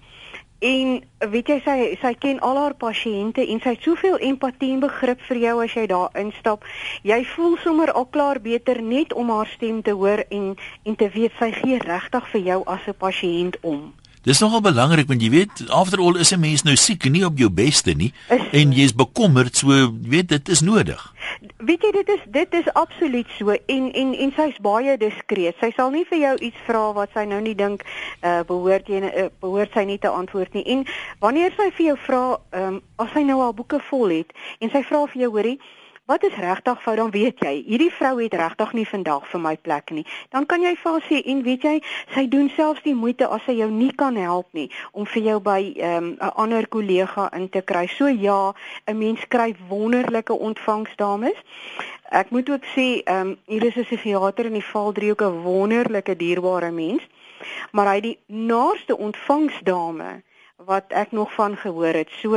En 0.61 1.01
weet 1.31 1.47
jy 1.49 1.55
sy 1.65 1.75
sy 2.01 2.11
ken 2.21 2.39
al 2.45 2.57
haar 2.61 2.75
pasiënte 2.77 3.41
en 3.49 3.61
sy 3.63 3.71
het 3.73 3.81
soveel 3.81 4.19
empatie 4.21 4.69
en 4.75 4.83
begrip 4.83 5.21
vir 5.25 5.39
jou 5.41 5.55
as 5.63 5.73
jy 5.73 5.87
daar 5.89 6.13
instap. 6.21 6.67
Jy 7.01 7.17
voel 7.33 7.55
sommer 7.63 7.89
al 7.97 8.05
klaar 8.13 8.37
beter 8.41 8.77
net 8.81 9.13
om 9.17 9.33
haar 9.33 9.49
stem 9.55 9.81
te 9.81 9.95
hoor 9.97 10.21
en 10.29 10.53
en 10.85 10.95
te 10.95 11.09
weet 11.09 11.33
sy 11.39 11.49
gee 11.63 11.79
regtig 11.81 12.29
vir 12.35 12.41
jou 12.41 12.59
as 12.65 12.85
'n 12.85 12.93
pasiënt 12.93 13.57
om. 13.61 13.93
Dis 14.21 14.39
nogal 14.39 14.61
belangrik 14.61 15.07
want 15.09 15.21
jy 15.21 15.29
weet, 15.33 15.63
after 15.73 15.97
all 15.99 16.19
is 16.21 16.31
'n 16.31 16.39
mens 16.39 16.61
nou 16.61 16.75
siek 16.75 17.05
en 17.05 17.11
nie 17.11 17.25
op 17.25 17.37
jou 17.37 17.49
beste 17.49 17.93
nie 17.93 18.13
Is- 18.29 18.51
en 18.51 18.71
jy's 18.71 18.93
bekommerd, 18.93 19.57
so 19.57 19.93
weet 20.01 20.29
dit 20.29 20.49
is 20.49 20.61
nodig. 20.61 21.13
Weet 21.41 21.81
jy 21.81 21.89
dit 21.91 22.09
is 22.13 22.21
dit 22.29 22.53
is 22.53 22.67
absoluut 22.77 23.29
so 23.33 23.49
en 23.49 23.85
en 23.91 24.13
en 24.13 24.31
sy's 24.37 24.57
baie 24.61 24.93
diskreet. 25.01 25.57
Sy 25.57 25.71
sal 25.73 25.89
nie 25.89 26.03
vir 26.05 26.19
jou 26.21 26.33
iets 26.47 26.59
vra 26.67 26.83
wat 26.93 27.15
sy 27.17 27.23
nou 27.25 27.39
nie 27.41 27.55
dink 27.57 27.81
uh 28.21 28.43
behoort 28.45 28.91
jy 28.93 28.99
uh, 29.09 29.23
behoort 29.41 29.73
sy 29.73 29.87
nie 29.89 29.97
te 29.97 30.09
antwoord 30.09 30.53
nie. 30.53 30.61
En 30.69 30.85
wanneer 31.25 31.55
sy 31.57 31.71
vir 31.79 31.85
jou 31.87 31.97
vra, 32.05 32.21
ehm 32.53 32.67
um, 32.75 32.81
as 33.01 33.09
sy 33.15 33.23
nou 33.25 33.39
haar 33.41 33.57
boeke 33.57 33.81
vol 33.89 34.13
het 34.13 34.35
en 34.61 34.69
sy 34.69 34.83
vra 34.85 35.01
vir 35.09 35.23
jou 35.23 35.31
hoorie, 35.33 35.57
wat 36.05 36.23
is 36.23 36.35
regtig 36.35 36.81
fout 36.81 36.97
dan 36.97 37.11
weet 37.11 37.39
jy, 37.39 37.53
hierdie 37.67 37.91
vrou 37.93 38.15
het 38.19 38.33
regtig 38.33 38.73
nie 38.73 38.85
vandag 38.87 39.27
vir 39.31 39.41
my 39.41 39.53
plek 39.57 39.91
nie. 39.95 40.03
Dan 40.33 40.45
kan 40.45 40.63
jy 40.65 40.73
vir 40.83 41.03
sê 41.07 41.21
en 41.33 41.43
weet 41.45 41.67
jy, 41.67 41.75
sy 42.15 42.25
doen 42.31 42.49
selfs 42.55 42.83
die 42.83 42.95
moeite 42.97 43.29
as 43.31 43.45
sy 43.45 43.55
jou 43.59 43.69
nie 43.71 43.91
kan 43.95 44.17
help 44.19 44.49
nie 44.57 44.67
om 44.91 45.05
vir 45.13 45.23
jou 45.29 45.37
by 45.39 45.59
ehm 45.77 45.97
um, 45.97 46.09
'n 46.17 46.33
ander 46.43 46.67
kollega 46.67 47.29
in 47.37 47.49
te 47.49 47.61
kry. 47.61 47.87
So 47.87 48.07
ja, 48.07 48.53
'n 48.87 48.97
mens 48.97 49.27
kry 49.27 49.55
wonderlike 49.69 50.33
ontvangsdames. 50.33 51.37
Ek 52.09 52.29
moet 52.29 52.49
ook 52.49 52.65
sê, 52.75 53.03
ehm 53.05 53.27
um, 53.27 53.37
hier 53.45 53.63
is 53.63 53.75
'n 53.75 53.85
psigiater 53.85 54.45
in 54.45 54.59
die 54.59 54.69
Valdrie 54.73 55.11
ook 55.11 55.21
'n 55.21 55.41
wonderlike 55.43 56.15
dierbare 56.15 56.71
mens, 56.71 57.01
maar 57.71 57.87
hy 57.93 57.99
die 58.01 58.17
naaste 58.27 58.97
ontvangsdame 58.97 60.23
wat 60.65 60.85
ek 60.87 61.11
nog 61.11 61.33
van 61.33 61.57
gehoor 61.57 61.93
het. 61.93 62.09
So 62.21 62.35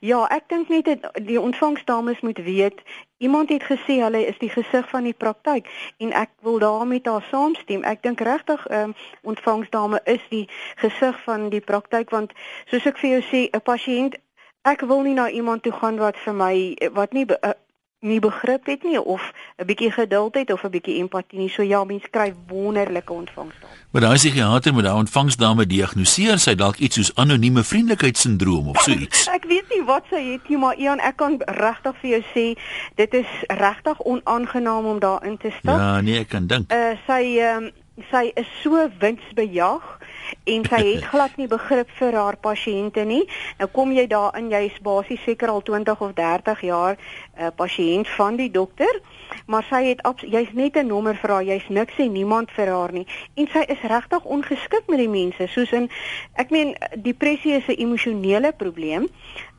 ja, 0.00 0.20
ek 0.28 0.48
dink 0.48 0.68
net 0.68 0.84
dit 0.84 1.08
die 1.26 1.40
ontvangsdames 1.40 2.20
moet 2.20 2.38
weet 2.38 2.82
iemand 3.18 3.48
het 3.48 3.62
gesê 3.62 4.00
hulle 4.00 4.26
is 4.26 4.38
die 4.38 4.48
gesig 4.48 4.88
van 4.88 5.04
die 5.04 5.16
praktyk 5.16 5.68
en 5.98 6.12
ek 6.12 6.30
wil 6.40 6.58
daarmee 6.58 7.00
haar 7.02 7.26
saamstem. 7.30 7.82
Ek 7.82 8.02
dink 8.02 8.20
regtig 8.20 8.66
ehm 8.66 8.90
um, 8.90 8.94
ontvangsdame 9.22 10.00
is 10.04 10.24
die 10.28 10.48
gesig 10.76 11.22
van 11.24 11.48
die 11.48 11.60
praktyk 11.60 12.10
want 12.10 12.32
soos 12.66 12.86
ek 12.86 12.98
vir 12.98 13.10
jou 13.10 13.22
sê, 13.32 13.40
'n 13.52 13.60
pasiënt 13.60 14.16
ek 14.62 14.80
wil 14.84 15.00
nie 15.02 15.14
na 15.14 15.30
iemand 15.30 15.62
toe 15.62 15.72
gaan 15.72 15.96
wat 15.96 16.16
vir 16.24 16.34
my 16.34 16.54
wat 16.92 17.12
nie 17.12 17.26
uh, 17.28 17.52
nie 18.00 18.20
begrip 18.20 18.66
het 18.66 18.82
nie 18.82 19.00
of 19.00 19.32
'n 19.56 19.66
bietjie 19.66 19.90
geduld 19.90 20.34
het 20.34 20.52
of 20.52 20.64
'n 20.64 20.70
bietjie 20.70 20.96
empatie 20.96 21.38
nie. 21.38 21.48
So 21.48 21.62
ja, 21.62 21.84
mens 21.84 22.04
kry 22.10 22.34
wonderlike 22.46 23.12
ontvangsdame. 23.12 23.72
Maar 23.90 24.00
daai 24.00 24.14
psigiater 24.14 24.72
moet 24.72 24.82
daai 24.82 24.96
ontvangsdame 24.96 25.66
diagnoseer, 25.66 26.38
sy 26.38 26.54
dalk 26.54 26.76
iets 26.76 26.94
soos 26.94 27.14
anonieme 27.14 27.64
vriendelikheidssindroom 27.64 28.68
of 28.68 28.80
so 28.80 28.90
iets. 28.90 29.26
Ek 29.38 29.44
weet 29.44 29.68
nie 29.74 29.84
wat 29.84 30.04
sy 30.10 30.32
het 30.32 30.48
nie, 30.48 30.58
maar 30.58 30.74
Ian, 30.76 30.98
ek 30.98 31.16
kan 31.16 31.42
regtig 31.46 31.96
vir 32.00 32.10
jou 32.10 32.22
sê, 32.34 32.60
dit 32.94 33.14
is 33.14 33.26
regtig 33.46 34.00
onaangenaam 34.00 34.84
om 34.84 34.98
daarin 34.98 35.36
te 35.36 35.50
stap. 35.58 35.78
Ja, 35.78 36.00
nee, 36.00 36.18
ek 36.18 36.28
kan 36.28 36.46
dink. 36.46 36.72
Uh 36.72 36.96
sy 37.06 37.38
ehm 37.38 37.64
um, 37.64 37.70
sy 38.10 38.30
is 38.34 38.46
so 38.62 38.88
winsbejag 39.00 39.98
en 40.44 40.64
sy 40.64 40.80
het 40.94 41.04
glad 41.12 41.36
nie 41.36 41.48
begrip 41.50 41.90
vir 41.98 42.14
haar 42.14 42.36
pasiënte 42.36 43.04
nie. 43.04 43.24
Nou 43.58 43.68
kom 43.74 43.92
jy 43.92 44.06
daarin, 44.10 44.50
jy's 44.50 44.78
basies 44.82 45.22
seker 45.24 45.48
al 45.48 45.62
20 45.66 46.00
of 46.00 46.14
30 46.14 46.60
jaar 46.60 46.96
'n 46.96 47.42
uh, 47.42 47.50
pasiënt 47.56 48.08
van 48.16 48.36
die 48.36 48.50
dokter, 48.50 49.00
maar 49.46 49.64
sy 49.70 49.82
het 49.84 50.00
jy's 50.22 50.52
net 50.52 50.76
'n 50.76 50.86
nommer 50.86 51.16
vir 51.16 51.30
haar, 51.30 51.44
jy's 51.44 51.68
niks 51.68 51.98
en 51.98 52.12
niemand 52.12 52.50
vir 52.50 52.68
haar 52.68 52.92
nie. 52.92 53.06
En 53.34 53.48
sy 53.52 53.64
is 53.68 53.82
regtig 53.82 54.24
ongeskik 54.24 54.82
met 54.88 54.98
die 54.98 55.08
mense, 55.08 55.46
soos 55.48 55.72
in 55.72 55.90
ek 56.34 56.50
meen 56.50 56.76
depressie 56.96 57.52
is 57.52 57.66
'n 57.68 57.80
emosionele 57.80 58.52
probleem 58.52 59.08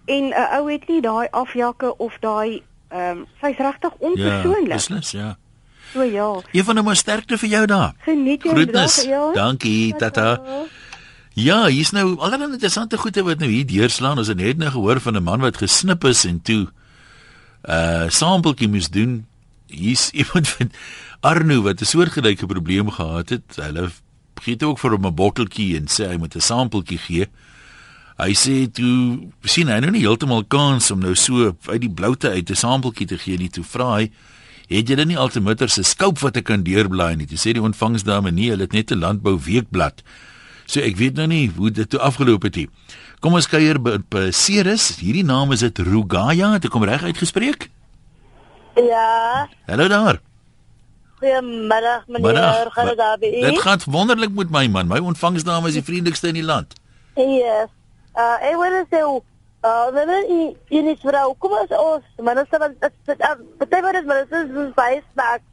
en 0.05 0.23
'n 0.29 0.47
ou 0.57 0.71
het 0.71 0.87
nie 0.87 1.01
daai 1.01 1.27
afjakke 1.31 1.97
of 1.97 2.17
daai 2.19 2.63
ehm 2.91 3.17
um, 3.17 3.25
sy's 3.41 3.57
regtig 3.57 3.91
Ja, 3.99 4.07
onpersoonlik. 4.07 4.73
beslis, 4.73 5.11
ja. 5.11 5.37
So 5.93 6.03
ja. 6.03 6.41
Een 6.51 6.63
van 6.63 6.75
hulle 6.75 6.95
sterkte 6.95 7.37
vir 7.37 7.49
jou 7.49 7.65
daar. 7.65 7.93
Geniet 8.05 8.43
jou 8.43 8.65
dag, 8.65 8.95
ja. 9.03 9.31
Dankie, 9.33 9.95
tata. 9.95 10.41
Ja, 11.33 11.65
hier's 11.71 11.91
nou 11.95 12.17
allerlei 12.19 12.51
interessante 12.51 12.97
goede 12.97 13.23
wat 13.23 13.39
nou 13.39 13.49
hier 13.51 13.67
deurslaan. 13.67 14.19
Ons 14.19 14.27
het 14.31 14.37
net 14.37 14.57
nou 14.57 14.71
gehoor 14.71 14.99
van 14.99 15.15
'n 15.15 15.23
man 15.23 15.39
wat 15.39 15.57
gesnip 15.57 16.03
is 16.03 16.25
en 16.25 16.41
toe 16.41 16.67
uh 17.63 18.09
sampeltjie 18.09 18.67
moes 18.67 18.89
doen. 18.89 19.25
Hier's 19.67 20.09
iemand 20.21 20.47
van 20.47 20.71
Arno 21.19 21.61
wat 21.61 21.81
'n 21.81 21.85
soortgelyke 21.85 22.45
probleem 22.45 22.89
gehad 22.91 23.29
het. 23.29 23.55
Hulle 23.55 23.89
gee 24.41 24.57
ook 24.59 24.79
vir 24.79 24.91
hom 24.91 25.05
'n 25.05 25.15
botteltjie 25.15 25.77
en 25.77 25.87
sê 25.87 26.07
hy 26.07 26.17
moet 26.17 26.35
'n 26.35 26.41
sampeltjie 26.41 26.97
gee. 26.97 27.27
Hy 28.17 28.33
sê 28.33 28.71
toe 28.71 29.31
sien 29.43 29.67
hy 29.67 29.79
nou 29.79 29.91
nie 29.91 30.03
heeltemal 30.05 30.43
kans 30.43 30.91
om 30.91 30.99
nou 30.99 31.15
so 31.15 31.55
uit 31.65 31.81
die 31.81 31.89
bloute 31.89 32.29
uit 32.29 32.49
'n 32.49 32.55
sampeltjie 32.55 33.07
te 33.07 33.17
gee 33.17 33.37
nie. 33.37 33.49
Toe 33.49 33.63
vra 33.63 33.95
hy 33.95 34.11
Het 34.71 34.87
jy 34.87 35.03
nie 35.03 35.17
altimeter 35.19 35.69
se 35.69 35.83
skoop 35.83 36.21
wat 36.23 36.37
ek 36.39 36.45
kan 36.47 36.61
deurblaai 36.63 37.17
nie? 37.19 37.27
Jy 37.27 37.39
sê 37.41 37.53
die 37.57 37.63
ontvangsdame 37.63 38.31
nee, 38.31 38.53
hulle 38.53 38.63
het 38.63 38.73
net 38.73 38.91
'n 38.91 38.99
landbou 39.03 39.35
weekblad. 39.35 40.01
So 40.65 40.79
ek 40.79 40.95
weet 40.95 41.15
nou 41.15 41.27
nie 41.27 41.51
hoe 41.57 41.71
dit 41.71 41.89
toe 41.89 41.99
afgeloop 41.99 42.43
het 42.43 42.55
nie. 42.55 42.69
Kom 43.19 43.33
ons 43.33 43.47
kuier 43.47 43.81
by, 43.81 43.97
by 44.09 44.31
Ceres. 44.31 44.97
Hierdie 44.97 45.25
naam 45.25 45.51
is 45.51 45.59
dit 45.59 45.77
Rugaya, 45.77 46.53
het 46.53 46.65
ek 46.65 46.73
hom 46.73 46.83
reg 46.83 47.03
uitgespreek? 47.03 47.69
Ja, 48.75 49.49
Hallo 49.67 49.87
daar. 49.87 50.21
goeiemiddag 51.21 52.07
meneer, 52.07 52.71
gaan 52.71 53.19
dit 53.19 53.59
gaan 53.59 53.79
wonderlik 53.85 54.31
met 54.33 54.49
my 54.49 54.67
man. 54.67 54.87
My 54.87 54.97
ontvangsdame 54.97 55.67
is 55.67 55.77
die 55.77 55.83
vriendelikste 55.83 56.27
in 56.27 56.33
die 56.39 56.45
land. 56.45 56.73
Yes. 57.15 57.69
Uh, 58.15 58.37
ek 58.41 58.57
wil 58.57 58.77
sê, 58.89 59.03
uh, 59.61 59.87
wanneer 59.93 60.25
u 60.29 60.39
u 60.69 60.81
nie 60.81 60.97
vrou, 61.01 61.27
kom 61.37 61.55
ons 61.59 61.75
ons, 61.77 62.09
minister 62.17 62.61
van 62.61 62.75
dit 62.79 62.93
dit 63.07 63.69
baie 63.69 64.03
wat 64.09 64.35
is 64.39 64.73
baie 64.75 64.99
smaak. 65.11 65.45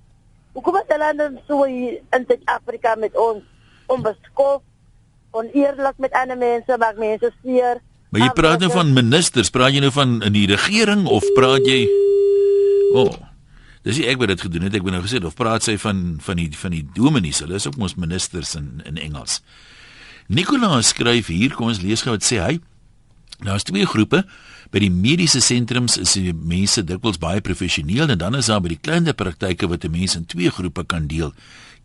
Hoekom 0.57 0.81
is 0.81 0.90
hulle 0.92 1.12
dan 1.16 1.38
so 1.47 1.64
hier 1.68 2.01
in 2.16 2.25
Suid-Afrika 2.27 2.97
met 2.99 3.16
ons 3.16 3.44
onbeskof, 3.92 4.62
oneerlik 5.37 6.01
met 6.03 6.12
ander 6.16 6.38
mense, 6.40 6.79
maak 6.81 6.99
mense 6.99 7.31
seer. 7.42 7.83
Maar 8.09 8.25
jy 8.25 8.29
praat 8.35 8.62
nou 8.64 8.71
van 8.73 8.92
ministers, 8.97 9.53
praat 9.53 9.77
jy 9.77 9.85
nou 9.85 9.92
van 9.92 10.18
in 10.25 10.33
die 10.33 10.49
regering 10.49 11.07
of 11.12 11.27
praat 11.37 11.66
jy 11.68 11.85
O. 12.88 13.03
Oh, 13.05 13.16
dis 13.85 13.99
nie 14.01 14.07
ek 14.09 14.16
wat 14.21 14.31
dit 14.33 14.40
gedoen 14.40 14.64
het, 14.64 14.77
ek 14.79 14.87
het 14.87 14.94
nou 14.94 15.03
gesê 15.05 15.21
of 15.21 15.37
praat 15.37 15.66
sy 15.66 15.75
van 15.81 16.16
van 16.25 16.40
die 16.40 16.49
van 16.57 16.73
die 16.73 16.87
dominees, 16.97 17.42
hulle 17.44 17.59
is 17.61 17.66
ook 17.68 17.77
mos 17.77 17.99
ministers 18.01 18.55
in 18.57 18.79
in 18.88 18.97
Engels. 18.97 19.42
Nicolaas 20.29 20.94
skryf 20.94 21.29
hier, 21.33 21.53
kom 21.57 21.68
ons 21.68 21.83
lees 21.85 22.05
gou 22.05 22.16
wat 22.16 22.25
sê 22.25 22.40
hy. 22.40 22.57
Daar's 23.38 23.62
twee 23.62 23.87
groepe. 23.87 24.24
By 24.70 24.83
die 24.83 24.90
mediese 24.90 25.40
sentrums 25.40 25.94
is 25.96 26.16
die 26.18 26.33
mense 26.35 26.83
dikwels 26.85 27.20
baie 27.22 27.40
professioneel 27.40 28.11
en 28.11 28.18
dan 28.18 28.35
is 28.35 28.51
daar 28.51 28.61
by 28.61 28.72
die 28.74 28.83
kleiner 28.83 29.14
praktyke 29.14 29.68
wat 29.70 29.85
'n 29.85 29.90
mens 29.90 30.16
in 30.16 30.27
twee 30.27 30.51
groepe 30.51 30.85
kan 30.85 31.07
deel. 31.07 31.33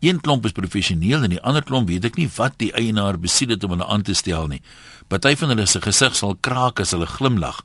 Een 0.00 0.20
klomp 0.20 0.44
is 0.44 0.52
professioneel 0.52 1.22
en 1.22 1.30
die 1.30 1.40
ander 1.40 1.62
klomp 1.62 1.88
weet 1.88 2.04
ek 2.04 2.16
nie 2.16 2.28
wat 2.36 2.58
die 2.58 2.72
eienaar 2.72 3.18
besiel 3.18 3.48
het 3.48 3.64
om 3.64 3.70
hulle 3.70 3.86
aan 3.86 4.02
te 4.02 4.14
stel 4.14 4.46
nie. 4.46 4.62
Party 5.08 5.36
van 5.36 5.48
hulle 5.48 5.66
se 5.66 5.80
gesig 5.80 6.16
sal 6.16 6.36
kraak 6.40 6.80
as 6.80 6.90
hulle 6.90 7.06
glimlag. 7.06 7.64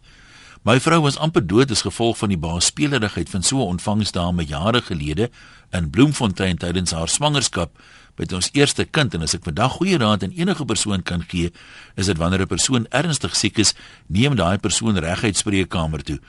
My 0.63 0.79
vrou 0.79 1.01
was 1.01 1.17
amper 1.17 1.47
dood 1.47 1.71
as 1.71 1.81
gevolg 1.81 2.17
van 2.17 2.29
die 2.29 2.37
baaspelerigheid 2.37 3.29
van 3.29 3.43
so 3.43 3.57
'n 3.57 3.79
ontvangsdame 3.79 4.45
jare 4.45 4.81
gelede 4.81 5.29
in 5.71 5.89
Bloemfontein 5.89 6.57
tydens 6.57 6.91
haar 6.91 7.07
swangerskap 7.07 7.71
met 8.19 8.33
ons 8.35 8.49
eerste 8.53 8.83
kind 8.83 9.15
en 9.15 9.23
as 9.23 9.33
ek 9.37 9.45
vandag 9.47 9.77
goeie 9.79 9.97
raad 9.97 10.25
aan 10.27 10.35
enige 10.35 10.65
persoon 10.67 11.03
kan 11.03 11.23
gee, 11.31 11.53
is 11.95 12.11
dit 12.11 12.19
wanneer 12.19 12.43
'n 12.43 12.51
persoon 12.51 12.85
ernstig 12.91 13.35
siek 13.35 13.57
is, 13.57 13.73
neem 14.07 14.35
daai 14.35 14.57
persoon 14.57 14.97
reguit 14.97 15.37
spreekkamer 15.37 16.03
toe. 16.03 16.19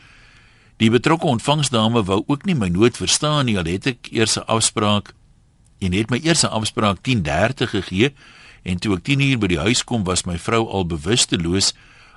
Die 0.79 0.91
betrokke 0.91 1.27
ontvangsdame 1.27 2.05
wou 2.05 2.23
ook 2.27 2.47
nie 2.47 2.55
my 2.55 2.69
nood 2.69 2.97
verstaan 2.97 3.47
nie, 3.47 3.59
al 3.59 3.65
het 3.65 3.87
ek 3.87 4.09
eers 4.13 4.39
'n 4.39 4.47
afspraak 4.47 5.15
en 5.81 5.93
het 5.93 6.11
my 6.11 6.21
eers 6.23 6.45
'n 6.45 6.55
afspraak 6.55 7.03
10:30 7.03 7.71
gegee 7.71 8.15
en 8.63 8.79
toe 8.79 8.97
ek 8.97 9.03
10:00 9.05 9.39
by 9.39 9.47
die 9.47 9.59
huis 9.59 9.85
kom 9.85 10.05
was 10.05 10.25
my 10.25 10.39
vrou 10.39 10.69
al 10.69 10.87
bewusteloos 10.87 11.75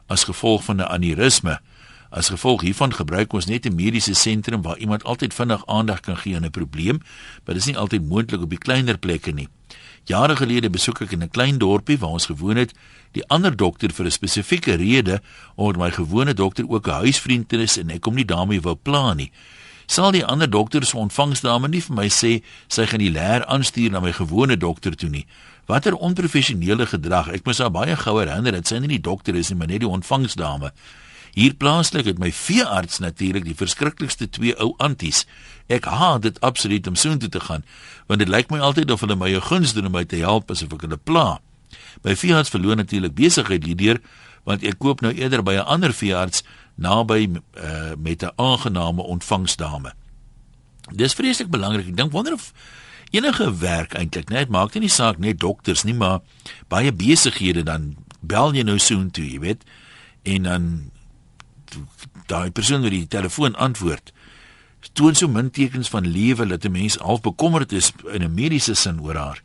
as 0.07 0.23
gevolg 0.23 0.63
van 0.63 0.77
'n 0.77 0.88
aneurisme. 0.88 1.59
As 2.13 2.29
gevolg 2.29 2.62
hiervan 2.62 2.93
gebruik 2.93 3.33
ons 3.33 3.45
net 3.45 3.65
'n 3.65 3.75
mediese 3.75 4.13
sentrum 4.13 4.62
waar 4.62 4.77
iemand 4.77 5.03
altyd 5.03 5.33
vinnig 5.33 5.65
aandag 5.65 5.99
kan 5.99 6.17
gee 6.17 6.36
aan 6.36 6.45
'n 6.45 6.51
probleem, 6.51 7.01
maar 7.43 7.55
dit 7.55 7.63
is 7.63 7.65
nie 7.65 7.77
altyd 7.77 8.07
moontlik 8.07 8.41
op 8.41 8.49
die 8.49 8.57
kleiner 8.57 8.97
plekke 8.97 9.31
nie. 9.31 9.47
Jare 10.06 10.36
gelede 10.36 10.68
besoek 10.70 11.02
ek 11.02 11.12
in 11.16 11.24
'n 11.24 11.30
klein 11.30 11.58
dorpie 11.58 11.98
waar 11.98 12.10
ons 12.20 12.26
gewoon 12.26 12.58
het, 12.58 12.74
die 13.12 13.24
ander 13.28 13.56
dokter 13.56 13.89
vir 13.89 14.06
'n 14.06 14.12
spesifieke 14.12 14.76
rede, 14.76 15.22
omdat 15.56 15.82
my 15.82 15.92
gewone 15.92 16.34
dokter 16.34 16.66
ook 16.68 16.88
'n 16.88 17.04
huisvriend 17.04 17.54
is 17.54 17.78
en 17.78 17.89
ek 17.89 18.06
hom 18.06 18.16
nie 18.16 18.26
daarmee 18.26 18.62
wou 18.62 18.76
pla 18.76 19.13
nie. 19.13 19.32
Sal 19.86 20.12
die 20.12 20.26
ander 20.26 20.50
dokter 20.50 20.84
se 20.86 20.98
ontvangsdame 20.98 21.68
nie 21.68 21.82
vir 21.82 21.96
my 21.96 22.08
sê 22.08 22.44
sy 22.68 22.86
gaan 22.86 23.00
die 23.00 23.12
leer 23.12 23.46
aanstuur 23.46 23.92
na 23.92 24.00
my 24.00 24.12
gewone 24.12 24.58
dokter 24.58 24.96
toe 24.96 25.10
nie. 25.10 25.26
Watter 25.68 25.96
onprofessionele 25.96 26.86
gedrag. 26.86 27.30
Ek 27.34 27.46
moes 27.46 27.58
haar 27.58 27.72
baie 27.72 27.96
gou 27.96 28.20
herinner 28.20 28.52
dat 28.52 28.68
sy 28.68 28.80
nie 28.80 28.88
die 28.88 29.02
dokter 29.02 29.36
is 29.36 29.50
nie, 29.50 29.58
maar 29.58 29.68
net 29.68 29.80
die 29.80 29.89
ontvangsdame. 29.89 30.72
Hier 31.34 31.56
plaaslik 31.58 32.06
het 32.06 32.20
my 32.22 32.30
veearts 32.32 33.00
natuurlik 33.00 33.48
die 33.48 33.58
verskriklikste 33.58 34.28
twee 34.30 34.54
ou 34.62 34.74
anties. 34.78 35.24
Ek 35.67 35.86
haat 35.86 36.21
dit 36.21 36.39
absoluut 36.41 36.88
om 36.88 36.95
soontoe 36.95 37.30
te 37.30 37.39
gaan, 37.39 37.63
want 38.08 38.19
dit 38.19 38.30
lyk 38.30 38.52
my 38.52 38.60
altyd 38.60 38.91
of 38.91 38.99
hulle 38.99 39.15
my 39.15 39.32
'n 39.36 39.41
guns 39.41 39.73
doen 39.73 39.86
om 39.86 39.91
my 39.91 40.04
te 40.04 40.15
help 40.15 40.52
asof 40.52 40.73
ek 40.73 40.82
hulle 40.82 40.97
pla. 40.97 41.39
My 42.04 42.15
veearts 42.15 42.49
verloor 42.49 42.76
natuurlik 42.76 43.13
besigheid 43.15 43.63
hierdeur, 43.63 44.02
want 44.43 44.63
ek 44.63 44.80
koop 44.80 45.02
nou 45.02 45.13
eerder 45.13 45.43
by 45.43 45.54
'n 45.54 45.65
ander 45.65 45.93
veearts 45.93 46.43
naby 46.76 47.30
uh, 47.58 47.95
met 47.97 48.23
'n 48.23 48.32
aangename 48.36 49.02
ontvangsdame. 49.02 49.93
Dis 50.91 51.13
vreeslik 51.13 51.49
belangrik. 51.49 51.88
Ek 51.88 51.97
dink 51.97 52.12
wonder 52.12 52.34
of 52.34 52.52
enige 53.12 53.58
werk 53.58 53.93
eintlik 53.93 54.30
net 54.30 54.49
maak 54.49 54.71
dit 54.73 54.82
nie 54.82 54.89
saak 54.89 55.17
net 55.17 55.39
dokters 55.39 55.84
nie, 55.84 55.93
maar 55.93 56.19
baie 56.67 56.91
besighede 56.91 57.63
dan 57.63 57.95
bel 58.19 58.54
jy 58.54 58.63
nou 58.63 58.80
soontoe, 58.80 59.26
jy 59.32 59.39
weet, 59.39 59.63
en 60.23 60.43
dan 60.43 60.91
daai 62.26 62.52
persoon 62.52 62.82
wat 62.82 62.91
die 62.91 63.08
telefoon 63.08 63.56
antwoord 63.56 64.13
toon 64.93 65.15
so 65.15 65.28
min 65.28 65.52
tekens 65.52 65.89
van 65.89 66.08
lewe 66.08 66.46
dat 66.48 66.65
'n 66.65 66.72
mens 66.72 66.98
half 66.98 67.22
bekommerd 67.22 67.72
is 67.72 67.91
in 68.12 68.24
'n 68.24 68.34
mediese 68.34 68.76
sin 68.76 69.00
oor 69.02 69.15
haar. 69.15 69.41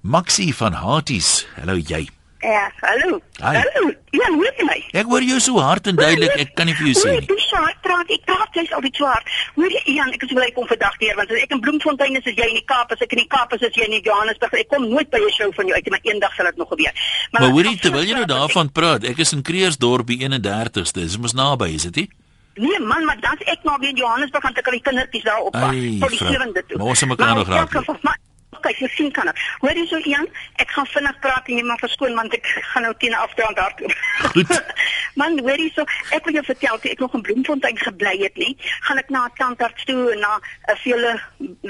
Maxie 0.00 0.54
van 0.54 0.72
Haties, 0.72 1.46
hallo 1.56 1.76
jy. 1.76 2.08
Ja, 2.40 2.70
hallo. 2.80 3.20
Hi. 3.40 3.56
Hallo. 3.56 3.92
Ja, 4.10 4.28
hoor 4.28 4.52
jy 4.56 4.64
my? 4.68 4.76
Ek 4.92 5.08
hoor 5.10 5.24
jou 5.24 5.38
so 5.40 5.58
hard 5.58 5.86
en 5.90 5.96
duidelik, 5.96 6.34
ek 6.44 6.52
kan 6.54 6.68
nie 6.68 6.74
vir 6.74 6.90
jou 6.90 6.94
sê 7.00 7.08
Hoor, 7.08 7.20
nie. 7.20 7.26
Dis 7.26 7.48
so 7.48 7.56
hard 7.56 7.80
praat. 7.82 8.10
Ek 8.12 8.26
praat 8.28 8.58
jy's 8.58 8.74
al 8.76 8.84
die 8.84 8.92
swaar. 8.94 9.24
Hoor 9.56 9.72
jy 9.72 9.80
Ian, 9.94 10.12
ek 10.14 10.22
is 10.22 10.34
bly 10.36 10.50
kom 10.54 10.68
vandag 10.70 10.98
weer 11.00 11.16
want 11.16 11.32
as 11.32 11.40
ek 11.42 11.56
in 11.56 11.62
Bloemfontein 11.64 12.20
is, 12.20 12.28
is 12.28 12.36
jy 12.36 12.48
in 12.52 12.60
die 12.60 12.66
Kaap, 12.68 12.92
as 12.92 13.00
ek 13.00 13.16
in 13.16 13.22
die 13.24 13.30
Kaap 13.32 13.56
is, 13.56 13.64
is 13.66 13.74
jy 13.74 13.88
in 13.88 13.96
Johannesburg. 14.04 14.54
Ek 14.60 14.68
kom 14.68 14.86
nooit 14.88 15.10
by 15.10 15.18
'n 15.18 15.32
show 15.32 15.50
van 15.56 15.66
jou 15.66 15.74
uit, 15.74 15.84
nie, 15.84 15.90
maar 15.90 16.04
eendag 16.04 16.34
sal 16.34 16.44
dit 16.44 16.56
nog 16.56 16.68
gebeur. 16.68 16.92
Maar 17.32 17.50
hoorie, 17.50 17.78
terwyl 17.78 18.04
jy 18.04 18.14
nou 18.14 18.26
daarvan 18.26 18.72
praat, 18.72 19.04
ek 19.04 19.18
is 19.18 19.32
in 19.32 19.42
Kreersdorp 19.42 20.06
die 20.06 20.20
31ste. 20.22 21.00
Dis 21.00 21.18
mos 21.18 21.32
naby, 21.32 21.74
is 21.74 21.82
dit 21.90 21.96
nie? 21.96 22.08
Nee 22.56 22.80
man, 22.80 23.04
maar 23.04 23.20
dan's 23.20 23.42
ek 23.44 23.58
nou 23.62 23.76
weer 23.80 23.88
in 23.88 23.96
Johannesburg 23.96 24.42
gaan 24.44 24.54
al 24.66 24.72
die 24.72 24.80
kindertjies 24.82 25.22
daar 25.22 25.40
op 25.40 25.54
Ai, 25.54 25.98
tot 25.98 26.08
die 26.08 26.18
sewende 26.18 26.64
toe. 26.66 26.76
Maar 26.78 26.86
ons 26.86 26.98
sal 26.98 27.08
mekaar 27.08 27.34
nog 27.34 27.48
raak 27.48 27.72
maar- 28.02 28.18
Kyk, 28.66 28.80
jy 28.82 28.88
sien 28.96 29.12
kan 29.14 29.28
ek. 29.30 29.38
Hoor 29.62 29.78
jy 29.78 29.84
so 29.86 29.98
Ian, 30.10 30.26
ek 30.62 30.72
gaan 30.74 30.88
vinnig 30.90 31.18
praat 31.22 31.46
en 31.46 31.58
jy 31.60 31.64
maar 31.66 31.78
verskoon 31.78 32.16
want 32.18 32.32
ek 32.34 32.48
gaan 32.72 32.82
nou 32.82 32.94
teen 32.98 33.14
'n 33.14 33.22
afdraand 33.22 33.58
hardloop. 33.62 33.94
Goed. 34.34 34.54
Man, 35.20 35.38
hoor 35.38 35.60
jy 35.60 35.70
so, 35.72 35.84
ek 36.12 36.26
wil 36.26 36.34
jou 36.36 36.44
vertel, 36.44 36.78
toe 36.82 36.90
ek 36.90 37.00
nog 37.00 37.14
in 37.14 37.22
Bloemfontein 37.24 37.78
gebly 37.78 38.16
het, 38.20 38.34
nê, 38.36 38.50
gaan 38.88 38.98
ek 38.98 39.08
na 39.14 39.22
'n 39.26 39.36
tandarts 39.38 39.84
toe 39.88 40.10
en 40.12 40.18
na 40.20 40.32
'n 40.68 40.76
vele 40.82 41.12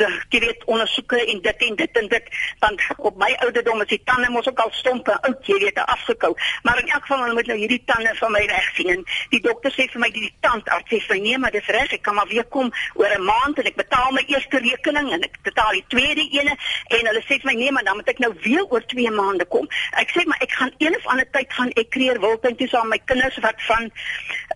eh, 0.01 0.17
jy 0.33 0.41
weet 0.41 0.65
ondersoeke 0.65 1.21
en 1.21 1.41
dit 1.45 1.63
en 1.69 1.77
dit 1.77 1.99
en 2.01 2.09
dit, 2.09 2.27
want 2.61 2.81
op 2.97 3.17
my 3.17 3.31
ouderdom 3.45 3.81
is 3.83 3.93
die 3.93 4.03
tande 4.05 4.31
mos 4.31 4.49
ook 4.49 4.59
al 4.59 4.73
stomp 4.73 5.09
en 5.09 5.21
oud, 5.21 5.47
jy 5.47 5.59
weet, 5.63 5.79
afgekou. 5.79 6.35
Maar 6.63 6.81
in 6.81 6.89
elk 6.89 7.05
geval 7.07 7.23
hulle 7.23 7.35
moet 7.35 7.47
nou 7.47 7.59
hierdie 7.59 7.83
tande 7.85 8.15
van 8.15 8.33
my 8.33 8.45
reg 8.47 8.71
sien 8.75 8.89
en 8.89 9.05
die 9.31 9.41
dokter 9.41 9.71
sê 9.71 9.87
vir 9.93 10.01
my 10.01 10.11
die 10.11 10.33
tandarts 10.41 10.91
sê 10.91 10.99
vir 11.07 11.21
nee, 11.21 11.39
maar 11.39 11.53
dis 11.53 11.71
reg, 11.77 11.93
ek 11.93 12.03
kan 12.03 12.15
maar 12.15 12.29
weer 12.33 12.45
kom 12.45 12.73
oor 12.95 13.13
'n 13.15 13.25
maand 13.25 13.59
en 13.59 13.67
ek 13.71 13.77
betaal 13.77 14.11
my 14.13 14.25
eerste 14.27 14.59
rekening 14.59 15.13
en 15.13 15.23
ek 15.23 15.39
betaal 15.43 15.73
die 15.73 15.85
tweede 15.89 16.27
ene 16.41 16.57
en 16.89 17.09
hulle 17.11 17.23
sê 17.27 17.39
vir 17.41 17.49
my 17.51 17.55
nee, 17.61 17.73
maar 17.73 17.85
dan 17.85 17.99
moet 17.99 18.11
ek 18.13 18.21
nou 18.23 18.33
weer 18.45 18.65
oor 18.71 18.85
2 18.93 19.11
maande 19.15 19.47
kom. 19.55 19.69
Ek 20.03 20.13
sê 20.15 20.25
maar 20.27 20.43
ek 20.45 20.53
gaan 20.59 20.73
een 20.79 20.97
of 20.97 21.07
ander 21.13 21.29
tyd 21.37 21.53
gaan 21.53 21.73
ek 21.83 21.91
kreer 21.95 22.21
Wildtuin 22.23 22.57
toe 22.57 22.69
saam 22.73 22.89
met 22.89 23.01
my 23.01 23.13
kinders 23.13 23.39
wat 23.45 23.63
van 23.69 23.91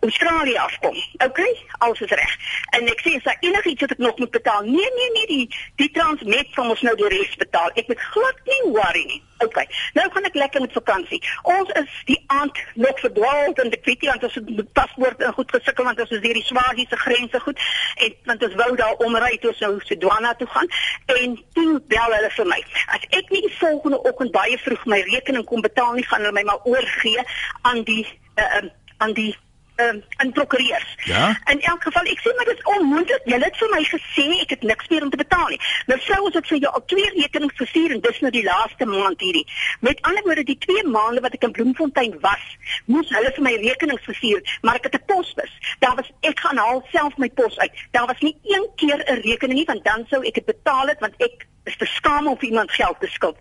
Australië 0.00 0.58
afkom. 0.66 0.96
OK, 1.26 1.40
alles 1.78 2.04
is 2.06 2.14
reg. 2.22 2.36
En 2.76 2.86
ek 2.90 3.02
sê 3.04 3.16
is 3.18 3.26
daar 3.26 3.40
enigiets 3.40 3.86
wat 3.86 3.96
ek 3.96 4.04
nog 4.04 4.18
moet 4.18 4.30
betaal? 4.36 4.62
Nee, 4.68 4.92
nee, 4.98 5.10
nee, 5.16 5.26
die 5.26 5.46
die 5.82 5.90
Transnet 5.96 6.54
sal 6.54 6.70
ons 6.70 6.86
nou 6.86 6.94
die 6.96 7.10
res 7.16 7.34
betaal. 7.40 7.74
Ek 7.74 7.90
moet 7.90 8.06
glad 8.12 8.46
nie 8.52 8.62
worry 8.70 9.04
nie. 9.14 9.22
OK. 9.44 9.58
Nou 9.98 10.06
gaan 10.12 10.28
ek 10.28 10.38
lekker 10.38 10.60
met 10.60 10.72
vakansie. 10.72 11.22
Ons 11.42 11.72
is 11.80 11.98
die 12.04 12.20
aand 12.26 12.58
nog 12.74 13.00
verdwaald 13.00 13.58
ek 13.80 13.84
weet 13.84 14.02
nie 14.02 14.10
want 14.10 14.24
ons 14.24 14.34
het 14.34 14.48
met 14.56 14.72
paspoort 14.76 15.22
en 15.24 15.32
goed 15.32 15.52
gesukkel 15.56 15.86
want 15.88 16.00
ons 16.04 16.14
is 16.16 16.22
deur 16.24 16.38
die 16.38 16.46
Swaziese 16.46 16.96
grense 17.00 17.40
goed 17.44 17.62
en 18.06 18.16
want 18.30 18.44
ons 18.46 18.56
wou 18.62 18.70
daar 18.80 19.04
omry 19.06 19.36
toe 19.40 19.52
ons 19.52 19.62
nou 19.64 19.72
Sudwana 19.88 20.34
toe 20.40 20.48
gaan 20.54 20.70
en 21.16 21.36
toe 21.56 21.68
bel 21.92 22.16
hulle 22.16 22.32
vir 22.36 22.50
my. 22.52 22.60
As 22.96 23.06
ek 23.20 23.32
nie 23.34 23.44
die 23.46 23.54
volgende 23.58 24.00
oggend 24.10 24.34
baie 24.36 24.58
vroeg 24.64 24.84
my 24.94 25.00
rekening 25.08 25.46
kom 25.48 25.64
betaal 25.64 25.94
nie, 25.96 26.06
gaan 26.06 26.26
hulle 26.26 26.36
my 26.36 26.44
maar 26.50 26.66
oorgee 26.68 27.24
aan 27.70 27.84
die 27.88 28.02
uh, 28.36 28.66
aan 29.00 29.16
die 29.16 29.32
uh, 29.80 29.94
in 30.24 30.32
prokureurs. 30.32 30.94
Ja? 31.04 31.40
In 31.52 31.60
elk 31.60 31.82
geval, 31.82 32.08
ek 32.12 32.22
sê 32.24 32.34
maar 32.36 32.48
dit 32.50 32.58
is 32.58 32.68
onmoontlik. 32.74 33.26
Julle 33.32 33.44
het 33.44 33.56
vir 33.62 33.72
my 33.74 33.82
gesê 33.88 34.26
ek 34.44 34.54
het 34.56 34.62
niks 34.70 34.88
meer 34.92 35.06
om 35.06 35.10
te 35.10 35.20
betaal 35.20 35.48
nie. 35.54 35.60
Mevrou, 35.90 36.20
ons 36.28 36.38
het 36.38 36.48
vir 36.52 36.62
jou 36.64 36.72
al 36.72 36.84
twee 36.92 37.10
rekenings 37.16 37.56
gestuur 37.62 37.96
en 37.96 38.02
dis 38.06 38.20
nou 38.24 38.32
die 38.34 38.44
laaste 38.46 38.88
maand 38.90 39.20
hierdie. 39.20 39.46
Met 39.86 40.02
ander 40.08 40.26
woorde, 40.26 40.46
die 40.48 40.58
2 40.66 40.86
maande 40.96 41.24
wat 41.24 41.36
ek 41.38 41.48
in 41.48 41.56
Bloemfontein 41.58 42.16
was, 42.24 42.46
moes 42.86 43.12
hulle 43.16 43.32
vir 43.36 43.46
my 43.48 43.54
rekenings 43.64 44.06
gestuur, 44.08 44.42
maar 44.62 44.80
ek 44.80 44.90
het 44.90 44.98
'n 45.00 45.06
posbus. 45.12 45.52
Daar 45.84 45.96
was 45.96 46.10
ek 46.20 46.40
gaan 46.40 46.58
haal 46.58 46.82
self 46.92 47.16
my 47.16 47.28
pos 47.28 47.58
uit. 47.58 47.72
Daar 47.90 48.06
was 48.06 48.20
nie 48.20 48.36
een 48.42 48.68
keer 48.76 48.98
'n 48.98 49.20
rekening 49.22 49.58
nie, 49.60 49.68
want 49.72 49.84
dan 49.84 50.06
sou 50.08 50.22
ek 50.24 50.34
dit 50.34 50.46
betaal 50.46 50.86
het 50.86 51.00
want 51.00 51.14
ek 51.18 51.46
is 51.64 51.76
te 51.76 51.86
skaam 51.86 52.26
om 52.26 52.38
vir 52.38 52.48
iemand 52.48 52.72
geld 52.72 53.00
te 53.00 53.06
skuld. 53.06 53.36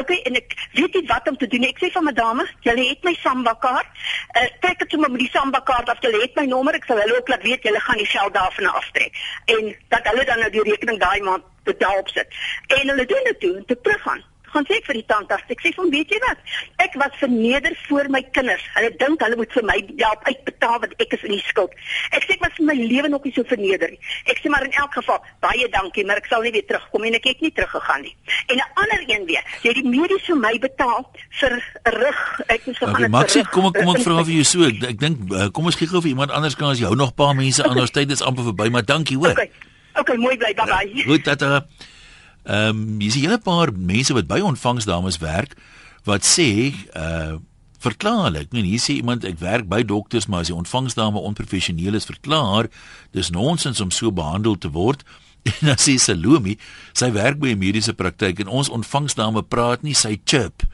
Okay, 0.00 0.18
en 0.28 0.36
ek 0.40 0.52
weet 0.72 0.98
nie 0.98 1.06
wat 1.08 1.28
om 1.28 1.36
te 1.36 1.46
doen 1.46 1.64
nie. 1.64 1.70
Ek 1.72 1.80
sê 1.80 1.90
van 1.94 2.04
my 2.04 2.12
dame, 2.16 2.44
julle 2.66 2.84
het 2.88 3.06
my 3.06 3.14
Samba 3.22 3.54
kaart. 3.60 3.88
Uh, 4.34 4.44
trek 4.60 4.82
dit 4.82 4.96
sommer 4.96 5.10
met 5.14 5.24
die 5.24 5.30
Samba 5.32 5.62
kaart 5.64 5.88
af. 5.88 6.02
Julle 6.04 6.20
het 6.22 6.36
my 6.36 6.44
nommer. 6.50 6.76
Ek 6.76 6.84
sal 6.90 7.00
hulle 7.00 7.16
ook 7.16 7.32
laat 7.32 7.46
weet 7.46 7.64
julle 7.64 7.80
gaan 7.86 8.02
die 8.02 8.10
geld 8.10 8.36
daarvan 8.36 8.70
aftrek. 8.74 9.24
En 9.56 9.72
dat 9.94 10.12
hulle 10.12 10.28
dan 10.28 10.44
nou 10.44 10.52
die 10.58 10.68
rekening 10.70 11.00
daai 11.00 11.20
maand 11.24 11.48
betaal 11.64 12.04
opsit. 12.04 12.38
En 12.68 12.88
hulle 12.88 13.08
doen 13.08 13.28
dit 13.30 13.40
toe 13.40 13.56
en 13.56 13.66
toe 13.72 13.80
teruggaan 13.80 14.24
gaan 14.54 14.66
sê 14.68 14.78
ek 14.78 14.88
vir 14.88 14.98
die 15.00 15.06
tandarts. 15.10 15.50
Ek 15.52 15.62
sê 15.64 15.72
van 15.76 15.90
weet 15.92 16.12
jy 16.14 16.20
wat? 16.24 16.38
Ek 16.84 16.96
was 17.00 17.18
verneder 17.20 17.74
voor 17.88 18.10
my 18.14 18.22
kinders. 18.36 18.64
Hulle 18.76 18.90
dink 19.00 19.24
hulle 19.24 19.38
moet 19.40 19.56
vir 19.56 19.66
my 19.70 19.78
help 20.02 20.28
uitbetaal 20.30 20.78
wat 20.84 20.94
ek 21.04 21.16
is 21.18 21.26
in 21.28 21.34
die 21.36 21.42
skuld. 21.48 21.74
Ek 22.16 22.26
sê 22.26 22.36
ek 22.36 22.44
was 22.44 22.54
vir 22.58 22.68
my 22.70 22.76
lewe 22.78 23.10
nog 23.12 23.26
nie 23.26 23.34
so 23.36 23.46
verneder 23.50 23.94
nie. 23.94 24.00
Ek 24.30 24.40
sê 24.42 24.52
maar 24.52 24.66
in 24.66 24.76
elk 24.80 24.96
geval 24.98 25.20
baie 25.44 25.68
dankie, 25.74 26.06
maar 26.08 26.22
ek 26.22 26.30
sal 26.30 26.46
nie 26.46 26.54
weer 26.54 26.66
terugkom 26.68 27.06
en 27.08 27.18
ek 27.20 27.28
het 27.30 27.44
nie 27.44 27.52
teruggegaan 27.58 28.06
nie. 28.06 28.14
En 28.48 28.56
'n 28.56 28.68
ander 28.82 29.04
een 29.08 29.26
weer, 29.26 29.44
jy 29.62 29.72
het 29.72 29.80
die 29.82 29.88
medies 29.88 30.24
vir 30.28 30.36
my 30.36 30.54
betaal 30.58 31.02
vir 31.40 31.52
rug. 31.98 32.20
Ek 32.46 32.66
moes 32.66 32.78
gegaan 32.78 32.94
okay, 32.94 33.02
het. 33.02 33.10
Maxie, 33.10 33.44
kom 33.50 33.66
ek 33.70 33.80
kom 33.82 33.94
ek 33.96 34.02
vra 34.02 34.24
vir 34.24 34.34
jou 34.34 34.44
so. 34.44 34.68
Ek, 34.68 34.82
ek 34.94 34.98
dink 34.98 35.32
uh, 35.32 35.48
kom 35.50 35.66
ons 35.66 35.76
gou 35.76 36.00
vir 36.00 36.10
iemand 36.10 36.30
anders 36.30 36.56
kan 36.56 36.70
as 36.70 36.78
jy 36.78 36.86
hou 36.86 36.96
nog 36.96 37.10
'n 37.12 37.18
paar 37.18 37.34
mense 37.34 37.62
aan. 37.62 37.78
Ons 37.78 37.90
tyd 37.90 38.10
is 38.10 38.22
amper 38.22 38.44
verby, 38.44 38.70
maar 38.70 38.84
dankie 38.84 39.16
hoor. 39.16 39.30
Okay. 39.30 39.50
Okay, 39.94 40.16
mooi 40.16 40.36
bly. 40.36 40.54
Bye 40.54 40.66
bye. 40.66 41.02
Goed, 41.06 41.42
uh 41.42 41.60
Ehm 42.44 42.68
um, 42.68 43.00
jy 43.00 43.10
sien 43.10 43.32
'n 43.32 43.40
paar 43.40 43.72
mense 43.72 44.12
wat 44.12 44.26
by 44.26 44.40
ontvangsdames 44.40 45.18
werk 45.18 45.56
wat 46.04 46.24
sê 46.24 46.74
uh 46.96 47.36
verklaarlik. 47.84 48.52
Nee, 48.52 48.62
hier 48.62 48.80
sê 48.80 48.96
iemand 48.96 49.26
ek 49.28 49.38
werk 49.38 49.68
by 49.68 49.82
dokters, 49.84 50.26
maar 50.26 50.40
as 50.40 50.48
die 50.48 50.56
ontvangsdame 50.56 51.20
onprofessioneel 51.20 51.98
is, 51.98 52.08
verklaar 52.08 52.70
dis 53.12 53.28
nonsens 53.30 53.80
om 53.80 53.90
so 53.92 54.12
behandel 54.12 54.58
te 54.58 54.70
word. 54.70 55.04
En 55.44 55.68
dan 55.68 55.76
sê 55.76 55.98
Salome, 56.00 56.56
sy 56.96 57.10
werk 57.12 57.36
by 57.36 57.52
'n 57.52 57.60
mediese 57.60 57.92
praktyk 57.92 58.40
en 58.40 58.48
ons 58.48 58.72
ontvangsdame 58.72 59.42
praat 59.42 59.82
nie 59.82 59.92
sy 59.92 60.16
chip. 60.24 60.64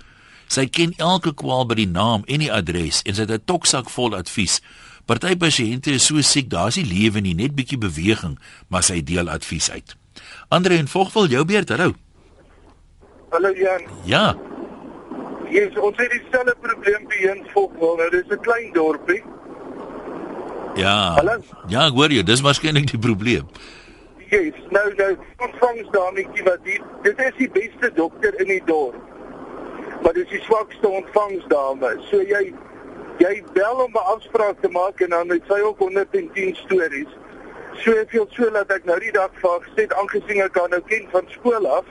Sy 0.46 0.66
ken 0.66 0.94
elke 0.98 1.34
kwaal 1.34 1.66
by 1.66 1.74
die 1.74 1.90
naam 1.90 2.22
en 2.26 2.38
die 2.38 2.52
adres 2.52 3.02
en 3.02 3.14
sy 3.14 3.26
het 3.26 3.34
'n 3.34 3.46
toksak 3.50 3.90
vol 3.90 4.14
advies. 4.14 4.60
Party 5.06 5.34
pasiënte 5.34 5.90
is 5.90 6.06
so 6.06 6.22
siek, 6.22 6.48
daar's 6.48 6.76
nie 6.76 6.86
lewe 6.86 7.20
nie, 7.20 7.34
net 7.34 7.54
bietjie 7.54 7.78
beweging, 7.78 8.38
maar 8.68 8.82
sy 8.82 9.02
deel 9.02 9.28
advies 9.28 9.70
uit. 9.70 9.99
Andre 10.48 10.76
en 10.76 10.88
Vogwel, 10.88 11.26
jou 11.26 11.44
beurt, 11.44 11.68
hallo. 11.68 11.92
Hallo 13.30 13.52
Jan. 13.54 13.82
Ja. 14.04 14.36
Yes, 15.50 15.78
ons 15.78 15.96
het 15.96 16.10
dieselfde 16.10 16.54
probleem 16.60 17.06
by 17.10 17.20
een 17.26 17.44
Vogwel. 17.52 17.96
Nou 17.96 18.10
dis 18.10 18.26
'n 18.28 18.40
klein 18.40 18.72
dorpie. 18.72 19.22
Ja. 20.74 21.12
Hallo? 21.18 21.36
Ja, 21.68 21.86
ek 21.86 21.92
hoor 21.92 22.12
jou, 22.12 22.22
dis 22.22 22.40
waarskynlik 22.40 22.90
die 22.90 22.98
probleem. 22.98 23.46
Yes, 24.30 24.54
nou 24.70 24.94
nou 24.94 25.16
ontvangsdametjie 25.36 26.44
wat 26.46 26.58
hier, 26.64 26.82
dit 27.02 27.18
is 27.18 27.32
die 27.36 27.50
beste 27.50 27.90
dokter 27.94 28.40
in 28.40 28.46
die 28.46 28.62
dorp. 28.64 28.94
Maar 30.02 30.12
dis 30.12 30.28
die 30.28 30.42
swakste 30.46 30.88
ontvangsdame. 30.88 31.96
So 32.10 32.22
jy 32.22 32.52
jy 33.20 33.42
bel 33.52 33.82
om 33.84 33.92
'n 33.92 34.06
afspraak 34.14 34.60
te 34.60 34.68
maak 34.68 35.00
en 35.00 35.10
dan 35.10 35.28
het 35.28 35.42
sy 35.48 35.60
ook 35.60 35.78
110 35.78 36.54
stories. 36.54 37.10
So 37.78 37.94
ek 37.96 38.10
voel 38.10 38.26
so 38.34 38.50
dat 38.50 38.70
ek 38.74 38.86
nou 38.88 38.98
die 39.00 39.12
dag 39.14 39.32
vir 39.40 39.62
gesê 39.66 39.86
aangesien 40.02 40.42
ek 40.44 40.58
haar 40.58 40.70
nou 40.72 40.80
ken 40.90 41.06
van 41.12 41.28
skool 41.36 41.68
af. 41.70 41.86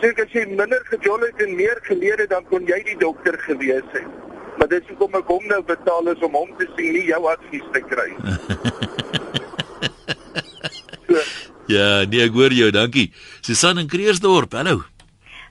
Sê 0.00 0.12
ek 0.12 0.22
as 0.26 0.36
jy 0.36 0.44
minder 0.52 0.82
gejol 0.90 1.26
het 1.26 1.42
en 1.42 1.56
meer 1.58 1.80
geleer 1.88 2.22
het 2.22 2.30
dan 2.30 2.46
kon 2.50 2.62
jy 2.68 2.78
die 2.86 2.98
dokter 3.00 3.38
gewees 3.44 3.88
het. 3.96 4.06
Maar 4.56 4.70
dis 4.72 4.86
hoekom 4.88 5.18
ek 5.18 5.28
hom 5.28 5.44
nou 5.50 5.60
betaal 5.68 6.12
is 6.14 6.22
om 6.24 6.38
hom 6.38 6.52
te 6.60 6.68
sien, 6.76 6.94
nie 6.96 7.06
jou 7.10 7.22
advies 7.28 7.66
te 7.74 7.82
kry. 7.90 8.10
so, 11.08 11.26
Ja, 11.66 12.06
nee, 12.06 12.22
ek 12.22 12.36
hoor 12.38 12.54
jou, 12.54 12.70
dankie. 12.70 13.08
Susan 13.42 13.82
in 13.82 13.90
Kreersdorp, 13.90 14.54
hallo. 14.54 14.84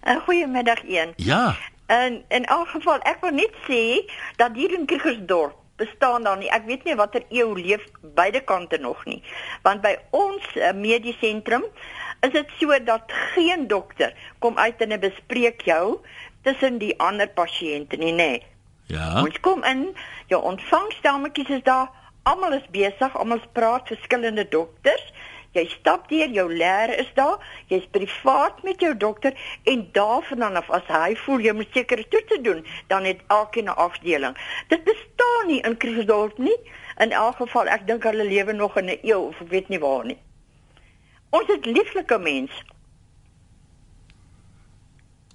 'n 0.06 0.22
Goeiemiddag 0.26 0.82
een. 0.88 1.14
Ja. 1.18 1.58
In 1.88 2.24
in 2.30 2.46
elk 2.46 2.68
geval, 2.68 3.00
ek 3.04 3.22
wil 3.22 3.36
net 3.36 3.54
sê 3.68 4.06
dat 4.38 4.56
hier 4.56 4.74
in 4.74 4.86
Krugersdorp 4.86 5.65
bestaan 5.76 6.24
daar 6.24 6.38
nie. 6.38 6.50
Ek 6.54 6.66
weet 6.66 6.84
nie 6.84 6.96
watter 6.96 7.24
eeu 7.30 7.54
leef 7.58 7.84
beide 8.16 8.42
kante 8.44 8.78
nog 8.78 9.06
nie. 9.06 9.22
Want 9.64 9.82
by 9.82 9.96
ons 10.16 10.44
uh, 10.56 10.72
mediese 10.74 11.20
sentrum 11.20 11.66
is 12.26 12.32
dit 12.34 12.52
so 12.60 12.78
dat 12.84 13.12
geen 13.36 13.68
dokter 13.68 14.16
kom 14.40 14.58
uit 14.58 14.82
en 14.82 15.00
bespreek 15.00 15.62
jou 15.68 16.00
tussen 16.46 16.78
die 16.78 16.94
ander 17.00 17.28
pasiënte 17.28 17.98
nie, 17.98 18.14
nê. 18.14 18.30
Nee. 18.38 18.44
Ja. 18.88 19.22
Ons 19.22 19.40
kom 19.42 19.64
in, 19.66 19.88
jou 20.30 20.42
ontvangsdametjies 20.46 21.50
is 21.58 21.64
daar, 21.66 21.90
almal 22.30 22.54
is 22.58 22.66
besig, 22.74 23.18
almal 23.18 23.42
praat 23.58 23.90
verskillende 23.90 24.46
dokters. 24.50 25.06
Jy 25.56 25.64
stap 25.72 26.10
deur, 26.12 26.28
jou 26.36 26.46
leer 26.52 26.92
is 27.00 27.12
daar, 27.16 27.40
jy's 27.72 27.86
privaat 27.96 28.58
met 28.68 28.82
jou 28.84 28.92
dokter 29.00 29.38
en 29.64 29.86
daarvan 29.96 30.58
af 30.60 30.68
as 30.76 30.90
hy 30.92 31.16
voel 31.24 31.46
jy 31.46 31.54
moet 31.56 31.72
sekere 31.72 32.04
toetse 32.12 32.42
doen, 32.44 32.60
dan 32.92 33.08
het 33.08 33.24
elkeen 33.32 33.72
'n 33.72 33.80
afdeling. 33.88 34.36
Dit 34.68 34.84
bestaan 34.84 35.48
nie 35.48 35.62
in 35.62 35.78
Krugersdorp 35.78 36.38
nie. 36.38 36.60
In 36.98 37.12
elk 37.12 37.36
geval, 37.36 37.68
ek 37.68 37.88
dink 37.88 38.04
hulle 38.04 38.24
lewe 38.24 38.54
nog 38.54 38.78
in 38.78 38.90
'n 38.90 39.00
eeu 39.04 39.28
of 39.28 39.42
ek 39.42 39.50
weet 39.50 39.70
nie 39.70 39.80
waar 39.80 40.06
nie. 40.06 40.20
Ons 41.30 41.48
het 41.48 41.66
lieflike 41.66 42.18
mense. 42.18 42.64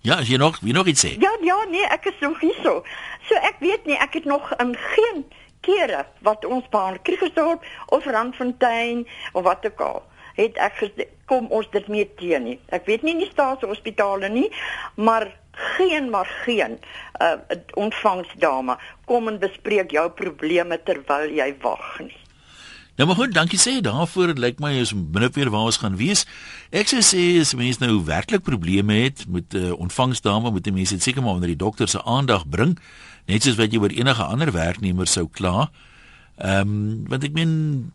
Ja, 0.03 0.15
as 0.15 0.29
jy 0.29 0.37
nog, 0.37 0.61
wie 0.61 0.73
nog 0.73 0.87
iets 0.87 1.05
sê? 1.05 1.17
Ja, 1.19 1.33
ja, 1.41 1.65
nee, 1.69 1.85
ek 1.85 2.05
is 2.05 2.21
nog 2.21 2.41
hier 2.41 2.57
so. 2.63 2.85
So 3.29 3.35
ek 3.35 3.57
weet 3.61 3.87
nie, 3.87 3.97
ek 3.97 4.15
het 4.15 4.25
nog 4.25 4.53
in 4.57 4.77
geen 4.77 5.25
kere 5.61 6.07
wat 6.25 6.45
ons 6.45 6.69
behandel 6.69 7.03
Krugersdorp 7.03 7.65
of 7.87 8.05
Randfontein 8.05 9.09
of 9.33 9.43
wat 9.45 9.67
ook 9.67 9.81
al 9.81 10.03
het 10.37 10.57
ek 10.57 10.79
gesê, 10.83 11.09
kom 11.31 11.47
ons 11.55 11.67
dit 11.71 11.89
mee 11.89 12.09
teen 12.19 12.45
nie. 12.45 12.59
Ek 12.75 12.87
weet 12.87 13.03
nie 13.03 13.15
in 13.17 13.25
die 13.25 13.31
staatshospitale 13.31 14.29
nie, 14.29 14.49
maar 14.97 15.29
geen 15.77 16.11
maar 16.11 16.29
geen 16.45 16.79
uh, 17.23 17.37
ontvangsdame 17.75 18.79
kom 19.05 19.29
en 19.29 19.39
bespreek 19.39 19.91
jou 19.91 20.09
probleme 20.11 20.79
terwyl 20.83 21.31
jy 21.35 21.55
wag 21.63 21.99
nie. 22.01 22.17
Nou 23.01 23.09
maar 23.09 23.17
goed, 23.17 23.33
dankie 23.33 23.59
sê 23.59 23.79
daarvoor. 23.81 24.35
Dit 24.35 24.39
lyk 24.39 24.59
my 24.61 24.75
is 24.77 24.93
binneweer 24.93 25.49
waar 25.51 25.71
ons 25.71 25.81
gaan 25.81 25.97
wees. 25.97 26.27
Ek 26.69 26.91
sou 26.91 27.01
sê 27.01 27.23
as 27.41 27.55
mense 27.57 27.81
nou 27.81 28.03
werklik 28.05 28.43
probleme 28.45 28.99
het 29.07 29.25
met 29.29 29.55
'n 29.55 29.57
uh, 29.57 29.79
ontvangsdame, 29.79 30.51
moet 30.51 30.65
die 30.65 30.73
mense 30.73 30.95
dit 30.95 31.03
seker 31.03 31.23
maar 31.23 31.39
onder 31.41 31.49
die 31.49 31.57
dokter 31.57 31.89
se 31.89 32.03
aandag 32.05 32.49
bring, 32.49 32.79
net 33.27 33.43
soos 33.43 33.57
wat 33.57 33.73
jy 33.73 33.81
oor 33.81 33.95
enige 33.95 34.23
ander 34.23 34.53
werknemer 34.53 35.07
sou 35.07 35.29
kla. 35.33 35.71
Ehm, 36.37 36.61
um, 36.61 37.09
want 37.09 37.25
ek 37.25 37.33
meen 37.33 37.93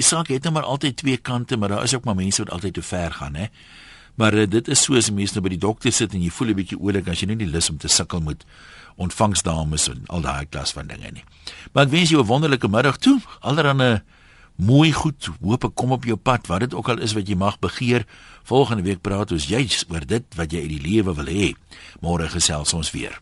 die 0.00 0.08
saak 0.08 0.32
het 0.32 0.46
nou 0.46 0.54
maar 0.56 0.68
altyd 0.68 0.96
twee 1.02 1.20
kante, 1.20 1.56
maar 1.60 1.74
daar 1.74 1.84
is 1.84 1.94
ook 1.94 2.08
maar 2.08 2.18
mense 2.18 2.42
wat 2.44 2.52
altyd 2.56 2.74
te 2.74 2.82
ver 2.82 3.12
gaan, 3.12 3.34
hè. 3.34 3.46
Maar 4.20 4.34
uh, 4.34 4.46
dit 4.48 4.68
is 4.68 4.82
soos 4.82 5.10
mense 5.14 5.36
nou 5.36 5.44
by 5.44 5.54
die 5.54 5.60
dokter 5.60 5.92
sit 5.94 6.14
en 6.16 6.22
jy 6.24 6.32
voel 6.34 6.52
'n 6.52 6.58
bietjie 6.60 6.78
oulik 6.80 7.08
as 7.08 7.20
jy 7.20 7.28
nie 7.30 7.40
die 7.40 7.48
lus 7.50 7.70
om 7.70 7.78
te 7.78 7.88
sukkel 7.88 8.20
met 8.20 8.44
ontvangsdames 8.96 9.88
en 9.88 10.04
al 10.08 10.20
daai 10.20 10.46
klas 10.46 10.72
van 10.76 10.86
dinge 10.86 11.10
nie. 11.12 11.24
Maar 11.72 11.86
ek 11.86 11.92
wens 11.92 12.10
jou 12.10 12.20
'n 12.20 12.26
wonderlike 12.26 12.68
middag 12.68 12.98
toe. 12.98 13.20
Allerhande 13.40 14.02
mooi 14.56 14.92
goed. 14.92 15.30
Hoop 15.40 15.64
ek 15.64 15.74
kom 15.74 15.92
op 15.92 16.04
jou 16.04 16.16
pad 16.16 16.46
wat 16.46 16.60
dit 16.60 16.74
ook 16.74 16.88
al 16.88 16.98
is 16.98 17.12
wat 17.12 17.28
jy 17.28 17.36
mag 17.36 17.58
begeer. 17.58 18.04
Volgende 18.44 18.82
week 18.82 19.00
praat 19.00 19.32
ons 19.32 19.46
juis 19.46 19.84
oor 19.88 20.06
dit 20.06 20.24
wat 20.36 20.52
jy 20.52 20.60
uit 20.60 20.68
die 20.68 20.84
lewe 20.90 21.14
wil 21.14 21.26
hê. 21.26 21.54
Môre 22.00 22.28
gesels 22.28 22.74
ons 22.74 22.90
weer. 22.90 23.20